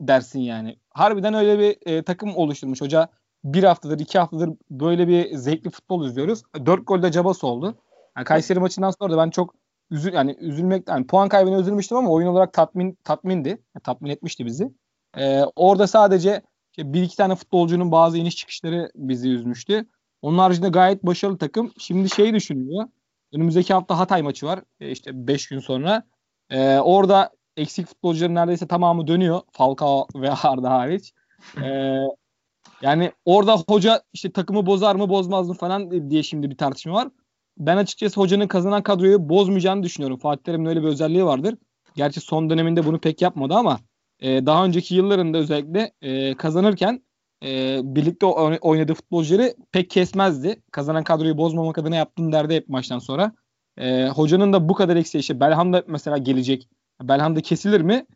dersin 0.00 0.40
yani. 0.40 0.76
Harbiden 0.90 1.34
öyle 1.34 1.58
bir 1.58 1.92
e, 1.92 2.02
takım 2.02 2.36
oluşturmuş 2.36 2.80
hoca. 2.80 3.08
Bir 3.44 3.64
haftadır, 3.64 4.00
iki 4.00 4.18
haftadır 4.18 4.50
böyle 4.70 5.08
bir 5.08 5.36
zevkli 5.36 5.70
futbol 5.70 6.06
izliyoruz. 6.06 6.42
Dört 6.66 6.86
golde 6.86 7.12
cabası 7.12 7.46
oldu. 7.46 7.78
Yani 8.16 8.24
Kayseri 8.24 8.60
maçından 8.60 8.90
sonra 8.90 9.12
da 9.12 9.18
ben 9.18 9.30
çok 9.30 9.54
üzül 9.90 10.12
yani 10.12 10.36
üzülmek 10.40 10.88
yani 10.88 11.06
puan 11.06 11.28
kaybına 11.28 11.58
üzülmüştüm 11.58 11.98
ama 11.98 12.10
oyun 12.10 12.26
olarak 12.26 12.52
tatmin 12.52 12.98
tatmindi. 13.04 13.48
Yani 13.48 13.82
tatmin 13.84 14.10
etmişti 14.10 14.46
bizi. 14.46 14.70
Ee, 15.16 15.42
orada 15.56 15.86
sadece 15.86 16.42
işte 16.70 16.92
bir 16.92 17.02
iki 17.02 17.16
tane 17.16 17.34
futbolcunun 17.34 17.92
bazı 17.92 18.18
iniş 18.18 18.36
çıkışları 18.36 18.90
bizi 18.94 19.28
üzmüştü. 19.30 19.86
Onun 20.22 20.38
haricinde 20.38 20.68
gayet 20.68 21.02
başarılı 21.02 21.38
takım. 21.38 21.72
Şimdi 21.78 22.10
şey 22.10 22.34
düşünüyor. 22.34 22.84
Önümüzdeki 23.32 23.74
hafta 23.74 23.98
Hatay 23.98 24.22
maçı 24.22 24.46
var. 24.46 24.60
E 24.80 24.90
işte 24.90 25.26
5 25.26 25.48
gün 25.48 25.60
sonra. 25.60 26.02
E, 26.50 26.78
orada 26.78 27.30
eksik 27.56 27.86
futbolcuların 27.86 28.34
neredeyse 28.34 28.66
tamamı 28.66 29.06
dönüyor. 29.06 29.40
Falcao 29.52 30.06
ve 30.14 30.30
Arda 30.42 30.70
hariç. 30.70 31.12
E, 31.62 31.66
yani 32.82 33.12
orada 33.24 33.56
hoca 33.68 34.02
işte 34.12 34.32
takımı 34.32 34.66
bozar 34.66 34.94
mı 34.94 35.08
bozmaz 35.08 35.48
mı 35.48 35.54
falan 35.54 36.10
diye 36.10 36.22
şimdi 36.22 36.50
bir 36.50 36.56
tartışma 36.56 36.92
var. 36.92 37.08
Ben 37.58 37.76
açıkçası 37.76 38.20
hocanın 38.20 38.48
kazanan 38.48 38.82
kadroyu 38.82 39.28
bozmayacağını 39.28 39.82
düşünüyorum. 39.82 40.18
Fatih 40.18 40.42
Terim'in 40.42 40.66
öyle 40.66 40.82
bir 40.82 40.88
özelliği 40.88 41.24
vardır. 41.24 41.54
Gerçi 41.94 42.20
son 42.20 42.50
döneminde 42.50 42.86
bunu 42.86 42.98
pek 42.98 43.22
yapmadı 43.22 43.54
ama 43.54 43.78
e, 44.20 44.46
daha 44.46 44.64
önceki 44.64 44.94
yıllarında 44.94 45.38
özellikle 45.38 45.92
e, 46.02 46.34
kazanırken 46.34 47.02
e, 47.44 47.80
birlikte 47.82 48.26
oynadığı 48.26 48.94
futbolcuları 48.94 49.54
pek 49.72 49.90
kesmezdi. 49.90 50.62
Kazanan 50.70 51.04
kadroyu 51.04 51.38
bozmamak 51.38 51.78
adına 51.78 51.96
yaptığını 51.96 52.32
derdi 52.32 52.54
hep 52.54 52.68
maçtan 52.68 52.98
sonra. 52.98 53.32
E, 53.78 54.08
hocanın 54.08 54.52
da 54.52 54.68
bu 54.68 54.74
kadar 54.74 54.96
eksiği 54.96 55.20
işte 55.20 55.40
Belhanda 55.40 55.84
mesela 55.86 56.18
gelecek. 56.18 56.68
Belhanda 57.02 57.40
kesilir 57.40 57.80
mi? 57.80 58.06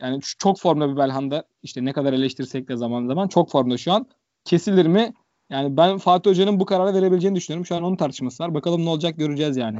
Yani 0.00 0.20
çok 0.38 0.58
formda 0.58 0.92
bir 0.92 0.96
Belhanda. 0.96 1.44
İşte 1.62 1.84
ne 1.84 1.92
kadar 1.92 2.12
eleştirsek 2.12 2.68
de 2.68 2.76
zaman 2.76 3.06
zaman 3.06 3.28
çok 3.28 3.50
formda 3.50 3.76
şu 3.76 3.92
an. 3.92 4.06
Kesilir 4.44 4.86
mi? 4.86 5.14
Yani 5.50 5.76
ben 5.76 5.98
Fatih 5.98 6.30
Hoca'nın 6.30 6.60
bu 6.60 6.66
kararı 6.66 6.94
verebileceğini 6.94 7.36
düşünüyorum. 7.36 7.66
Şu 7.66 7.76
an 7.76 7.82
onun 7.82 7.96
tartışması 7.96 8.42
var. 8.42 8.54
Bakalım 8.54 8.84
ne 8.84 8.88
olacak 8.88 9.18
göreceğiz 9.18 9.56
yani. 9.56 9.78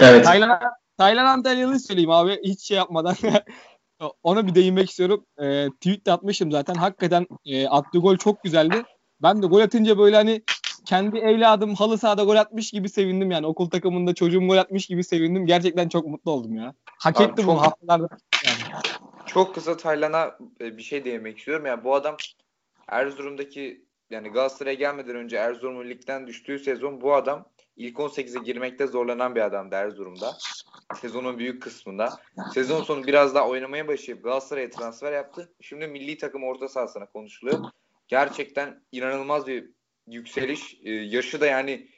Evet. 0.00 0.24
Taylan, 0.24 0.60
Taylan 1.00 1.26
Antalyalı 1.26 1.80
söyleyeyim 1.80 2.10
abi. 2.10 2.40
Hiç 2.44 2.60
şey 2.60 2.76
yapmadan. 2.76 3.16
Ona 4.22 4.46
bir 4.46 4.54
değinmek 4.54 4.90
istiyorum. 4.90 5.26
E, 5.38 5.68
tweet 5.70 6.06
de 6.06 6.12
atmışım 6.12 6.52
zaten. 6.52 6.74
Hakikaten 6.74 7.26
e, 7.44 7.68
attığı 7.68 7.98
gol 7.98 8.16
çok 8.16 8.42
güzeldi. 8.42 8.82
Ben 9.22 9.42
de 9.42 9.46
gol 9.46 9.60
atınca 9.60 9.98
böyle 9.98 10.16
hani 10.16 10.42
kendi 10.84 11.18
evladım 11.18 11.74
halı 11.74 11.98
sahada 11.98 12.24
gol 12.24 12.36
atmış 12.36 12.70
gibi 12.70 12.88
sevindim 12.88 13.30
yani. 13.30 13.46
Okul 13.46 13.70
takımında 13.70 14.14
çocuğum 14.14 14.46
gol 14.46 14.56
atmış 14.56 14.86
gibi 14.86 15.04
sevindim. 15.04 15.46
Gerçekten 15.46 15.88
çok 15.88 16.06
mutlu 16.06 16.30
oldum 16.30 16.56
ya. 16.56 16.74
Hak 16.98 17.20
etti 17.20 17.46
bu 17.46 17.62
haftalarda. 17.62 18.08
Yani. 18.46 18.82
Çok 19.26 19.54
kısa 19.54 19.76
Taylan'a 19.76 20.38
e, 20.60 20.76
bir 20.76 20.82
şey 20.82 21.04
değinmek 21.04 21.38
istiyorum. 21.38 21.66
Yani 21.66 21.84
bu 21.84 21.94
adam 21.94 22.16
Erzurum'daki 22.88 23.84
yani 24.10 24.28
Galatasaray'a 24.28 24.74
gelmeden 24.74 25.16
önce 25.16 25.36
Erzurum'un 25.36 25.90
ligden 25.90 26.26
düştüğü 26.26 26.58
sezon 26.58 27.00
bu 27.00 27.14
adam 27.14 27.46
ilk 27.80 27.96
18'e 27.96 28.44
girmekte 28.44 28.86
zorlanan 28.86 29.34
bir 29.34 29.40
adamdı 29.40 29.74
Erzurum'da. 29.74 30.38
Sezonun 31.00 31.38
büyük 31.38 31.62
kısmında. 31.62 32.20
Sezon 32.54 32.82
sonu 32.82 33.06
biraz 33.06 33.34
daha 33.34 33.48
oynamaya 33.48 33.88
başlayıp 33.88 34.24
Galatasaray'a 34.24 34.70
transfer 34.70 35.12
yaptı. 35.12 35.52
Şimdi 35.60 35.86
milli 35.86 36.18
takım 36.18 36.44
orta 36.44 36.68
sahasına 36.68 37.06
konuşuluyor. 37.06 37.58
Gerçekten 38.08 38.82
inanılmaz 38.92 39.46
bir 39.46 39.70
yükseliş. 40.06 40.80
Ee, 40.84 40.90
yaşı 40.90 41.40
da 41.40 41.46
yani 41.46 41.88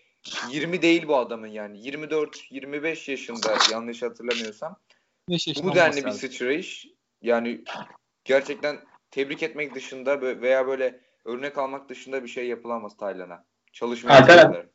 20 0.51 0.83
değil 0.83 1.09
bu 1.09 1.16
adamın 1.16 1.47
yani. 1.47 1.79
24-25 1.79 3.11
yaşında 3.11 3.57
yanlış 3.73 4.03
hatırlamıyorsam. 4.03 4.77
Bu 5.62 5.75
denli 5.75 6.05
bir 6.05 6.11
sıçrayış. 6.11 6.87
Yani 7.23 7.64
gerçekten 8.25 8.79
tebrik 9.11 9.42
etmek 9.42 9.75
dışında 9.75 10.21
veya 10.21 10.66
böyle 10.66 11.01
örnek 11.25 11.59
almak 11.59 11.88
dışında 11.88 12.25
bir 12.25 12.29
şey 12.29 12.47
yapılamaz 12.49 12.97
Taylan'a. 12.97 13.45
Çalışmaya 13.73 14.18
Alper, 14.18 14.66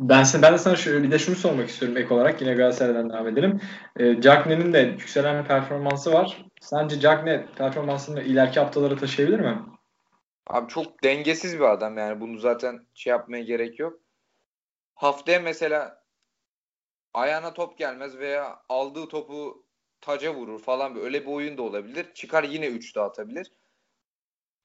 ben, 0.00 0.26
ben 0.42 0.52
de 0.52 0.58
sana 0.58 0.76
şu, 0.76 1.02
bir 1.02 1.10
de 1.10 1.18
şunu 1.18 1.36
sormak 1.36 1.68
istiyorum 1.68 1.96
ek 1.96 2.14
olarak. 2.14 2.40
Yine 2.40 2.54
Galatasaray'dan 2.54 3.10
devam 3.10 3.28
edelim. 3.28 3.60
E, 3.96 4.20
Cagney'in 4.20 4.72
de 4.72 4.78
yükselen 4.78 5.42
bir 5.42 5.48
performansı 5.48 6.12
var. 6.12 6.44
Sence 6.60 7.00
Cagney 7.00 7.46
performansını 7.46 8.22
ileriki 8.22 8.60
haftalara 8.60 8.96
taşıyabilir 8.96 9.40
mi? 9.40 9.58
Abi 10.46 10.68
çok 10.68 11.04
dengesiz 11.04 11.54
bir 11.54 11.72
adam 11.72 11.98
yani. 11.98 12.20
Bunu 12.20 12.38
zaten 12.38 12.86
şey 12.94 13.10
yapmaya 13.10 13.42
gerek 13.42 13.78
yok. 13.78 14.00
Haftaya 14.94 15.40
mesela 15.40 16.02
ayağına 17.14 17.54
top 17.54 17.78
gelmez 17.78 18.18
veya 18.18 18.60
aldığı 18.68 19.08
topu 19.08 19.64
taca 20.00 20.34
vurur 20.34 20.62
falan 20.62 20.96
öyle 20.96 21.22
bir 21.22 21.30
oyun 21.30 21.58
da 21.58 21.62
olabilir. 21.62 22.06
Çıkar 22.14 22.44
yine 22.44 22.66
3 22.66 22.96
atabilir. 22.96 23.52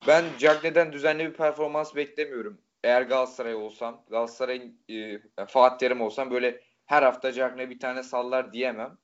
Ben 0.07 0.24
Cagney'den 0.39 0.93
düzenli 0.93 1.26
bir 1.26 1.34
performans 1.34 1.95
beklemiyorum 1.95 2.62
eğer 2.84 3.01
Galatasaray 3.01 3.55
olsam, 3.55 4.03
Galatasaray'ın 4.09 4.79
e, 4.89 5.19
Fatih 5.47 5.77
Terim 5.77 6.01
olsam 6.01 6.31
böyle 6.31 6.61
her 6.86 7.03
hafta 7.03 7.31
Cagney 7.31 7.69
bir 7.69 7.79
tane 7.79 8.03
sallar 8.03 8.53
diyemem. 8.53 8.97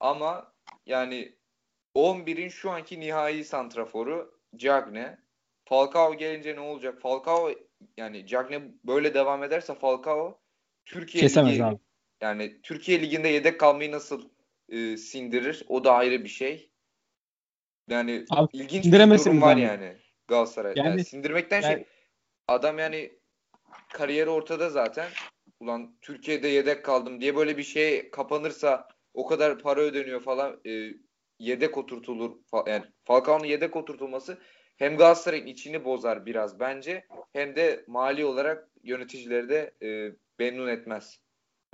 Ama 0.00 0.52
yani 0.86 1.34
11'in 1.96 2.48
şu 2.48 2.70
anki 2.70 3.00
nihai 3.00 3.44
santraforu 3.44 4.34
Cagne. 4.56 5.18
Falcao 5.64 6.14
gelince 6.14 6.56
ne 6.56 6.60
olacak? 6.60 7.00
Falcao 7.00 7.50
yani 7.96 8.26
Cagne 8.26 8.62
böyle 8.84 9.14
devam 9.14 9.42
ederse 9.44 9.74
Falcao 9.74 10.40
Türkiye 10.86 11.22
Kesemez 11.22 11.52
Ligi, 11.52 11.64
abi. 11.64 11.78
yani 12.20 12.62
Türkiye 12.62 13.00
Ligi'nde 13.02 13.28
yedek 13.28 13.60
kalmayı 13.60 13.92
nasıl 13.92 14.28
e, 14.68 14.96
sindirir? 14.96 15.64
O 15.68 15.84
da 15.84 15.94
ayrı 15.94 16.24
bir 16.24 16.28
şey. 16.28 16.70
Yani 17.88 18.24
Abi, 18.30 18.48
ilginç 18.56 18.84
bir 18.84 18.92
durum 18.92 19.42
var 19.42 19.56
yani. 19.56 19.84
yani 19.84 19.96
Galatasaray. 20.28 20.72
Yani, 20.76 20.88
Yani- 20.88 21.04
sindirmekten 21.04 21.60
yani- 21.62 21.74
şey 21.74 21.84
adam 22.50 22.78
yani 22.78 23.12
kariyeri 23.92 24.30
ortada 24.30 24.70
zaten. 24.70 25.08
Ulan 25.60 25.96
Türkiye'de 26.02 26.48
yedek 26.48 26.84
kaldım 26.84 27.20
diye 27.20 27.36
böyle 27.36 27.56
bir 27.56 27.62
şey 27.62 28.10
kapanırsa 28.10 28.88
o 29.14 29.26
kadar 29.26 29.58
para 29.58 29.80
ödeniyor 29.80 30.20
falan 30.20 30.60
e, 30.66 30.70
yedek 31.38 31.78
oturtulur 31.78 32.30
yani 32.66 32.84
Falcao'nun 33.04 33.44
yedek 33.44 33.76
oturtulması 33.76 34.38
hem 34.76 34.96
Galatasaray'ın 34.96 35.46
içini 35.46 35.84
bozar 35.84 36.26
biraz 36.26 36.60
bence 36.60 37.06
hem 37.32 37.56
de 37.56 37.84
mali 37.86 38.24
olarak 38.24 38.68
yöneticileri 38.82 39.48
de 39.48 39.74
e, 39.82 40.12
memnun 40.38 40.68
etmez. 40.68 41.20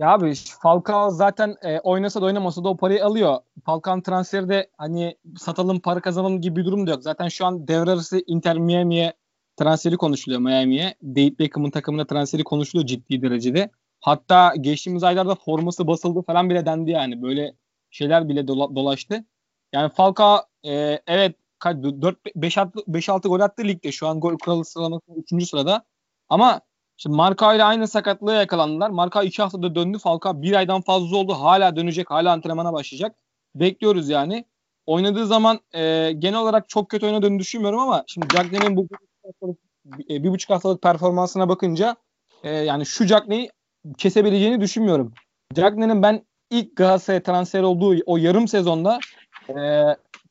Ya 0.01 0.09
abi 0.09 0.33
Falcao 0.63 1.11
zaten 1.11 1.57
e, 1.63 1.81
oynasa 1.81 2.23
da 2.23 2.27
oynamasa 2.27 2.65
da 2.65 2.69
o 2.69 2.77
parayı 2.77 3.05
alıyor. 3.05 3.39
Falcao 3.65 4.03
transferi 4.03 4.49
de 4.49 4.71
hani 4.79 5.17
satalım 5.39 5.81
para 5.81 6.01
kazanalım 6.01 6.41
gibi 6.41 6.61
bir 6.61 6.65
durum 6.65 6.87
da 6.87 6.91
yok. 6.91 7.03
Zaten 7.03 7.29
şu 7.29 7.47
an 7.47 7.69
devre 7.69 7.91
arası 7.91 8.23
Inter 8.27 8.59
Miami'ye 8.59 9.13
transferi 9.57 9.97
konuşuluyor 9.97 10.41
Miami'ye. 10.41 10.95
David 11.03 11.39
Beckham'ın 11.39 11.71
takımına 11.71 12.07
transferi 12.07 12.45
konuşuluyor 12.45 12.87
ciddi 12.87 13.23
derecede. 13.23 13.71
Hatta 14.01 14.55
geçtiğimiz 14.61 15.03
aylarda 15.05 15.35
forması 15.35 15.87
basıldı 15.87 16.23
falan 16.23 16.51
bile 16.51 16.67
dendi 16.67 16.91
yani. 16.91 17.23
Böyle 17.23 17.57
şeyler 17.91 18.29
bile 18.29 18.41
dola- 18.41 18.77
dolaştı. 18.77 19.25
Yani 19.73 19.93
Falcao 19.93 20.39
e, 20.67 21.01
evet 21.07 21.37
5-6 21.65 23.29
gol 23.29 23.41
attı 23.41 23.65
ligde. 23.65 23.93
Şu 23.93 24.07
an 24.07 24.21
gol 24.21 24.39
kralı 24.39 24.65
sıralamasında 24.65 25.19
3. 25.33 25.49
sırada. 25.49 25.85
Ama 26.29 26.61
Şimdi 26.97 27.17
Marka 27.17 27.55
ile 27.55 27.65
aynı 27.65 27.89
sakatlığa 27.89 28.35
yakalandılar. 28.35 28.91
Marka 28.91 29.23
2 29.23 29.43
haftada 29.43 29.75
döndü. 29.75 29.99
Falcao 29.99 30.43
bir 30.43 30.53
aydan 30.53 30.81
fazla 30.81 31.17
oldu. 31.17 31.33
Hala 31.35 31.77
dönecek. 31.77 32.11
Hala 32.11 32.33
antrenmana 32.33 32.73
başlayacak. 32.73 33.17
Bekliyoruz 33.55 34.09
yani. 34.09 34.45
Oynadığı 34.87 35.27
zaman 35.27 35.61
e, 35.75 36.13
genel 36.19 36.39
olarak 36.41 36.69
çok 36.69 36.91
kötü 36.91 37.07
oynadığını 37.07 37.39
düşünmüyorum 37.39 37.79
ama 37.81 38.05
şimdi 38.07 38.29
Cagney'in 38.29 38.77
bu 38.77 38.89
haftalık, 39.27 39.59
e, 40.11 40.23
bir 40.23 40.31
buçuk 40.31 40.51
haftalık 40.51 40.83
performansına 40.83 41.49
bakınca 41.49 41.97
e, 42.43 42.51
yani 42.51 42.87
şu 42.87 43.07
Cagney'i 43.07 43.51
kesebileceğini 43.99 44.61
düşünmüyorum. 44.61 45.15
Cagney'in 45.55 46.03
ben 46.03 46.27
ilk 46.51 46.77
Galatasaray'a 46.77 47.23
transfer 47.23 47.63
olduğu 47.63 47.97
o 48.07 48.17
yarım 48.17 48.49
sezonda 48.49 48.99
e, 49.49 49.85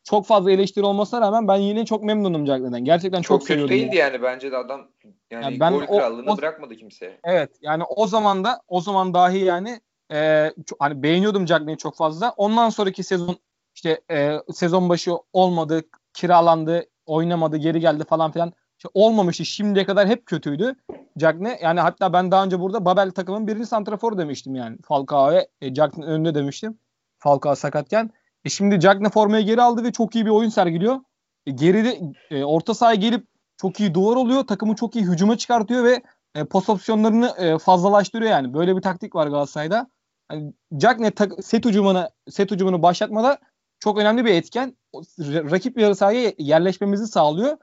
çok 0.04 0.26
fazla 0.26 0.52
eleştiri 0.52 0.86
olmasına 0.86 1.22
rağmen 1.22 1.48
ben 1.48 1.56
yine 1.56 1.86
çok 1.86 2.04
memnunum 2.04 2.46
Cagney'den. 2.46 2.86
Gerçekten 2.86 3.22
çok, 3.22 3.42
Çok, 3.42 3.48
kötü 3.48 3.70
değildi 3.70 3.96
yani 3.96 4.22
bence 4.22 4.52
de 4.52 4.58
adam 4.58 4.88
yani, 5.32 5.44
Yani 5.44 5.60
ben 5.60 5.74
gol 5.74 5.82
o- 5.82 5.98
krallığını 5.98 6.32
o- 6.32 6.38
bırakmadı 6.38 6.76
kimseye. 6.76 7.20
Evet 7.24 7.52
yani 7.62 7.84
o 7.84 8.08
zaman 8.08 8.44
da 8.44 8.62
o 8.68 8.82
zaman 8.82 9.14
dahi 9.14 9.38
yani 9.40 9.82
e, 10.12 10.52
çok- 10.66 10.82
hani 10.82 11.04
beğeniyordum 11.04 11.46
Cagney'i 11.46 11.78
çok 11.78 11.96
fazla. 11.96 12.34
Ondan 12.38 12.70
sonraki 12.70 13.04
sezon 13.04 13.38
işte 13.76 14.02
e, 14.12 14.38
sezon 14.54 14.90
başı 14.90 15.12
olmadı, 15.34 15.82
kiralandı, 16.14 16.86
oynamadı, 17.06 17.58
geri 17.58 17.80
geldi 17.80 18.04
falan 18.04 18.32
filan. 18.32 18.54
İşte 18.78 18.90
olmamıştı. 18.94 19.46
Şimdiye 19.46 19.86
kadar 19.86 20.08
hep 20.08 20.26
kötüydü 20.26 20.76
Cagney. 21.18 21.58
Yani 21.62 21.80
hatta 21.80 22.14
ben 22.14 22.32
daha 22.32 22.46
önce 22.46 22.60
burada 22.60 22.86
Babel 22.86 23.12
takımın 23.12 23.48
birinci 23.48 23.66
santrafor 23.66 24.18
demiştim 24.18 24.56
yani. 24.56 24.78
Falcao'ya 24.84 25.48
e, 25.62 25.74
Cagney 25.74 26.08
önünde 26.08 26.36
demiştim. 26.36 26.80
Falcao 27.20 27.56
sakatken. 27.56 28.12
E 28.46 28.50
şimdi 28.50 28.80
Cagney 28.80 29.10
formayı 29.10 29.46
geri 29.46 29.62
aldı 29.62 29.84
ve 29.84 29.92
çok 29.92 30.16
iyi 30.16 30.26
bir 30.26 30.32
oyun 30.32 30.50
sergiliyor. 30.50 31.00
E, 31.46 31.52
geride 31.52 32.00
e, 32.32 32.44
orta 32.44 32.74
sahaya 32.74 32.96
gelip 32.96 33.28
çok 33.58 33.80
iyi 33.80 33.94
duvar 33.94 34.16
oluyor. 34.16 34.44
Takımı 34.48 34.76
çok 34.76 34.96
iyi 34.96 35.06
hücuma 35.06 35.38
çıkartıyor 35.38 35.84
ve 35.84 36.02
e, 36.36 36.44
post 36.44 36.70
opsiyonlarını 36.70 37.34
e, 37.38 37.58
fazlalaştırıyor 37.58 38.32
yani. 38.32 38.54
Böyle 38.54 38.76
bir 38.76 38.82
taktik 38.82 39.16
var 39.16 39.28
Galatasaray'da. 39.28 39.88
Yani 40.32 40.54
Cagney 40.78 41.12
tak- 41.12 41.44
set 41.46 41.66
hücumunu 41.66 42.10
set 42.30 42.52
hücumunu 42.52 42.82
başlatmada 42.82 43.38
çok 43.80 43.98
önemli 43.98 44.26
bir 44.26 44.34
etken. 44.34 44.78
O, 44.94 45.02
rakip 45.20 45.78
yarı 45.78 45.96
sahaya 45.96 46.34
yerleşmemizi 46.38 47.08
sağlıyor 47.08 47.58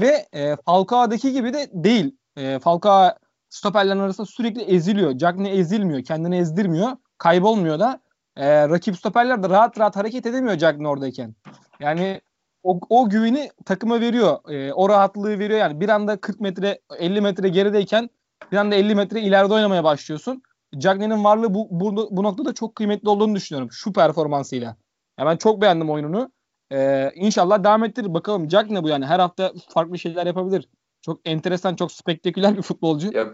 ve 0.00 0.26
e, 0.32 0.56
Falcao'daki 0.66 1.32
gibi 1.32 1.52
de 1.52 1.70
değil. 1.72 2.16
E, 2.36 2.58
Falcao 2.58 3.10
stoperlerin 3.50 3.98
arasında 3.98 4.26
sürekli 4.26 4.62
eziliyor. 4.62 5.18
Cagney 5.18 5.60
ezilmiyor. 5.60 6.04
Kendini 6.04 6.36
ezdirmiyor. 6.36 6.88
Kaybolmuyor 7.18 7.78
da. 7.78 8.00
E, 8.36 8.68
rakip 8.68 8.96
stoperler 8.96 9.42
de 9.42 9.48
rahat 9.48 9.78
rahat 9.78 9.96
hareket 9.96 10.26
edemiyor 10.26 10.56
Cagney 10.56 10.86
oradayken. 10.86 11.34
Yani 11.80 12.20
o, 12.62 12.80
o 12.88 13.08
güveni 13.08 13.50
takıma 13.64 14.00
veriyor. 14.00 14.50
E, 14.50 14.72
o 14.72 14.88
rahatlığı 14.88 15.38
veriyor. 15.38 15.60
Yani 15.60 15.80
bir 15.80 15.88
anda 15.88 16.16
40 16.20 16.40
metre 16.40 16.80
50 16.98 17.20
metre 17.20 17.48
gerideyken 17.48 18.10
bir 18.52 18.56
anda 18.56 18.74
50 18.74 18.94
metre 18.94 19.20
ileride 19.20 19.54
oynamaya 19.54 19.84
başlıyorsun. 19.84 20.42
Cagney'in 20.78 21.24
varlığı 21.24 21.54
bu, 21.54 21.68
bu, 21.70 22.08
bu 22.10 22.22
noktada 22.22 22.52
çok 22.54 22.74
kıymetli 22.74 23.08
olduğunu 23.08 23.34
düşünüyorum. 23.34 23.68
Şu 23.72 23.92
performansıyla. 23.92 24.76
Ya 25.18 25.26
ben 25.26 25.36
çok 25.36 25.62
beğendim 25.62 25.90
oyununu. 25.90 26.32
Ee, 26.72 27.12
inşallah 27.14 27.64
devam 27.64 27.84
ettirir. 27.84 28.14
Bakalım 28.14 28.48
Cagney 28.48 28.82
bu 28.82 28.88
yani. 28.88 29.06
Her 29.06 29.18
hafta 29.18 29.52
farklı 29.68 29.98
şeyler 29.98 30.26
yapabilir. 30.26 30.68
Çok 31.02 31.20
enteresan, 31.24 31.76
çok 31.76 31.92
spektaküler 31.92 32.56
bir 32.56 32.62
futbolcu. 32.62 33.12
Ya 33.12 33.28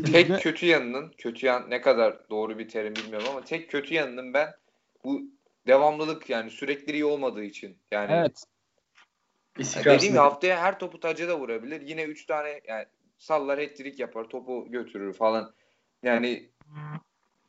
Ve- 0.00 0.26
tek 0.26 0.40
kötü 0.42 0.66
yanının 0.66 1.12
kötü 1.18 1.46
yan 1.46 1.70
ne 1.70 1.80
kadar 1.80 2.30
doğru 2.30 2.58
bir 2.58 2.68
terim 2.68 2.94
bilmiyorum 2.96 3.26
ama 3.30 3.44
tek 3.44 3.70
kötü 3.70 3.94
yanının 3.94 4.34
ben 4.34 4.54
bu 5.04 5.22
devamlılık 5.66 6.30
yani 6.30 6.50
sürekli 6.50 6.92
iyi 6.92 7.04
olmadığı 7.04 7.44
için. 7.44 7.78
Yani 7.92 8.12
Evet. 8.12 8.44
Ya 9.58 9.62
İstikrarsız. 9.62 9.98
dediğim 9.98 10.12
gibi 10.12 10.20
haftaya 10.22 10.60
her 10.62 10.78
topu 10.78 11.00
taca 11.00 11.28
da 11.28 11.38
vurabilir. 11.40 11.80
Yine 11.80 12.02
3 12.02 12.26
tane 12.26 12.60
yani 12.68 12.84
sallar 13.18 13.58
hat-trick 13.60 14.02
yapar, 14.02 14.24
topu 14.24 14.66
götürür 14.70 15.12
falan. 15.12 15.52
Yani 16.02 16.50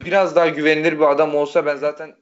biraz 0.06 0.36
daha 0.36 0.48
güvenilir 0.48 0.94
bir 1.00 1.12
adam 1.12 1.36
olsa 1.36 1.66
ben 1.66 1.76
zaten 1.76 2.16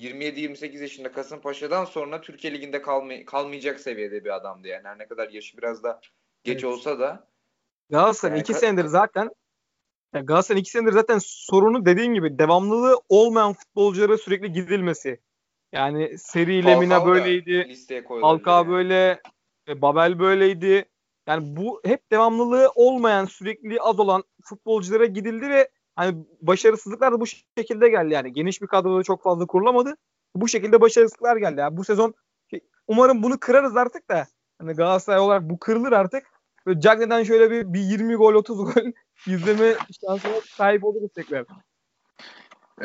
27-28 0.00 0.82
yaşında 0.82 1.12
Kasımpaşa'dan 1.12 1.84
sonra 1.84 2.20
Türkiye 2.20 2.52
Ligi'nde 2.52 2.76
kalmay- 2.82 3.24
kalmayacak 3.24 3.80
seviyede 3.80 4.24
bir 4.24 4.36
adamdı 4.36 4.68
yani. 4.68 4.88
Her 4.88 4.98
ne 4.98 5.06
kadar 5.08 5.30
yaşı 5.30 5.58
biraz 5.58 5.82
da 5.82 6.00
geç 6.44 6.64
Evet. 6.64 6.74
olsa 6.74 6.98
da 6.98 7.28
Galatasaray 7.90 8.36
Yani 8.36 8.40
iki 8.42 8.54
senedir 8.54 8.84
zaten 8.84 9.30
ya 10.14 10.20
Galatasaray 10.20 10.60
iki 10.60 10.70
senedir 10.70 10.92
zaten 10.92 11.18
sorunu 11.22 11.86
dediğin 11.86 12.14
gibi 12.14 12.38
devamlılığı 12.38 13.00
olmayan 13.08 13.52
futbolculara 13.52 14.18
sürekli 14.18 14.52
gidilmesi. 14.52 15.20
Yani 15.72 16.18
Seri 16.18 16.64
Lemina 16.64 16.98
Falcao 16.98 17.14
da 17.14 17.14
böyleydi. 17.14 17.74
Falcao 18.20 18.56
yani. 18.58 18.68
böyle, 18.68 19.20
e, 19.68 19.82
Babel 19.82 20.18
böyleydi. 20.18 20.84
Yani 21.28 21.56
bu 21.56 21.80
hep 21.84 22.12
devamlılığı 22.12 22.70
olmayan, 22.74 23.24
sürekli 23.24 23.80
az 23.80 24.00
olan 24.00 24.24
futbolculara 24.44 25.04
gidildi 25.04 25.48
ve 25.50 25.68
hani 25.96 26.24
başarısızlıklar 26.42 27.12
da 27.12 27.20
bu 27.20 27.26
şekilde 27.58 27.88
geldi 27.88 28.14
yani. 28.14 28.32
Geniş 28.32 28.62
bir 28.62 28.66
kadroda 28.66 29.02
çok 29.02 29.22
fazla 29.22 29.46
kurulamadı. 29.46 29.96
Bu 30.34 30.48
şekilde 30.48 30.80
başarısızlıklar 30.80 31.36
geldi. 31.36 31.60
Yani 31.60 31.76
bu 31.76 31.84
sezon 31.84 32.14
umarım 32.88 33.22
bunu 33.22 33.38
kırarız 33.40 33.76
artık 33.76 34.10
da. 34.10 34.26
Hani 34.58 34.72
Galatasaray 34.72 35.20
olarak 35.20 35.42
bu 35.42 35.58
kırılır 35.58 35.92
artık. 35.92 36.26
Böyle 36.66 36.80
Cagney'den 36.80 37.22
şöyle 37.22 37.50
bir, 37.50 37.72
bir 37.72 37.80
20 37.80 38.14
gol 38.14 38.34
30 38.34 38.58
gol 38.58 38.82
izleme 39.26 39.74
şansına 40.00 40.40
sahip 40.44 40.84
oluruz 40.84 41.10
tekrar. 41.14 41.44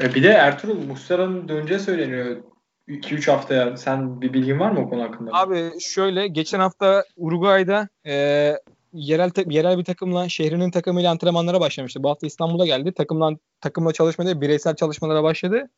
E, 0.01 0.13
bir 0.13 0.23
de 0.23 0.29
Ertuğrul 0.29 0.79
Muslera'nın 0.79 1.47
döneceği 1.47 1.79
söyleniyor 1.79 2.43
2-3 2.87 3.31
haftaya. 3.31 3.77
Sen 3.77 4.21
bir 4.21 4.33
bilgin 4.33 4.59
var 4.59 4.71
mı 4.71 4.79
o 4.79 4.89
konu 4.89 5.03
hakkında? 5.03 5.31
Abi 5.33 5.71
şöyle 5.79 6.27
geçen 6.27 6.59
hafta 6.59 7.03
Uruguay'da 7.17 7.89
e, 8.07 8.55
yerel 8.93 9.31
yerel 9.47 9.77
bir 9.77 9.83
takımla 9.83 10.29
şehrinin 10.29 10.71
takımıyla 10.71 11.11
antrenmanlara 11.11 11.59
başlamıştı. 11.59 12.03
Bu 12.03 12.09
hafta 12.09 12.27
İstanbul'a 12.27 12.65
geldi. 12.65 12.93
Takımla 12.93 13.31
takımla 13.61 13.93
çalışmada 13.93 14.41
bireysel 14.41 14.75
çalışmalara 14.75 15.23
başladı. 15.23 15.69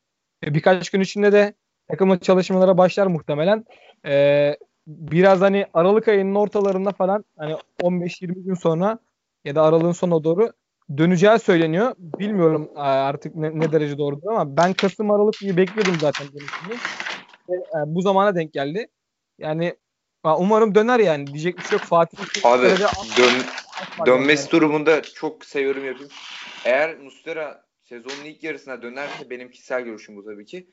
E, 0.44 0.54
birkaç 0.54 0.90
gün 0.90 1.00
içinde 1.00 1.32
de 1.32 1.54
takımla 1.88 2.18
çalışmalara 2.18 2.78
başlar 2.78 3.06
muhtemelen. 3.06 3.64
E, 4.06 4.56
biraz 4.86 5.40
hani 5.40 5.66
Aralık 5.74 6.08
ayının 6.08 6.34
ortalarında 6.34 6.90
falan 6.92 7.24
hani 7.38 7.56
15-20 7.82 8.44
gün 8.44 8.54
sonra 8.54 8.98
ya 9.44 9.54
da 9.54 9.62
Aralık'ın 9.62 9.92
sonuna 9.92 10.24
doğru 10.24 10.52
döneceği 10.96 11.38
söyleniyor. 11.38 11.94
Bilmiyorum 11.98 12.70
e, 12.76 12.80
artık 12.80 13.34
ne, 13.34 13.60
ne 13.60 13.72
derece 13.72 13.98
doğrudur 13.98 14.26
ama 14.28 14.56
ben 14.56 14.72
Kasım 14.72 15.10
Aralık 15.10 15.38
gibi 15.40 15.56
bekliyordum 15.56 15.94
zaten 16.00 16.26
dönüşünü. 16.28 16.74
E, 17.50 17.76
bu 17.86 18.02
zamana 18.02 18.34
denk 18.34 18.52
geldi. 18.52 18.86
Yani 19.38 19.74
umarım 20.24 20.74
döner 20.74 21.00
yani. 21.00 21.26
Diyecek 21.26 21.58
bir 21.58 21.62
şey 21.62 21.78
yok. 21.78 21.82
Fatih 21.86 22.18
Abi 22.44 22.62
dön, 23.18 23.42
dönmesi 24.06 24.42
yani. 24.42 24.50
durumunda 24.50 25.02
çok 25.02 25.40
kısa 25.40 25.60
yorum 25.60 25.84
yapayım. 25.84 26.10
Eğer 26.64 26.98
Mustera 26.98 27.64
sezonun 27.82 28.24
ilk 28.24 28.42
yarısına 28.44 28.82
dönerse 28.82 29.30
benim 29.30 29.50
kişisel 29.50 29.82
görüşüm 29.82 30.16
bu 30.16 30.24
tabii 30.24 30.46
ki. 30.46 30.70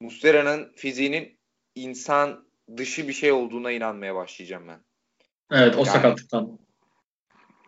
Mustera'nın 0.00 0.72
fiziğinin 0.76 1.38
insan 1.74 2.46
dışı 2.76 3.08
bir 3.08 3.12
şey 3.12 3.32
olduğuna 3.32 3.70
inanmaya 3.72 4.14
başlayacağım 4.14 4.68
ben. 4.68 4.80
Evet 5.52 5.74
o 5.74 5.78
Yani- 5.78 5.86
sakatlıktan. 5.88 6.58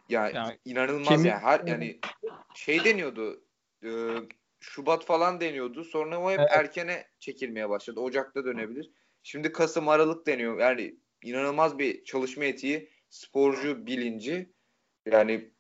Ya 0.08 0.28
Yani 0.34 0.58
inanılmaz 0.64 1.08
kemik- 1.08 1.26
ya. 1.28 1.40
Her 1.42 1.60
yani 1.66 2.00
şey 2.54 2.84
deniyordu. 2.84 3.42
e, 3.84 3.88
Şubat 4.60 5.04
falan 5.04 5.40
deniyordu. 5.40 5.84
Sonra 5.84 6.20
o 6.20 6.30
hep 6.30 6.38
Evet. 6.40 6.48
erkene 6.52 7.06
çekilmeye 7.18 7.68
başladı. 7.68 8.00
Ocak'ta 8.00 8.44
dönebilir. 8.44 8.90
Şimdi 9.22 9.52
Kasım 9.52 9.88
Aralık 9.88 10.26
deniyor. 10.26 10.58
Yani 10.58 10.94
inanılmaz 11.22 11.78
bir 11.78 12.04
çalışma 12.04 12.44
etiği, 12.44 12.90
sporcu 13.10 13.86
bilinci. 13.86 14.52
Yani 15.06 15.50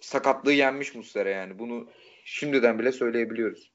sakatlığı 0.00 0.52
yenmiş 0.52 0.94
Muslera 0.94 1.28
yani. 1.28 1.58
Bunu 1.58 1.88
şimdiden 2.24 2.78
bile 2.78 2.92
söyleyebiliyoruz. 2.92 3.72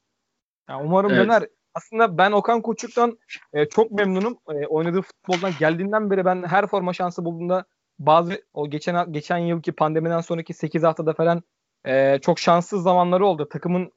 Yani 0.70 0.84
umarım 0.86 1.12
evet. 1.12 1.26
döner. 1.26 1.48
Aslında 1.74 2.18
ben 2.18 2.32
Okan 2.32 2.62
Koçuk'tan 2.62 3.20
e, 3.54 3.66
çok 3.66 3.92
memnunum. 3.92 4.38
E, 4.50 4.68
oynadığı 4.68 5.02
futboldan 5.02 5.52
geldiğinden 5.60 6.12
beri 6.12 6.26
ben 6.26 6.44
her 6.44 6.68
forma 6.68 6.94
şansı 6.94 7.26
bulduğunda 7.26 7.66
bazı 8.00 8.42
o 8.54 8.70
geçen 8.70 9.14
geçen 9.14 9.38
yılki 9.38 9.72
pandemiden 9.72 10.22
sonraki 10.22 10.54
8 10.54 10.84
haftada 10.84 11.14
falan 11.14 11.44
e, 11.86 12.20
çok 12.22 12.40
şanssız 12.40 12.84
zamanları 12.84 13.26
oldu. 13.26 13.50
Takımın 13.50 13.92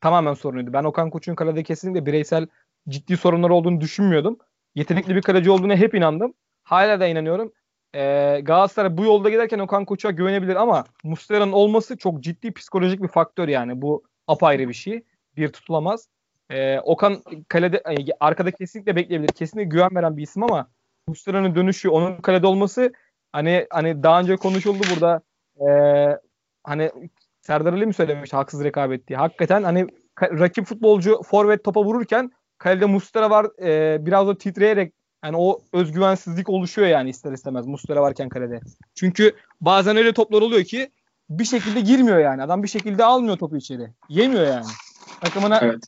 tamamen 0.00 0.34
sorunuydu. 0.34 0.72
Ben 0.72 0.84
Okan 0.84 1.10
Koç'un 1.10 1.34
kalede 1.34 1.62
kesinlikle 1.62 2.06
bireysel 2.06 2.46
ciddi 2.88 3.16
sorunlar 3.16 3.50
olduğunu 3.50 3.80
düşünmüyordum. 3.80 4.38
Yetenekli 4.74 5.16
bir 5.16 5.22
kaleci 5.22 5.50
olduğuna 5.50 5.76
hep 5.76 5.94
inandım. 5.94 6.34
Hala 6.62 7.00
da 7.00 7.06
inanıyorum. 7.06 7.52
Ee, 7.94 8.40
Galatasaray 8.42 8.96
bu 8.96 9.04
yolda 9.04 9.30
giderken 9.30 9.58
Okan 9.58 9.84
Koç'a 9.84 10.10
güvenebilir 10.10 10.56
ama 10.56 10.84
Muslera'nın 11.04 11.52
olması 11.52 11.96
çok 11.96 12.20
ciddi 12.20 12.52
psikolojik 12.52 13.02
bir 13.02 13.08
faktör 13.08 13.48
yani. 13.48 13.82
Bu 13.82 14.04
apayrı 14.26 14.68
bir 14.68 14.74
şey. 14.74 15.02
Bir 15.36 15.48
tutulamaz. 15.48 16.08
Ee, 16.50 16.80
Okan 16.80 17.22
kalede 17.48 17.82
arkada 18.20 18.50
kesinlikle 18.50 18.96
bekleyebilir. 18.96 19.32
Kesinlikle 19.32 19.68
güven 19.68 19.94
veren 19.94 20.16
bir 20.16 20.22
isim 20.22 20.42
ama 20.42 20.70
Muslera'nın 21.06 21.54
dönüşü, 21.54 21.88
onun 21.88 22.16
kalede 22.16 22.46
olması 22.46 22.92
hani 23.32 23.66
hani 23.70 24.02
daha 24.02 24.20
önce 24.20 24.36
konuşuldu 24.36 24.82
burada. 24.94 25.22
Ee, 25.60 26.18
hani 26.64 26.90
Serdar 27.40 27.72
Ali 27.72 27.86
mi 27.86 27.94
söylemiş 27.94 28.32
haksız 28.32 28.64
rekabet 28.64 29.08
diye. 29.08 29.18
Hakikaten 29.18 29.62
hani 29.62 29.86
rakip 30.22 30.66
futbolcu 30.66 31.22
forvet 31.22 31.64
topa 31.64 31.84
vururken 31.84 32.30
kalede 32.60 32.86
Mustera 32.86 33.30
var 33.30 33.46
e, 33.62 34.06
biraz 34.06 34.28
da 34.28 34.38
titreyerek 34.38 34.94
yani 35.24 35.36
o 35.36 35.60
özgüvensizlik 35.72 36.48
oluşuyor 36.48 36.88
yani 36.88 37.10
ister 37.10 37.32
istemez 37.32 37.66
Mustera 37.66 38.02
varken 38.02 38.28
kalede. 38.28 38.60
Çünkü 38.94 39.36
bazen 39.60 39.96
öyle 39.96 40.12
toplar 40.12 40.42
oluyor 40.42 40.64
ki 40.64 40.90
bir 41.30 41.44
şekilde 41.44 41.80
girmiyor 41.80 42.18
yani. 42.18 42.42
Adam 42.42 42.62
bir 42.62 42.68
şekilde 42.68 43.04
almıyor 43.04 43.36
topu 43.36 43.56
içeri. 43.56 43.88
Yemiyor 44.08 44.46
yani. 44.46 44.66
Takımına 45.20 45.58
evet. 45.58 45.84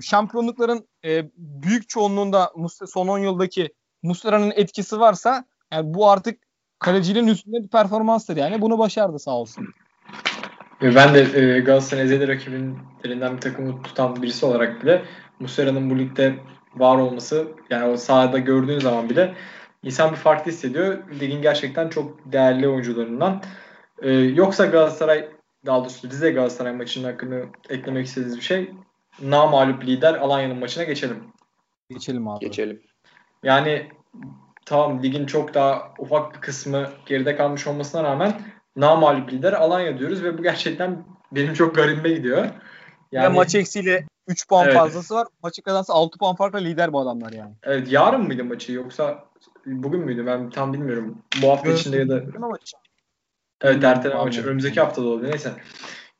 şampiyonlukların 0.00 0.88
e, 1.04 1.30
büyük 1.36 1.88
çoğunluğunda 1.88 2.52
son 2.86 3.08
10 3.08 3.18
yıldaki 3.18 3.74
Mustera'nın 4.02 4.52
etkisi 4.56 5.00
varsa 5.00 5.44
yani 5.72 5.94
bu 5.94 6.10
artık 6.10 6.38
kalecinin 6.78 7.26
üstünde 7.26 7.62
bir 7.62 7.68
performanstır 7.68 8.36
yani. 8.36 8.60
Bunu 8.60 8.78
başardı 8.78 9.18
sağ 9.18 9.36
olsun. 9.36 9.66
Ben 10.84 11.14
de 11.14 11.20
e, 11.20 11.60
Galatasaray'ın 11.60 12.06
ezeli 12.06 12.28
rakibinden 12.28 13.36
bir 13.36 13.40
takımı 13.40 13.82
tutan 13.82 14.22
birisi 14.22 14.46
olarak 14.46 14.82
bile 14.82 15.02
Muslera'nın 15.40 15.90
bu 15.90 15.98
ligde 15.98 16.34
var 16.76 16.98
olması 16.98 17.48
yani 17.70 17.84
o 17.84 17.96
sahada 17.96 18.38
gördüğün 18.38 18.78
zaman 18.78 19.10
bile 19.10 19.34
insan 19.82 20.10
bir 20.10 20.16
farklı 20.16 20.50
hissediyor. 20.50 20.98
Ligin 21.20 21.42
gerçekten 21.42 21.88
çok 21.88 22.32
değerli 22.32 22.68
oyuncularından. 22.68 23.42
Ee, 24.02 24.10
yoksa 24.12 24.66
Galatasaray 24.66 25.28
daha 25.66 25.80
doğrusu 25.80 26.10
Rize 26.10 26.30
Galatasaray 26.30 26.72
maçının 26.72 27.04
hakkında 27.04 27.36
eklemek 27.68 28.06
istediğiniz 28.06 28.36
bir 28.36 28.42
şey. 28.42 28.70
Namalup 29.22 29.86
lider 29.86 30.14
Alanya'nın 30.14 30.58
maçına 30.58 30.84
geçelim. 30.84 31.24
Geçelim 31.90 32.28
abi. 32.28 32.44
Geçelim. 32.44 32.82
Yani 33.42 33.88
tamam 34.66 35.02
ligin 35.02 35.26
çok 35.26 35.54
daha 35.54 35.92
ufak 35.98 36.34
bir 36.34 36.40
kısmı 36.40 36.88
geride 37.06 37.36
kalmış 37.36 37.66
olmasına 37.66 38.02
rağmen 38.02 38.40
namalup 38.76 39.32
lider 39.32 39.52
Alanya 39.52 39.98
diyoruz 39.98 40.22
ve 40.22 40.38
bu 40.38 40.42
gerçekten 40.42 41.04
benim 41.32 41.54
çok 41.54 41.74
garibime 41.74 42.10
gidiyor. 42.10 42.48
Yani, 43.12 43.24
ve 43.24 43.28
maç 43.28 43.54
eksiyle 43.54 44.06
3 44.28 44.48
puan 44.48 44.64
evet. 44.64 44.74
fazlası 44.74 45.14
var. 45.14 45.26
Maçı 45.42 45.62
kazansa 45.62 45.94
6 45.94 46.18
puan 46.18 46.36
farkla 46.36 46.58
lider 46.58 46.92
bu 46.92 47.00
adamlar 47.00 47.32
yani. 47.32 47.52
Evet 47.62 47.92
yarın 47.92 48.22
mıydı 48.22 48.44
maçı 48.44 48.72
yoksa 48.72 49.24
bugün 49.66 50.00
müydü 50.00 50.26
ben 50.26 50.50
tam 50.50 50.72
bilmiyorum. 50.72 51.18
Bu 51.42 51.50
hafta 51.50 51.68
Göz, 51.68 51.80
içinde 51.80 51.96
ya 51.96 52.08
da 52.08 52.22
Evet 53.62 53.84
erteleme 53.84 54.24
maçı. 54.24 54.46
Önümüzdeki 54.46 54.80
hafta 54.80 55.02
da 55.02 55.06
oldu. 55.06 55.24
Neyse. 55.24 55.52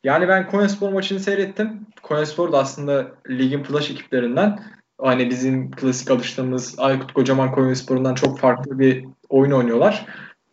Yani 0.04 0.28
ben 0.28 0.50
Konyaspor 0.50 0.92
maçını 0.92 1.20
seyrettim. 1.20 1.86
Konyaspor 2.02 2.52
da 2.52 2.58
aslında 2.58 3.06
ligin 3.30 3.62
flash 3.62 3.90
ekiplerinden. 3.90 4.60
Hani 5.00 5.30
bizim 5.30 5.70
klasik 5.70 6.10
alıştığımız 6.10 6.78
Aykut 6.78 7.12
Kocaman 7.12 7.52
Konyaspor'undan 7.52 8.14
çok 8.14 8.38
farklı 8.38 8.78
bir 8.78 9.04
oyun 9.28 9.50
oynuyorlar. 9.50 10.06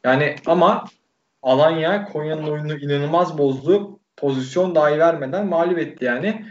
Yani 0.03 0.35
ama 0.45 0.85
Alanya 1.41 2.05
Konya'nın 2.05 2.47
oyunu 2.47 2.77
inanılmaz 2.77 3.37
bozdu. 3.37 3.99
Pozisyon 4.17 4.75
dahi 4.75 4.99
vermeden 4.99 5.47
mağlup 5.47 5.79
etti 5.79 6.05
yani 6.05 6.45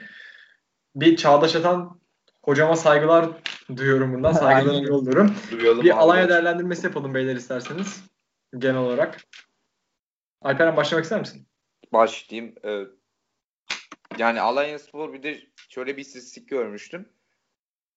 bir 0.94 1.16
Çağdaş 1.16 1.56
Atan 1.56 2.00
hocama 2.42 2.76
saygılar 2.76 3.28
duyuyorum 3.76 4.14
bundan. 4.14 4.32
Saygılarımı 4.32 4.88
yolluyorum. 4.88 5.34
Duyalım 5.50 5.84
bir 5.84 5.90
abi. 5.90 5.94
Alanya 5.94 6.28
değerlendirmesi 6.28 6.86
yapalım 6.86 7.14
beyler 7.14 7.36
isterseniz. 7.36 8.04
Genel 8.58 8.76
olarak. 8.76 9.26
Alperen 10.42 10.76
başlamak 10.76 11.04
ister 11.04 11.20
misin? 11.20 11.46
Başlayayım. 11.92 12.54
Ee, 12.64 12.84
yani 14.18 14.40
Alanya 14.40 14.78
Spor 14.78 15.12
bir 15.12 15.22
de 15.22 15.40
şöyle 15.68 15.96
bir 15.96 16.02
istatistik 16.02 16.48
görmüştüm. 16.48 17.08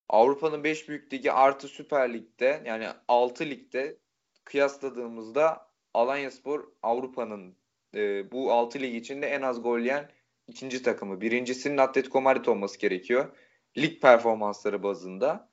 Avrupa'nın 0.09 0.63
5 0.63 0.89
büyük 0.89 1.13
ligi 1.13 1.31
artı 1.31 1.67
Süper 1.67 2.13
Lig'de 2.13 2.63
yani 2.65 2.87
6 3.07 3.45
ligde 3.45 3.97
kıyasladığımızda 4.43 5.72
Alanya 5.93 6.31
Spor 6.31 6.67
Avrupa'nın 6.83 7.57
e, 7.95 8.31
bu 8.31 8.51
6 8.51 8.79
lig 8.79 8.95
içinde 8.95 9.27
en 9.27 9.41
az 9.41 9.61
gol 9.63 9.79
yiyen 9.79 10.11
ikinci 10.47 10.83
takımı. 10.83 11.21
Birincisinin 11.21 11.77
Atletico 11.77 12.21
Madrid 12.21 12.45
olması 12.45 12.79
gerekiyor. 12.79 13.37
Lig 13.77 14.01
performansları 14.01 14.83
bazında. 14.83 15.49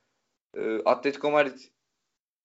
E, 0.54 0.78
Atletico 0.84 1.30
Madrid 1.30 1.58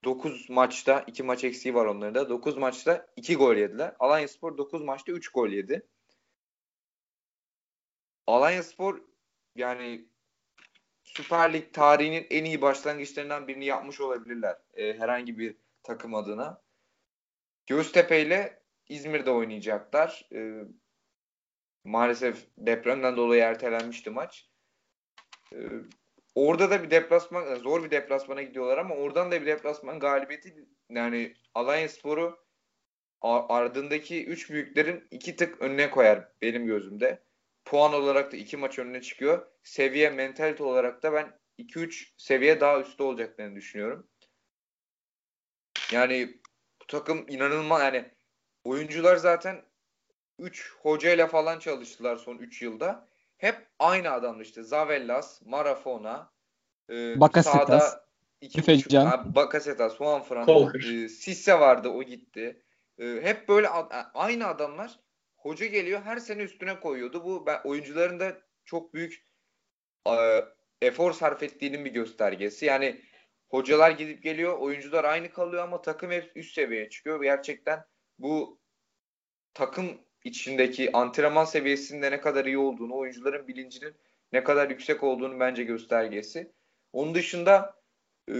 9 0.03 0.49
maçta 0.49 1.03
2 1.07 1.23
maç 1.23 1.43
eksiği 1.43 1.75
var 1.75 1.85
onların 1.85 2.15
da. 2.15 2.29
9 2.29 2.57
maçta 2.57 3.07
2 3.15 3.35
gol 3.35 3.55
yediler. 3.55 3.95
Alanya 3.99 4.27
Spor 4.27 4.57
9 4.57 4.81
maçta 4.81 5.11
3 5.11 5.29
gol 5.29 5.49
yedi. 5.49 5.87
Alanya 8.27 8.63
Spor 8.63 9.01
yani 9.55 10.05
Süper 11.03 11.53
Lig 11.53 11.73
tarihinin 11.73 12.27
en 12.29 12.45
iyi 12.45 12.61
başlangıçlarından 12.61 13.47
birini 13.47 13.65
yapmış 13.65 14.01
olabilirler. 14.01 14.57
E, 14.73 14.93
herhangi 14.93 15.37
bir 15.39 15.57
takım 15.83 16.15
adına. 16.15 16.64
Göztepe 17.67 18.21
ile 18.21 18.63
İzmir'de 18.89 19.31
oynayacaklar. 19.31 20.29
E, 20.33 20.65
Maalesef 21.85 22.47
depremden 22.57 23.17
dolayı 23.17 23.41
ertelenmişti 23.41 24.09
maç. 24.09 24.49
Ee, 25.53 25.57
orada 26.35 26.69
da 26.69 26.83
bir 26.83 26.91
deplasman, 26.91 27.55
zor 27.55 27.83
bir 27.83 27.91
deplasmana 27.91 28.41
gidiyorlar 28.41 28.77
ama 28.77 28.95
oradan 28.95 29.31
da 29.31 29.41
bir 29.41 29.45
deplasman 29.45 29.99
galibiyeti 29.99 30.65
yani 30.89 31.33
Alanya 31.53 31.89
Sporu 31.89 32.45
ardındaki 33.21 34.25
üç 34.25 34.49
büyüklerin 34.49 35.07
iki 35.11 35.35
tık 35.35 35.61
önüne 35.61 35.89
koyar 35.89 36.31
benim 36.41 36.65
gözümde. 36.65 37.23
Puan 37.65 37.93
olarak 37.93 38.31
da 38.31 38.37
iki 38.37 38.57
maç 38.57 38.79
önüne 38.79 39.01
çıkıyor. 39.01 39.47
Seviye, 39.63 40.09
mentalite 40.09 40.63
olarak 40.63 41.03
da 41.03 41.13
ben 41.13 41.39
2-3 41.59 42.13
seviye 42.17 42.59
daha 42.59 42.81
üstte 42.81 43.03
olacaklarını 43.03 43.55
düşünüyorum. 43.55 44.07
Yani 45.91 46.39
bu 46.85 46.87
takım 46.87 47.25
inanılmaz 47.27 47.81
yani 47.81 48.05
oyuncular 48.63 49.15
zaten 49.15 49.61
3 50.39 50.73
hocayla 50.81 51.27
falan 51.27 51.59
çalıştılar 51.59 52.15
son 52.15 52.37
3 52.37 52.61
yılda. 52.61 53.07
Hep 53.37 53.67
aynı 53.79 54.11
adamdı 54.11 54.43
işte. 54.43 54.63
Zavellas, 54.63 55.41
Marafona, 55.45 56.31
e, 56.89 57.19
Bakasetas, 57.19 57.83
sağda 57.83 58.05
iki 58.41 58.59
Tüfekcan. 58.59 59.11
buçuk, 59.11 59.35
Bakasetas, 59.35 59.97
Juanfran, 59.97 60.73
e, 60.75 61.09
Sisse 61.09 61.59
vardı 61.59 61.89
o 61.89 62.03
gitti. 62.03 62.63
E, 62.99 63.05
hep 63.21 63.47
böyle 63.49 63.69
ad, 63.69 63.91
aynı 64.13 64.47
adamlar. 64.47 64.99
Hoca 65.35 65.65
geliyor 65.65 66.01
her 66.01 66.17
sene 66.17 66.41
üstüne 66.41 66.79
koyuyordu. 66.79 67.23
Bu 67.23 67.45
ben, 67.45 67.61
oyuncuların 67.63 68.19
da 68.19 68.37
çok 68.65 68.93
büyük 68.93 69.23
e, 70.07 70.45
efor 70.81 71.13
sarf 71.13 71.43
ettiğinin 71.43 71.85
bir 71.85 71.91
göstergesi. 71.91 72.65
Yani 72.65 73.01
hocalar 73.55 73.91
gidip 73.91 74.23
geliyor, 74.23 74.57
oyuncular 74.57 75.03
aynı 75.03 75.31
kalıyor 75.31 75.63
ama 75.63 75.81
takım 75.81 76.11
hep 76.11 76.31
üst 76.35 76.53
seviyeye 76.53 76.89
çıkıyor. 76.89 77.23
Gerçekten 77.23 77.85
bu 78.19 78.59
takım 79.53 79.97
içindeki 80.23 80.91
antrenman 80.91 81.45
seviyesinde 81.45 82.11
ne 82.11 82.21
kadar 82.21 82.45
iyi 82.45 82.57
olduğunu, 82.57 82.95
oyuncuların 82.97 83.47
bilincinin 83.47 83.95
ne 84.33 84.43
kadar 84.43 84.69
yüksek 84.69 85.03
olduğunu 85.03 85.39
bence 85.39 85.63
göstergesi. 85.63 86.51
Onun 86.93 87.15
dışında 87.15 87.81
e, 88.29 88.35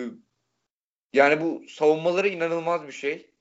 yani 1.14 1.42
bu 1.42 1.64
savunmaları 1.70 2.28
inanılmaz 2.28 2.88
bir 2.88 2.92
şey. 2.92 3.32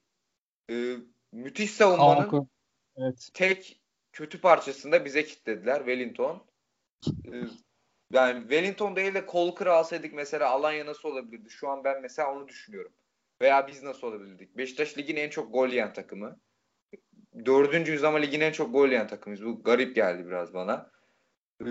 E, 0.70 0.96
müthiş 1.32 1.70
savunmanın 1.70 2.48
evet. 2.96 3.28
tek 3.34 3.80
kötü 4.12 4.40
parçasında 4.40 5.04
bize 5.04 5.24
kilitlediler 5.24 5.78
Wellington. 5.78 6.46
E, 7.06 7.32
yani 8.14 8.40
Wellington 8.40 8.96
değil 8.96 9.14
de 9.14 9.24
Colker'ı 9.28 9.72
alsaydık 9.72 10.14
mesela 10.14 10.50
Alanya 10.50 10.86
nasıl 10.86 11.08
olabilirdi? 11.08 11.50
Şu 11.50 11.68
an 11.68 11.84
ben 11.84 12.02
mesela 12.02 12.32
onu 12.32 12.48
düşünüyorum. 12.48 12.92
Veya 13.42 13.68
biz 13.68 13.82
nasıl 13.82 14.06
olabilirdik? 14.06 14.56
Beşiktaş 14.56 14.98
ligin 14.98 15.16
en 15.16 15.30
çok 15.30 15.52
gol 15.52 15.68
yiyen 15.68 15.92
takımı 15.92 16.40
dördüncüyüz 17.44 18.04
ama 18.04 18.18
ligin 18.18 18.40
en 18.40 18.52
çok 18.52 18.72
gol 18.72 18.88
yiyen 18.88 19.06
takımıyız. 19.06 19.44
Bu 19.44 19.62
garip 19.62 19.94
geldi 19.96 20.26
biraz 20.26 20.54
bana. 20.54 20.90
Ee, 21.62 21.66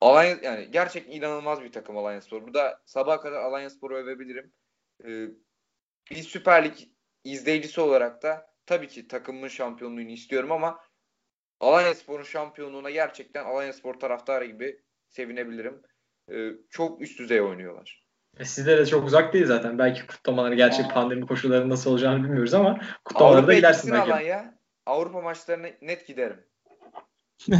Alanya 0.00 0.38
yani 0.42 0.70
gerçekten 0.70 1.12
inanılmaz 1.12 1.62
bir 1.62 1.72
takım 1.72 1.96
Alanya 1.96 2.20
Spor. 2.20 2.42
Burada 2.42 2.82
sabaha 2.86 3.20
kadar 3.20 3.42
Alanya 3.42 3.70
Spor'u 3.70 3.96
övebilirim. 3.96 4.52
Ee, 5.04 5.26
bir 6.10 6.22
Süper 6.22 6.64
Lig 6.64 6.76
izleyicisi 7.24 7.80
olarak 7.80 8.22
da 8.22 8.54
tabii 8.66 8.88
ki 8.88 9.08
takımın 9.08 9.48
şampiyonluğunu 9.48 10.10
istiyorum 10.10 10.52
ama 10.52 10.80
Alanya 11.60 11.94
Spor'un 11.94 12.22
şampiyonluğuna 12.22 12.90
gerçekten 12.90 13.44
Alanya 13.44 13.72
Spor 13.72 13.94
taraftarı 13.94 14.44
gibi 14.44 14.82
sevinebilirim. 15.10 15.82
Ee, 16.32 16.50
çok 16.70 17.02
üst 17.02 17.18
düzey 17.18 17.40
oynuyorlar. 17.40 18.04
E 18.38 18.44
sizlere 18.44 18.80
de 18.80 18.86
çok 18.86 19.06
uzak 19.06 19.32
değil 19.32 19.46
zaten. 19.46 19.78
Belki 19.78 20.06
kutlamaları 20.06 20.54
gerçek 20.54 20.86
Aa. 20.86 20.94
pandemi 20.94 21.26
koşullarında 21.26 21.68
nasıl 21.68 21.90
olacağını 21.90 22.24
bilmiyoruz 22.24 22.54
ama 22.54 22.80
kutlamalara 23.04 23.46
da 23.46 23.54
gidersin 23.54 23.92
belki. 23.92 24.12
Alanya, 24.12 24.58
Avrupa 24.86 25.20
maçlarına 25.20 25.66
net 25.82 26.06
giderim. 26.06 26.44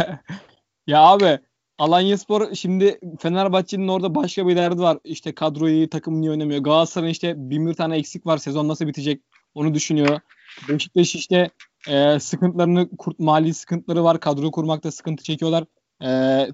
ya 0.87 1.01
abi 1.01 1.39
Alanya 1.79 2.19
Spor 2.19 2.55
şimdi 2.55 3.01
Fenerbahçe'nin 3.19 3.89
orada 3.89 4.15
başka 4.15 4.49
bir 4.49 4.57
derdi 4.57 4.81
var. 4.81 4.99
İşte 5.05 5.35
kadroyu 5.35 5.91
takım 5.91 6.21
niye 6.21 6.31
oynamıyor? 6.31 6.61
Galatasaray'ın 6.61 7.13
işte 7.13 7.35
bin 7.37 7.67
bir 7.67 7.75
tane 7.75 7.97
eksik 7.97 8.27
var. 8.27 8.39
Sezon 8.39 8.69
nasıl 8.69 8.87
bitecek? 8.87 9.23
Onu 9.55 9.75
düşünüyor. 9.75 10.21
Beşiktaş 10.69 11.15
işte 11.15 11.51
e, 11.89 12.21
sıkıntılarını 12.21 12.97
kurt 12.97 13.19
mali 13.19 13.55
sıkıntıları 13.55 14.05
var. 14.05 14.21
Kadro 14.21 14.51
kurmakta 14.51 14.91
sıkıntı 14.91 15.25
çekiyorlar. 15.25 15.65
E, 16.03 16.07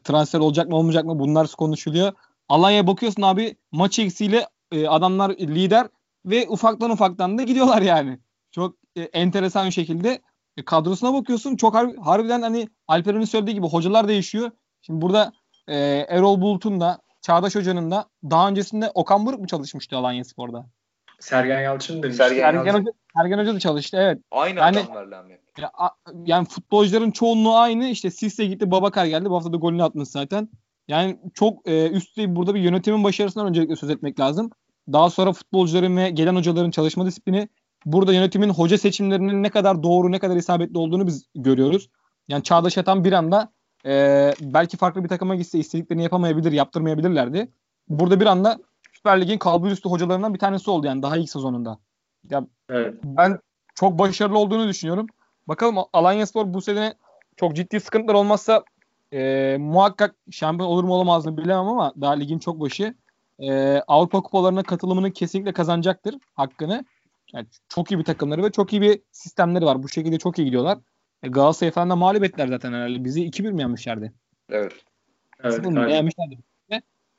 transfer 0.05 0.38
olacak 0.38 0.68
mı 0.68 0.76
olmayacak 0.76 1.05
mı 1.05 1.18
bunlar 1.18 1.49
konuşuluyor. 1.59 2.12
Alanya'ya 2.49 2.86
bakıyorsun 2.86 3.22
abi 3.22 3.57
maç 3.72 3.99
eksiğiyle 3.99 4.47
e, 4.72 4.88
adamlar 4.88 5.30
lider 5.30 5.88
ve 6.26 6.49
ufaktan 6.49 6.90
ufaktan 6.90 7.38
da 7.38 7.42
gidiyorlar 7.42 7.82
yani. 7.82 8.18
Çok 8.51 8.76
e, 8.97 9.03
enteresan 9.03 9.66
bir 9.66 9.72
şekilde 9.72 10.22
e, 10.57 10.64
kadrosuna 10.64 11.14
bakıyorsun. 11.14 11.57
Çok 11.57 11.74
har- 11.74 12.03
harbiden 12.03 12.42
hani 12.42 12.68
Alperen'in 12.88 13.24
söylediği 13.24 13.55
gibi 13.55 13.66
hocalar 13.66 14.09
değişiyor. 14.09 14.51
Şimdi 14.82 15.01
burada 15.01 15.32
e, 15.68 15.76
Erol 16.09 16.40
Bulut'un 16.40 16.80
da 16.80 16.99
Çağdaş 17.22 17.55
Hoca'nın 17.55 17.90
da 17.90 18.05
daha 18.24 18.49
öncesinde 18.49 18.90
Okan 18.94 19.26
Buruk 19.26 19.40
mu 19.40 19.47
çalışmıştı 19.47 19.97
Alanya 19.97 20.24
Spor'da? 20.24 20.70
Sergen 21.18 21.60
Yalçın 21.60 22.02
demiş. 22.02 22.16
Sergen, 22.16 22.40
Sergen, 22.40 22.64
Yalçın. 22.64 22.80
Hoca, 22.80 22.92
Sergen 23.16 23.38
Hoca 23.38 23.54
da 23.54 23.58
çalıştı 23.58 23.96
evet. 24.00 24.18
Aynı 24.30 24.58
yani, 24.58 24.78
adamlarla 24.78 25.22
mı? 25.22 25.28
Ya, 25.58 25.70
yani 26.24 26.46
futbolcuların 26.46 27.10
çoğunluğu 27.10 27.56
aynı. 27.56 27.86
İşte 27.88 28.10
Sisse 28.10 28.46
gitti 28.46 28.70
Babakar 28.70 29.06
geldi. 29.06 29.30
Bu 29.30 29.36
hafta 29.36 29.52
da 29.52 29.56
golünü 29.56 29.82
atmış 29.82 30.08
zaten. 30.08 30.48
Yani 30.88 31.18
çok 31.34 31.68
e, 31.68 31.90
üst 31.90 32.18
burada 32.18 32.54
bir 32.54 32.60
yönetimin 32.60 33.04
başarısından 33.04 33.46
öncelikle 33.46 33.76
söz 33.76 33.90
etmek 33.90 34.20
lazım. 34.20 34.50
Daha 34.92 35.10
sonra 35.10 35.32
futbolcuların 35.32 35.96
ve 35.96 36.10
gelen 36.10 36.36
hocaların 36.36 36.70
çalışma 36.70 37.06
disiplini 37.06 37.48
burada 37.84 38.12
yönetimin 38.12 38.48
hoca 38.48 38.78
seçimlerinin 38.78 39.42
ne 39.42 39.50
kadar 39.50 39.82
doğru 39.82 40.12
ne 40.12 40.18
kadar 40.18 40.36
isabetli 40.36 40.78
olduğunu 40.78 41.06
biz 41.06 41.26
görüyoruz. 41.34 41.90
Yani 42.28 42.42
Çağdaş 42.42 42.78
Atan 42.78 43.04
bir 43.04 43.12
anda 43.12 43.52
e, 43.86 44.32
belki 44.40 44.76
farklı 44.76 45.04
bir 45.04 45.08
takıma 45.08 45.34
gitse 45.34 45.58
istediklerini 45.58 46.02
yapamayabilir, 46.02 46.52
yaptırmayabilirlerdi. 46.52 47.48
Burada 47.88 48.20
bir 48.20 48.26
anda 48.26 48.58
Süper 49.07 49.20
Lig'in 49.20 49.38
kalbur 49.38 49.70
üstü 49.70 49.88
hocalarından 49.88 50.34
bir 50.34 50.38
tanesi 50.38 50.70
oldu 50.70 50.86
yani 50.86 51.02
daha 51.02 51.16
ilk 51.16 51.30
sezonunda. 51.30 51.78
Ya 52.30 52.46
evet. 52.70 52.94
ben 53.04 53.38
çok 53.74 53.98
başarılı 53.98 54.38
olduğunu 54.38 54.68
düşünüyorum. 54.68 55.07
Bakalım 55.48 55.76
Alanya 55.92 56.26
Spor 56.26 56.54
bu 56.54 56.61
sene 56.61 56.94
çok 57.36 57.57
ciddi 57.57 57.80
sıkıntılar 57.80 58.14
olmazsa 58.14 58.64
e, 59.12 59.57
muhakkak 59.61 60.14
şampiyon 60.30 60.70
olur 60.70 60.84
mu 60.84 60.94
olamaz 60.94 61.26
mı 61.26 61.36
bilemem 61.36 61.68
ama 61.68 61.92
daha 62.00 62.12
ligin 62.12 62.38
çok 62.38 62.61
başı. 62.61 62.94
E, 63.38 63.80
Avrupa 63.86 64.20
kupalarına 64.20 64.62
katılımını 64.62 65.12
kesinlikle 65.12 65.52
kazanacaktır 65.52 66.14
hakkını. 66.34 66.84
Yani 67.32 67.46
çok 67.68 67.92
iyi 67.92 67.98
bir 67.98 68.04
takımları 68.04 68.42
ve 68.42 68.52
çok 68.52 68.72
iyi 68.72 68.82
bir 68.82 69.00
sistemleri 69.12 69.64
var. 69.64 69.82
Bu 69.82 69.88
şekilde 69.88 70.18
çok 70.18 70.38
iyi 70.38 70.44
gidiyorlar. 70.44 70.78
E, 71.22 71.28
Galatasaray 71.28 71.70
falan 71.70 71.90
da 71.90 71.96
mağlup 71.96 72.24
ettiler 72.24 72.48
zaten 72.48 72.72
herhalde. 72.72 73.04
Bizi 73.04 73.24
2-1 73.24 73.52
mi 73.52 73.61
yenmişlerdi? 73.61 74.12
Evet. 74.50 74.72
Evet. 75.44 75.64
Yenmişlerdi. 75.64 76.38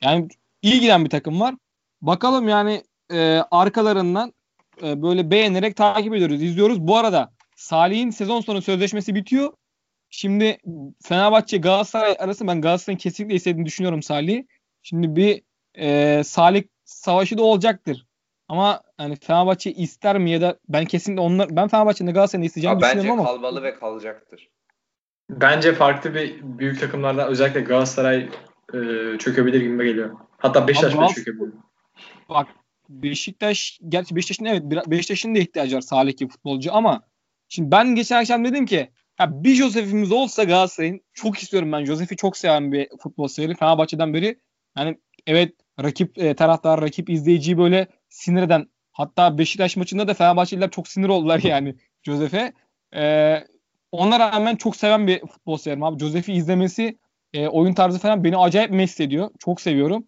Yani 0.02 0.28
iyi 0.62 0.80
giden 0.80 1.04
bir 1.04 1.10
takım 1.10 1.40
var. 1.40 1.54
Bakalım 2.02 2.48
yani 2.48 2.82
e, 3.12 3.42
arkalarından 3.50 4.32
e, 4.82 5.02
böyle 5.02 5.30
beğenerek 5.30 5.76
takip 5.76 6.14
ediyoruz, 6.14 6.42
izliyoruz. 6.42 6.80
Bu 6.80 6.96
arada 6.96 7.32
Salih'in 7.56 8.10
sezon 8.10 8.40
sonu 8.40 8.62
sözleşmesi 8.62 9.14
bitiyor. 9.14 9.52
Şimdi 10.10 10.58
Fenerbahçe 11.04 11.58
Galatasaray 11.58 12.16
arası 12.18 12.46
ben 12.46 12.60
Galatasaray'ın 12.60 12.98
kesinlikle 12.98 13.34
istediğini 13.34 13.66
düşünüyorum 13.66 14.02
Salih'i. 14.02 14.46
Şimdi 14.82 15.16
bir 15.16 15.42
e, 15.74 16.24
Salih 16.24 16.62
savaşı 16.84 17.38
da 17.38 17.42
olacaktır. 17.42 18.06
Ama 18.48 18.82
hani 18.96 19.16
Fenerbahçe 19.16 19.72
ister 19.72 20.18
mi 20.18 20.30
ya 20.30 20.40
da 20.40 20.58
ben 20.68 20.84
kesinlikle 20.84 21.20
onlar 21.20 21.56
ben 21.56 21.68
Fenerbahçe'nin 21.68 22.14
Galatasaray'ın 22.14 22.46
isteyeceğini 22.46 22.82
ya 22.82 22.88
düşünüyorum 22.88 23.12
ama. 23.12 23.28
Bence 23.28 23.32
kalmalı 23.32 23.62
ve 23.62 23.74
kalacaktır. 23.74 24.48
Bence 25.30 25.74
farklı 25.74 26.14
bir 26.14 26.40
büyük 26.42 26.80
takımlardan 26.80 27.28
özellikle 27.28 27.60
Galatasaray 27.60 28.28
e, 28.74 28.78
çökebilir 29.18 29.60
gibi 29.60 29.84
geliyor. 29.84 30.16
Hatta 30.38 30.68
Beşiktaş 30.68 30.94
bile 30.94 31.08
çökebilir. 31.08 31.52
Bak 32.28 32.48
Beşiktaş 32.88 33.78
gerçi 33.88 34.16
Beşiktaş'ın 34.16 34.44
evet 34.44 34.90
Beşiktaş'ın 34.90 35.34
da 35.34 35.38
ihtiyacı 35.38 35.76
var 35.76 35.80
Salih 35.80 36.16
gibi 36.16 36.30
futbolcu 36.30 36.74
ama 36.74 37.02
şimdi 37.48 37.70
ben 37.70 37.94
geçen 37.94 38.20
akşam 38.20 38.44
dedim 38.44 38.66
ki 38.66 38.90
ya 39.20 39.44
bir 39.44 39.54
Josef'imiz 39.54 40.12
olsa 40.12 40.44
Galatasaray'ın 40.44 41.00
çok 41.12 41.38
istiyorum 41.38 41.72
ben. 41.72 41.84
Josef'i 41.84 42.16
çok 42.16 42.36
seven 42.36 42.72
bir 42.72 42.88
futbol 42.98 43.28
severi. 43.28 43.54
Fenerbahçe'den 43.54 44.14
beri 44.14 44.38
yani 44.76 44.98
evet 45.26 45.54
rakip 45.82 46.18
e, 46.18 46.34
taraftar, 46.34 46.80
rakip 46.80 47.10
izleyiciyi 47.10 47.58
böyle 47.58 47.86
sinir 48.08 48.42
eden 48.42 48.66
hatta 48.92 49.38
Beşiktaş 49.38 49.76
maçında 49.76 50.08
da 50.08 50.14
Fenerbahçeliler 50.14 50.70
çok 50.70 50.88
sinir 50.88 51.08
oldular 51.08 51.40
yani 51.44 51.74
Josef'e. 52.02 52.52
E, 52.94 53.34
ona 53.92 54.20
rağmen 54.20 54.56
çok 54.56 54.76
seven 54.76 55.06
bir 55.06 55.20
futbol 55.20 55.56
severim 55.56 55.82
abi. 55.82 55.98
Josef'i 55.98 56.32
izlemesi, 56.32 56.98
e, 57.32 57.48
oyun 57.48 57.74
tarzı 57.74 57.98
falan 57.98 58.24
beni 58.24 58.36
acayip 58.36 58.70
mest 58.70 59.00
ediyor. 59.00 59.30
Çok 59.38 59.60
seviyorum. 59.60 60.06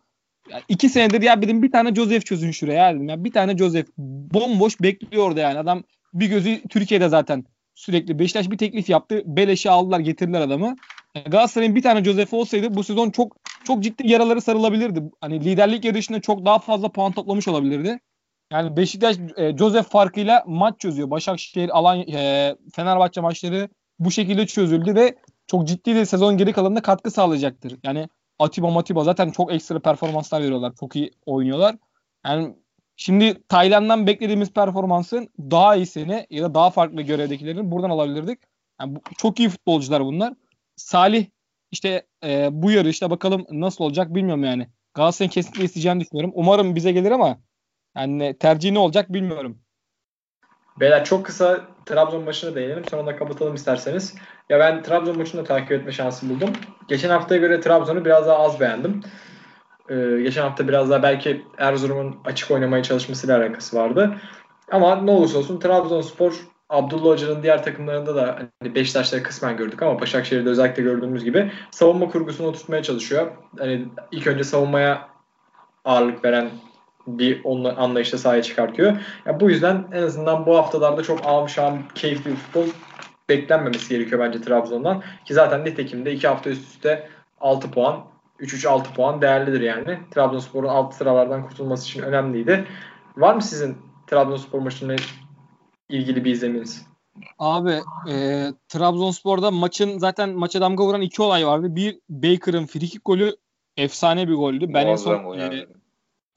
Yani 0.50 0.62
iki 0.68 0.88
senedir 0.88 1.22
ya 1.22 1.42
dedim 1.42 1.62
bir 1.62 1.72
tane 1.72 1.94
Joseph 1.94 2.24
çözün 2.24 2.50
şuraya 2.50 2.94
dedim. 2.94 3.08
Ya 3.08 3.24
bir 3.24 3.32
tane 3.32 3.56
Joseph 3.56 3.88
bomboş 4.34 4.80
bekliyor 4.80 5.26
orada 5.26 5.40
yani. 5.40 5.58
Adam 5.58 5.84
bir 6.14 6.26
gözü 6.26 6.62
Türkiye'de 6.68 7.08
zaten 7.08 7.44
sürekli. 7.74 8.18
Beşiktaş 8.18 8.50
bir 8.50 8.58
teklif 8.58 8.88
yaptı. 8.88 9.22
Beleş'i 9.26 9.70
aldılar 9.70 10.00
getirdiler 10.00 10.40
adamı. 10.40 10.76
Galatasaray'ın 11.14 11.74
bir 11.74 11.82
tane 11.82 12.04
Joseph 12.04 12.34
olsaydı 12.34 12.74
bu 12.74 12.84
sezon 12.84 13.10
çok 13.10 13.36
çok 13.64 13.82
ciddi 13.82 14.08
yaraları 14.08 14.40
sarılabilirdi. 14.40 15.02
Hani 15.20 15.44
liderlik 15.44 15.84
yarışında 15.84 16.20
çok 16.20 16.46
daha 16.46 16.58
fazla 16.58 16.88
puan 16.88 17.12
toplamış 17.12 17.48
olabilirdi. 17.48 18.00
Yani 18.52 18.76
Beşiktaş 18.76 19.16
e, 19.36 19.56
Joseph 19.56 19.88
farkıyla 19.88 20.44
maç 20.46 20.80
çözüyor. 20.80 21.10
Başakşehir, 21.10 21.78
Alanya, 21.78 22.04
e, 22.18 22.56
Fenerbahçe 22.74 23.20
maçları 23.20 23.68
bu 23.98 24.10
şekilde 24.10 24.46
çözüldü 24.46 24.94
ve 24.94 25.14
çok 25.46 25.68
ciddi 25.68 25.94
bir 25.94 26.04
sezon 26.04 26.36
geri 26.36 26.52
kalanında 26.52 26.82
katkı 26.82 27.10
sağlayacaktır. 27.10 27.76
Yani 27.84 28.08
Atiba 28.40 28.70
Matiba 28.70 29.04
zaten 29.04 29.30
çok 29.30 29.52
ekstra 29.52 29.80
performanslar 29.80 30.42
veriyorlar. 30.42 30.72
Çok 30.80 30.96
iyi 30.96 31.10
oynuyorlar. 31.26 31.76
Yani 32.26 32.54
Şimdi 33.00 33.42
Tayland'dan 33.48 34.06
beklediğimiz 34.06 34.52
performansın 34.52 35.28
daha 35.38 35.76
iyisini 35.76 36.26
ya 36.30 36.42
da 36.42 36.54
daha 36.54 36.70
farklı 36.70 37.02
görevdekilerini 37.02 37.70
buradan 37.70 37.90
alabilirdik. 37.90 38.38
Yani 38.80 38.96
bu, 38.96 39.00
çok 39.18 39.40
iyi 39.40 39.48
futbolcular 39.48 40.04
bunlar. 40.04 40.34
Salih 40.76 41.26
işte 41.70 42.06
e, 42.24 42.48
bu 42.52 42.70
yarışta 42.70 43.10
bakalım 43.10 43.46
nasıl 43.50 43.84
olacak 43.84 44.14
bilmiyorum 44.14 44.44
yani. 44.44 44.68
Galatasaray'ın 44.94 45.30
kesinlikle 45.30 45.64
isteyeceğini 45.64 46.00
düşünüyorum. 46.00 46.32
Umarım 46.34 46.74
bize 46.74 46.92
gelir 46.92 47.10
ama 47.10 47.40
yani 47.96 48.36
tercih 48.38 48.72
ne 48.72 48.78
olacak 48.78 49.12
bilmiyorum. 49.12 49.58
Beyler 50.80 51.04
çok 51.04 51.26
kısa 51.26 51.60
Trabzon 51.86 52.24
maçına 52.24 52.54
değinelim. 52.54 52.84
Sonra 52.90 53.06
da 53.06 53.16
kapatalım 53.16 53.54
isterseniz. 53.54 54.14
Ya 54.48 54.58
ben 54.58 54.82
Trabzon 54.82 55.18
maçını 55.18 55.40
da 55.40 55.44
takip 55.44 55.72
etme 55.72 55.92
şansı 55.92 56.28
buldum. 56.28 56.50
Geçen 56.88 57.10
haftaya 57.10 57.40
göre 57.40 57.60
Trabzon'u 57.60 58.04
biraz 58.04 58.26
daha 58.26 58.38
az 58.38 58.60
beğendim. 58.60 59.00
Ee, 59.90 60.20
geçen 60.22 60.42
hafta 60.42 60.68
biraz 60.68 60.90
daha 60.90 61.02
belki 61.02 61.44
Erzurum'un 61.58 62.16
açık 62.24 62.50
oynamaya 62.50 62.82
çalışmasıyla 62.82 63.38
alakası 63.38 63.76
vardı. 63.76 64.14
Ama 64.70 64.96
ne 64.96 65.10
olursa 65.10 65.38
olsun 65.38 65.60
Trabzonspor 65.60 66.32
Abdullah 66.68 67.10
Hoca'nın 67.10 67.42
diğer 67.42 67.64
takımlarında 67.64 68.14
da 68.14 68.48
hani 68.60 68.74
Beşiktaş'ta 68.74 69.22
kısmen 69.22 69.56
gördük 69.56 69.82
ama 69.82 70.00
Başakşehir'de 70.00 70.48
özellikle 70.48 70.82
gördüğümüz 70.82 71.24
gibi 71.24 71.52
savunma 71.70 72.08
kurgusunu 72.08 72.52
tutmaya 72.52 72.82
çalışıyor. 72.82 73.30
Hani 73.58 73.88
ilk 74.12 74.26
önce 74.26 74.44
savunmaya 74.44 75.08
ağırlık 75.84 76.24
veren 76.24 76.50
bir 77.18 77.42
anlayışla 77.76 78.18
sahaya 78.18 78.42
çıkartıyor. 78.42 78.96
Yani 79.26 79.40
bu 79.40 79.50
yüzden 79.50 79.84
en 79.92 80.02
azından 80.02 80.46
bu 80.46 80.56
haftalarda 80.56 81.02
çok 81.02 81.26
amşam, 81.26 81.78
keyifli 81.94 82.30
bir 82.30 82.36
futbol 82.36 82.66
beklenmemesi 83.28 83.88
gerekiyor 83.88 84.20
bence 84.20 84.40
Trabzon'dan. 84.40 85.02
Ki 85.24 85.34
zaten 85.34 85.64
nitekim 85.64 86.04
de 86.04 86.12
iki 86.12 86.28
hafta 86.28 86.50
üst 86.50 86.68
üste 86.68 87.08
6 87.40 87.70
puan 87.70 88.00
3-3-6 88.40 88.94
puan 88.94 89.22
değerlidir 89.22 89.60
yani. 89.60 89.98
Trabzonspor'un 90.10 90.68
alt 90.68 90.94
sıralardan 90.94 91.48
kurtulması 91.48 91.84
için 91.84 92.02
önemliydi. 92.02 92.64
Var 93.16 93.34
mı 93.34 93.42
sizin 93.42 93.76
Trabzonspor 94.06 94.58
maçıyla 94.58 94.96
ilgili 95.88 96.24
bir 96.24 96.30
izleminiz? 96.30 96.86
Abi 97.38 97.80
e, 98.10 98.46
Trabzonspor'da 98.68 99.50
maçın 99.50 99.98
zaten 99.98 100.30
maça 100.30 100.60
damga 100.60 100.84
vuran 100.84 101.00
iki 101.00 101.22
olay 101.22 101.46
vardı. 101.46 101.76
Bir 101.76 101.98
Baker'ın 102.08 102.66
frikik 102.66 103.04
golü 103.04 103.36
efsane 103.76 104.28
bir 104.28 104.34
goldü. 104.34 104.74
Ben 104.74 104.86
en 104.86 104.96
son 104.96 105.38
e, 105.38 105.66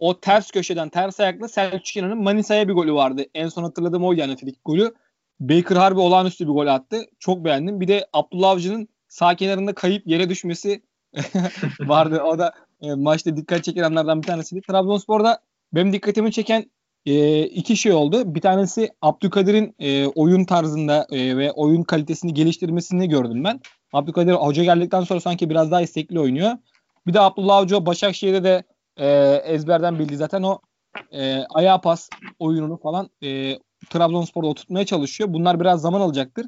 o 0.04 0.20
ters 0.20 0.52
köşeden 0.52 0.90
ters 0.90 1.20
ayakla 1.20 1.48
Selçuk 1.48 1.98
İnan'ın 1.98 2.24
Manisa'ya 2.24 2.68
bir 2.68 2.74
golü 2.74 2.94
vardı. 2.94 3.26
En 3.34 3.48
son 3.48 3.64
hatırladığım 3.64 4.04
o 4.04 4.14
yani 4.14 4.36
frikik 4.36 4.66
golü. 4.66 4.94
Baker 5.40 5.76
harbi 5.76 6.00
olağanüstü 6.00 6.48
bir 6.48 6.54
gol 6.54 6.68
attı. 6.68 7.06
Çok 7.20 7.46
beğendim. 7.46 7.82
Bir 7.82 7.88
de 7.88 8.08
Abdullah 8.14 8.50
Avcı'nın 8.50 8.88
sağ 9.08 9.36
kenarında 9.36 9.74
kayıp 9.74 10.08
yere 10.08 10.30
düşmesi 10.30 10.82
vardı. 11.80 12.22
O 12.22 12.40
da 12.40 12.54
e, 12.82 12.94
maçta 12.94 13.38
dikkat 13.38 13.64
çeken 13.64 13.84
anlardan 13.84 14.22
bir 14.22 14.28
tanesiydi. 14.28 14.62
Trabzonspor'da 14.62 15.40
benim 15.74 15.94
dikkatimi 15.94 16.32
çeken 16.32 16.72
e, 17.06 17.44
iki 17.44 17.78
şey 17.78 17.92
oldu. 17.92 18.36
Bir 18.36 18.42
tanesi 18.42 18.90
Abdülkadir'in 19.02 19.76
e, 19.80 20.08
oyun 20.08 20.46
tarzında 20.46 21.08
e, 21.12 21.38
ve 21.38 21.52
oyun 21.52 21.84
kalitesini 21.84 22.34
geliştirmesini 22.34 23.10
gördüm 23.10 23.44
ben. 23.44 23.60
Abdülkadir 23.94 24.34
hoca 24.34 24.64
geldikten 24.64 25.02
sonra 25.02 25.20
sanki 25.20 25.50
biraz 25.50 25.72
daha 25.72 25.82
istekli 25.82 26.20
oynuyor. 26.20 26.52
Bir 27.08 27.14
de 27.14 27.20
Abdullah 27.20 27.56
Avcı 27.58 27.86
Başakşehir'de 27.86 28.44
de 28.44 28.64
e, 28.98 29.08
ezberden 29.46 30.00
bildi 30.00 30.18
zaten 30.18 30.44
o 30.44 30.60
e, 31.12 31.44
ayağa 31.50 31.82
pas 31.82 32.10
oyununu 32.40 32.78
falan 32.78 33.10
e, 33.24 33.60
Trabzonspor'da 33.90 34.48
oturtmaya 34.48 34.86
çalışıyor. 34.86 35.34
Bunlar 35.34 35.60
biraz 35.60 35.82
zaman 35.82 36.02
alacaktır. 36.02 36.46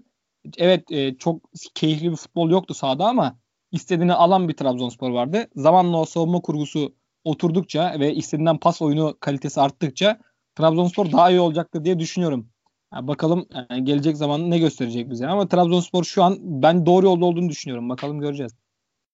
Evet 0.57 0.91
e, 0.91 1.17
çok 1.17 1.41
keyifli 1.75 2.11
bir 2.11 2.15
futbol 2.15 2.49
yoktu 2.49 2.73
sahada 2.73 3.05
ama 3.05 3.39
istediğini 3.71 4.13
alan 4.13 4.49
bir 4.49 4.53
Trabzonspor 4.53 5.09
vardı. 5.09 5.47
Zamanla 5.55 5.97
o 5.97 6.05
savunma 6.05 6.41
kurgusu 6.41 6.95
oturdukça 7.23 7.95
ve 7.99 8.13
istediğinden 8.13 8.57
pas 8.57 8.81
oyunu 8.81 9.17
kalitesi 9.19 9.61
arttıkça 9.61 10.19
Trabzonspor 10.55 11.11
daha 11.11 11.29
iyi 11.29 11.39
olacaktır 11.39 11.85
diye 11.85 11.99
düşünüyorum. 11.99 12.49
Yani 12.93 13.07
bakalım 13.07 13.47
yani 13.69 13.83
gelecek 13.83 14.17
zaman 14.17 14.51
ne 14.51 14.59
gösterecek 14.59 15.09
bize. 15.09 15.27
Ama 15.27 15.47
Trabzonspor 15.47 16.03
şu 16.03 16.23
an 16.23 16.37
ben 16.41 16.85
doğru 16.85 17.05
yolda 17.05 17.25
olduğunu 17.25 17.49
düşünüyorum. 17.49 17.89
Bakalım 17.89 18.19
göreceğiz. 18.19 18.55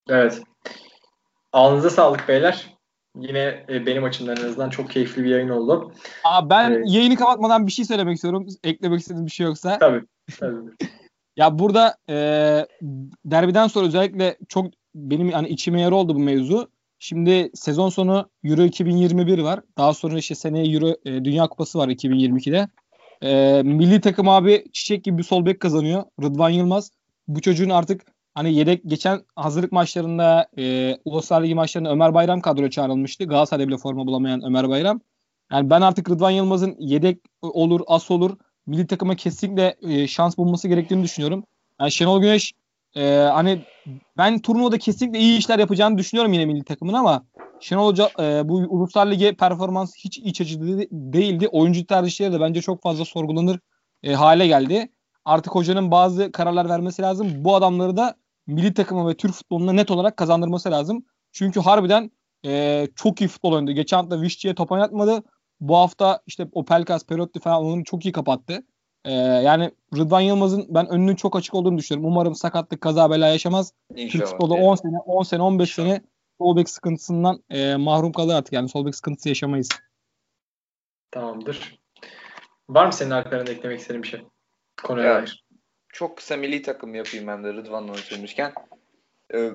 Evet. 0.10 0.42
Ağzınıza 1.54 1.90
sağlık 1.90 2.28
beyler. 2.28 2.81
Yine 3.20 3.66
e, 3.70 3.86
benim 3.86 4.04
açımdan 4.04 4.38
en 4.38 4.46
azından 4.46 4.70
çok 4.70 4.90
keyifli 4.90 5.24
bir 5.24 5.30
yayın 5.30 5.50
oldu. 5.50 5.92
Aa, 6.24 6.50
ben 6.50 6.72
evet. 6.72 6.86
yayını 6.88 7.16
kapatmadan 7.16 7.68
bir 7.68 7.72
şey 7.72 7.86
söylemek 7.86 8.16
istiyorum. 8.16 8.48
Eklemek 8.64 9.00
istediğim 9.00 9.26
bir 9.26 9.32
şey 9.32 9.46
yoksa. 9.46 9.78
Tabii. 9.78 10.02
tabii. 10.40 10.58
ya 11.38 11.60
burada 11.60 11.98
e, 12.10 12.16
derbiden 13.26 13.68
sonra 13.68 13.86
özellikle 13.86 14.38
çok 14.50 14.66
benim 14.96 15.30
yani 15.30 15.48
içime 15.48 15.82
yer 15.82 15.92
oldu 15.92 16.16
bu 16.16 16.20
mevzu. 16.20 16.70
Şimdi 17.00 17.52
sezon 17.54 17.90
sonu 17.90 18.30
Euro 18.44 18.64
2021 18.64 19.40
var. 19.40 19.60
Daha 19.78 19.94
sonra 19.94 20.18
işte 20.18 20.36
seneye 20.36 20.74
Euro 20.74 20.96
e, 21.06 21.26
Dünya 21.26 21.48
Kupası 21.48 21.80
var 21.80 21.88
2022'de. 21.88 22.68
E, 23.22 23.62
milli 23.64 24.02
takım 24.02 24.30
abi 24.30 24.66
çiçek 24.74 25.04
gibi 25.04 25.18
bir 25.18 25.24
sol 25.24 25.46
bek 25.46 25.60
kazanıyor. 25.60 26.04
Rıdvan 26.22 26.50
Yılmaz. 26.50 26.92
Bu 27.28 27.42
çocuğun 27.42 27.70
artık 27.70 28.02
hani 28.34 28.54
yedek 28.54 28.82
geçen 28.86 29.22
hazırlık 29.36 29.72
maçlarında 29.72 30.48
e, 30.58 30.96
Uluslar 31.06 31.44
Ligi 31.44 31.56
maçlarında 31.56 31.92
Ömer 31.92 32.14
Bayram 32.14 32.42
kadroya 32.42 32.70
çağrılmıştı. 32.70 33.24
Galatasaray'da 33.24 33.68
bile 33.68 33.78
forma 33.78 34.08
bulamayan 34.08 34.44
Ömer 34.44 34.70
Bayram. 34.70 35.02
Yani 35.52 35.70
ben 35.70 35.82
artık 35.82 36.10
Rıdvan 36.10 36.32
Yılmaz'ın 36.32 36.76
yedek 36.80 37.20
olur, 37.42 37.82
as 37.88 38.12
olur 38.12 38.38
milli 38.68 38.88
takıma 38.88 39.16
kesinlikle 39.16 39.76
e, 39.82 40.08
şans 40.08 40.38
bulması 40.38 40.68
gerektiğini 40.68 41.04
düşünüyorum. 41.04 41.44
Yani 41.80 41.92
Şenol 41.92 42.22
Güneş 42.22 42.54
e, 42.96 43.16
hani 43.16 43.62
ben 44.18 44.40
turnuvada 44.40 44.78
kesinlikle 44.78 45.20
iyi 45.20 45.38
işler 45.38 45.60
yapacağını 45.60 45.98
düşünüyorum 45.98 46.34
yine 46.34 46.46
milli 46.46 46.64
takımın 46.64 46.94
ama 46.94 47.26
Şenol 47.60 47.88
Hoca 47.88 48.10
e, 48.20 48.50
bu 48.50 48.56
Uluslar 48.56 49.12
Ligi 49.12 49.36
performans 49.36 49.96
hiç 49.96 50.18
iç 50.18 50.42
açıcı 50.42 50.88
değildi. 50.92 51.48
Oyuncu 51.48 51.86
tercihleri 51.86 52.34
de 52.34 52.40
bence 52.40 52.62
çok 52.62 52.82
fazla 52.82 53.06
sorgulanır 53.06 53.60
e, 54.04 54.14
hale 54.14 54.48
geldi. 54.48 54.92
Artık 55.26 55.56
hocanın 55.56 55.92
bazı 55.92 56.32
kararlar 56.32 56.70
vermesi 56.70 57.02
lazım. 57.02 57.28
Bu 57.36 57.56
adamları 57.56 57.98
da 57.98 58.16
milli 58.48 58.74
takıma 58.74 59.10
ve 59.10 59.18
Türk 59.18 59.34
futboluna 59.34 59.74
net 59.74 59.92
olarak 59.92 60.18
kazandırması 60.18 60.72
lazım. 60.72 61.06
Çünkü 61.32 61.60
harbiden 61.60 62.12
e, 62.46 62.88
çok 62.96 63.22
iyi 63.22 63.28
futbol 63.28 63.54
oynadı. 63.54 63.72
Geçen 63.72 63.98
hafta 63.98 64.22
Vişçi'ye 64.22 64.56
top 64.56 64.72
oynatmadı. 64.72 65.24
Bu 65.60 65.78
hafta 65.78 66.22
işte 66.28 66.48
o 66.52 66.66
Pelkas, 66.66 67.06
Perotti 67.06 67.40
falan 67.40 67.64
onu 67.64 67.84
çok 67.84 68.06
iyi 68.06 68.12
kapattı. 68.12 68.64
Ee, 69.06 69.12
yani 69.14 69.72
Rıdvan 69.98 70.22
Yılmaz'ın 70.22 70.66
ben 70.70 70.90
önünün 70.90 71.16
çok 71.16 71.36
açık 71.36 71.54
olduğunu 71.54 71.78
düşünüyorum. 71.78 72.12
Umarım 72.12 72.36
sakatlık, 72.36 72.82
kaza 72.82 73.10
bela 73.12 73.28
yaşamaz. 73.28 73.74
İnşallah. 73.96 74.12
Türk 74.12 74.26
futbolda 74.26 74.54
10 74.54 74.76
sene, 74.76 74.98
10 74.98 75.24
sene, 75.24 75.42
15 75.42 75.70
İnşallah. 75.70 75.88
sene 75.88 76.02
sol 76.38 76.56
bek 76.56 76.70
sıkıntısından 76.70 77.44
e, 77.50 77.76
mahrum 77.76 78.12
kalır 78.12 78.36
artık. 78.36 78.54
Yani 78.54 78.70
sol 78.70 78.86
bek 78.86 78.96
sıkıntısı 78.96 79.30
yaşamayız. 79.30 79.70
Tamamdır. 81.12 81.80
Var 82.70 82.86
mı 82.86 82.94
senin 82.94 83.12
arkalarında 83.12 83.52
eklemek 83.52 83.80
istediğin 83.80 84.04
bir 84.04 84.08
şey? 84.08 84.22
Konuya 84.84 85.16
dair. 85.16 85.46
Çok 85.92 86.18
kısa 86.18 86.38
milli 86.38 86.62
takım 86.62 86.96
yapayım 86.96 87.28
ben 87.28 87.44
de 87.44 87.54
Rıdvan'la 87.54 87.92
oturmuşken. 87.92 88.54
Ee, 89.34 89.52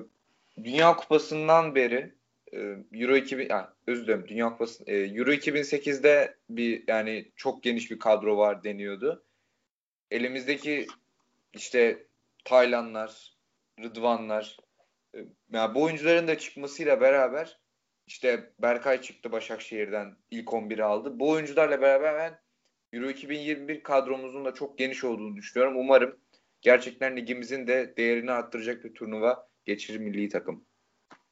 Dünya 0.63 0.95
Kupası'ndan 0.95 1.75
beri 1.75 2.13
e, 2.53 2.57
Euro 2.93 3.15
2000 3.15 3.49
yani 3.49 3.65
özür 3.87 4.03
dilerim 4.03 4.27
Dünya 4.27 4.49
Kupası 4.49 4.83
e, 4.87 4.95
Euro 4.95 5.31
2008'de 5.31 6.37
bir 6.49 6.83
yani 6.87 7.31
çok 7.35 7.63
geniş 7.63 7.91
bir 7.91 7.99
kadro 7.99 8.37
var 8.37 8.63
deniyordu. 8.63 9.23
Elimizdeki 10.11 10.87
işte 11.53 12.05
Taylanlar, 12.45 13.33
Rıdvanlar 13.79 14.57
e, 15.15 15.19
yani 15.51 15.75
bu 15.75 15.83
oyuncuların 15.83 16.27
da 16.27 16.37
çıkmasıyla 16.37 17.01
beraber 17.01 17.59
işte 18.07 18.51
Berkay 18.59 19.01
çıktı 19.01 19.31
Başakşehir'den 19.31 20.15
ilk 20.31 20.47
11'i 20.47 20.83
aldı. 20.83 21.19
Bu 21.19 21.29
oyuncularla 21.29 21.81
beraber 21.81 22.15
ben 22.15 22.39
Euro 22.93 23.09
2021 23.09 23.83
kadromuzun 23.83 24.45
da 24.45 24.53
çok 24.53 24.77
geniş 24.77 25.03
olduğunu 25.03 25.35
düşünüyorum. 25.35 25.77
Umarım 25.77 26.19
gerçekten 26.61 27.17
ligimizin 27.17 27.67
de 27.67 27.93
değerini 27.97 28.31
arttıracak 28.31 28.83
bir 28.83 28.93
turnuva 28.93 29.47
geçirir 29.65 29.99
milli 29.99 30.29
takım. 30.29 30.65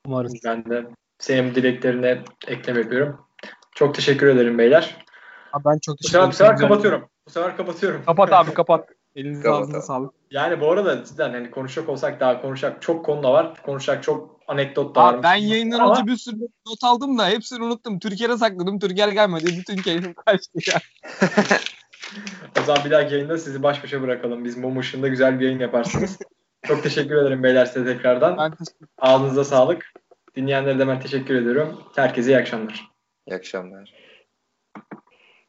Umarım. 0.07 0.31
Ben 0.45 0.65
de 0.65 0.85
senin 1.19 1.55
dileklerine 1.55 2.21
eklem 2.47 2.77
yapıyorum. 2.77 3.27
Çok 3.75 3.95
teşekkür 3.95 4.27
ederim 4.27 4.57
beyler. 4.57 5.05
Abi 5.53 5.65
ben 5.65 5.79
çok 5.79 5.97
teşekkür 5.97 6.17
ederim. 6.17 6.31
Bu 6.31 6.35
sefer 6.35 6.57
kapatıyorum. 6.57 7.09
Bu 7.27 7.31
sefer 7.31 7.57
kapatıyorum. 7.57 8.05
Kapat 8.05 8.33
abi 8.33 8.53
kapat. 8.53 8.89
Elinize 9.15 9.49
ağzınıza 9.49 9.81
sağlık. 9.81 10.13
Yani 10.31 10.61
bu 10.61 10.71
arada 10.71 11.05
cidden 11.05 11.33
hani 11.33 11.51
konuşacak 11.51 11.89
olsak 11.89 12.19
daha 12.19 12.41
konuşacak 12.41 12.81
çok 12.81 13.05
konu 13.05 13.23
da 13.23 13.33
var. 13.33 13.61
Konuşacak 13.63 14.03
çok 14.03 14.39
anekdot 14.47 14.95
da 14.95 15.03
var. 15.03 15.23
Ben 15.23 15.35
yayından 15.35 15.79
Ama... 15.79 15.91
önce 15.91 16.05
bir 16.05 16.17
sürü 16.17 16.35
not 16.67 16.83
aldım 16.83 17.17
da 17.17 17.27
hepsini 17.29 17.63
unuttum. 17.63 17.99
Türkiye'de 17.99 18.37
sakladım. 18.37 18.79
Türkiye 18.79 19.09
gelmedi. 19.09 19.45
Bütün 19.45 19.77
keyfim 19.77 20.13
kaçtı 20.13 20.59
ya. 20.71 20.81
o 22.65 22.67
zaman 22.67 22.85
bir 22.85 22.91
dahaki 22.91 23.13
yayında 23.13 23.37
sizi 23.37 23.63
baş 23.63 23.83
başa 23.83 24.01
bırakalım. 24.01 24.45
Biz 24.45 24.57
mum 24.57 24.79
ışığında 24.79 25.07
güzel 25.07 25.39
bir 25.39 25.45
yayın 25.45 25.59
yaparsınız. 25.59 26.19
çok 26.67 26.83
teşekkür 26.83 27.15
ederim 27.15 27.43
beyler 27.43 27.65
size 27.65 27.85
tekrardan. 27.85 28.37
Ağzınıza 28.97 29.43
sağlık. 29.43 29.93
Dinleyenlere 30.35 30.79
de 30.79 30.87
ben 30.87 30.99
teşekkür 30.99 31.35
ediyorum. 31.35 31.81
Herkese 31.95 32.31
iyi 32.31 32.37
akşamlar. 32.37 32.87
İyi 33.27 33.35
akşamlar. 33.35 33.93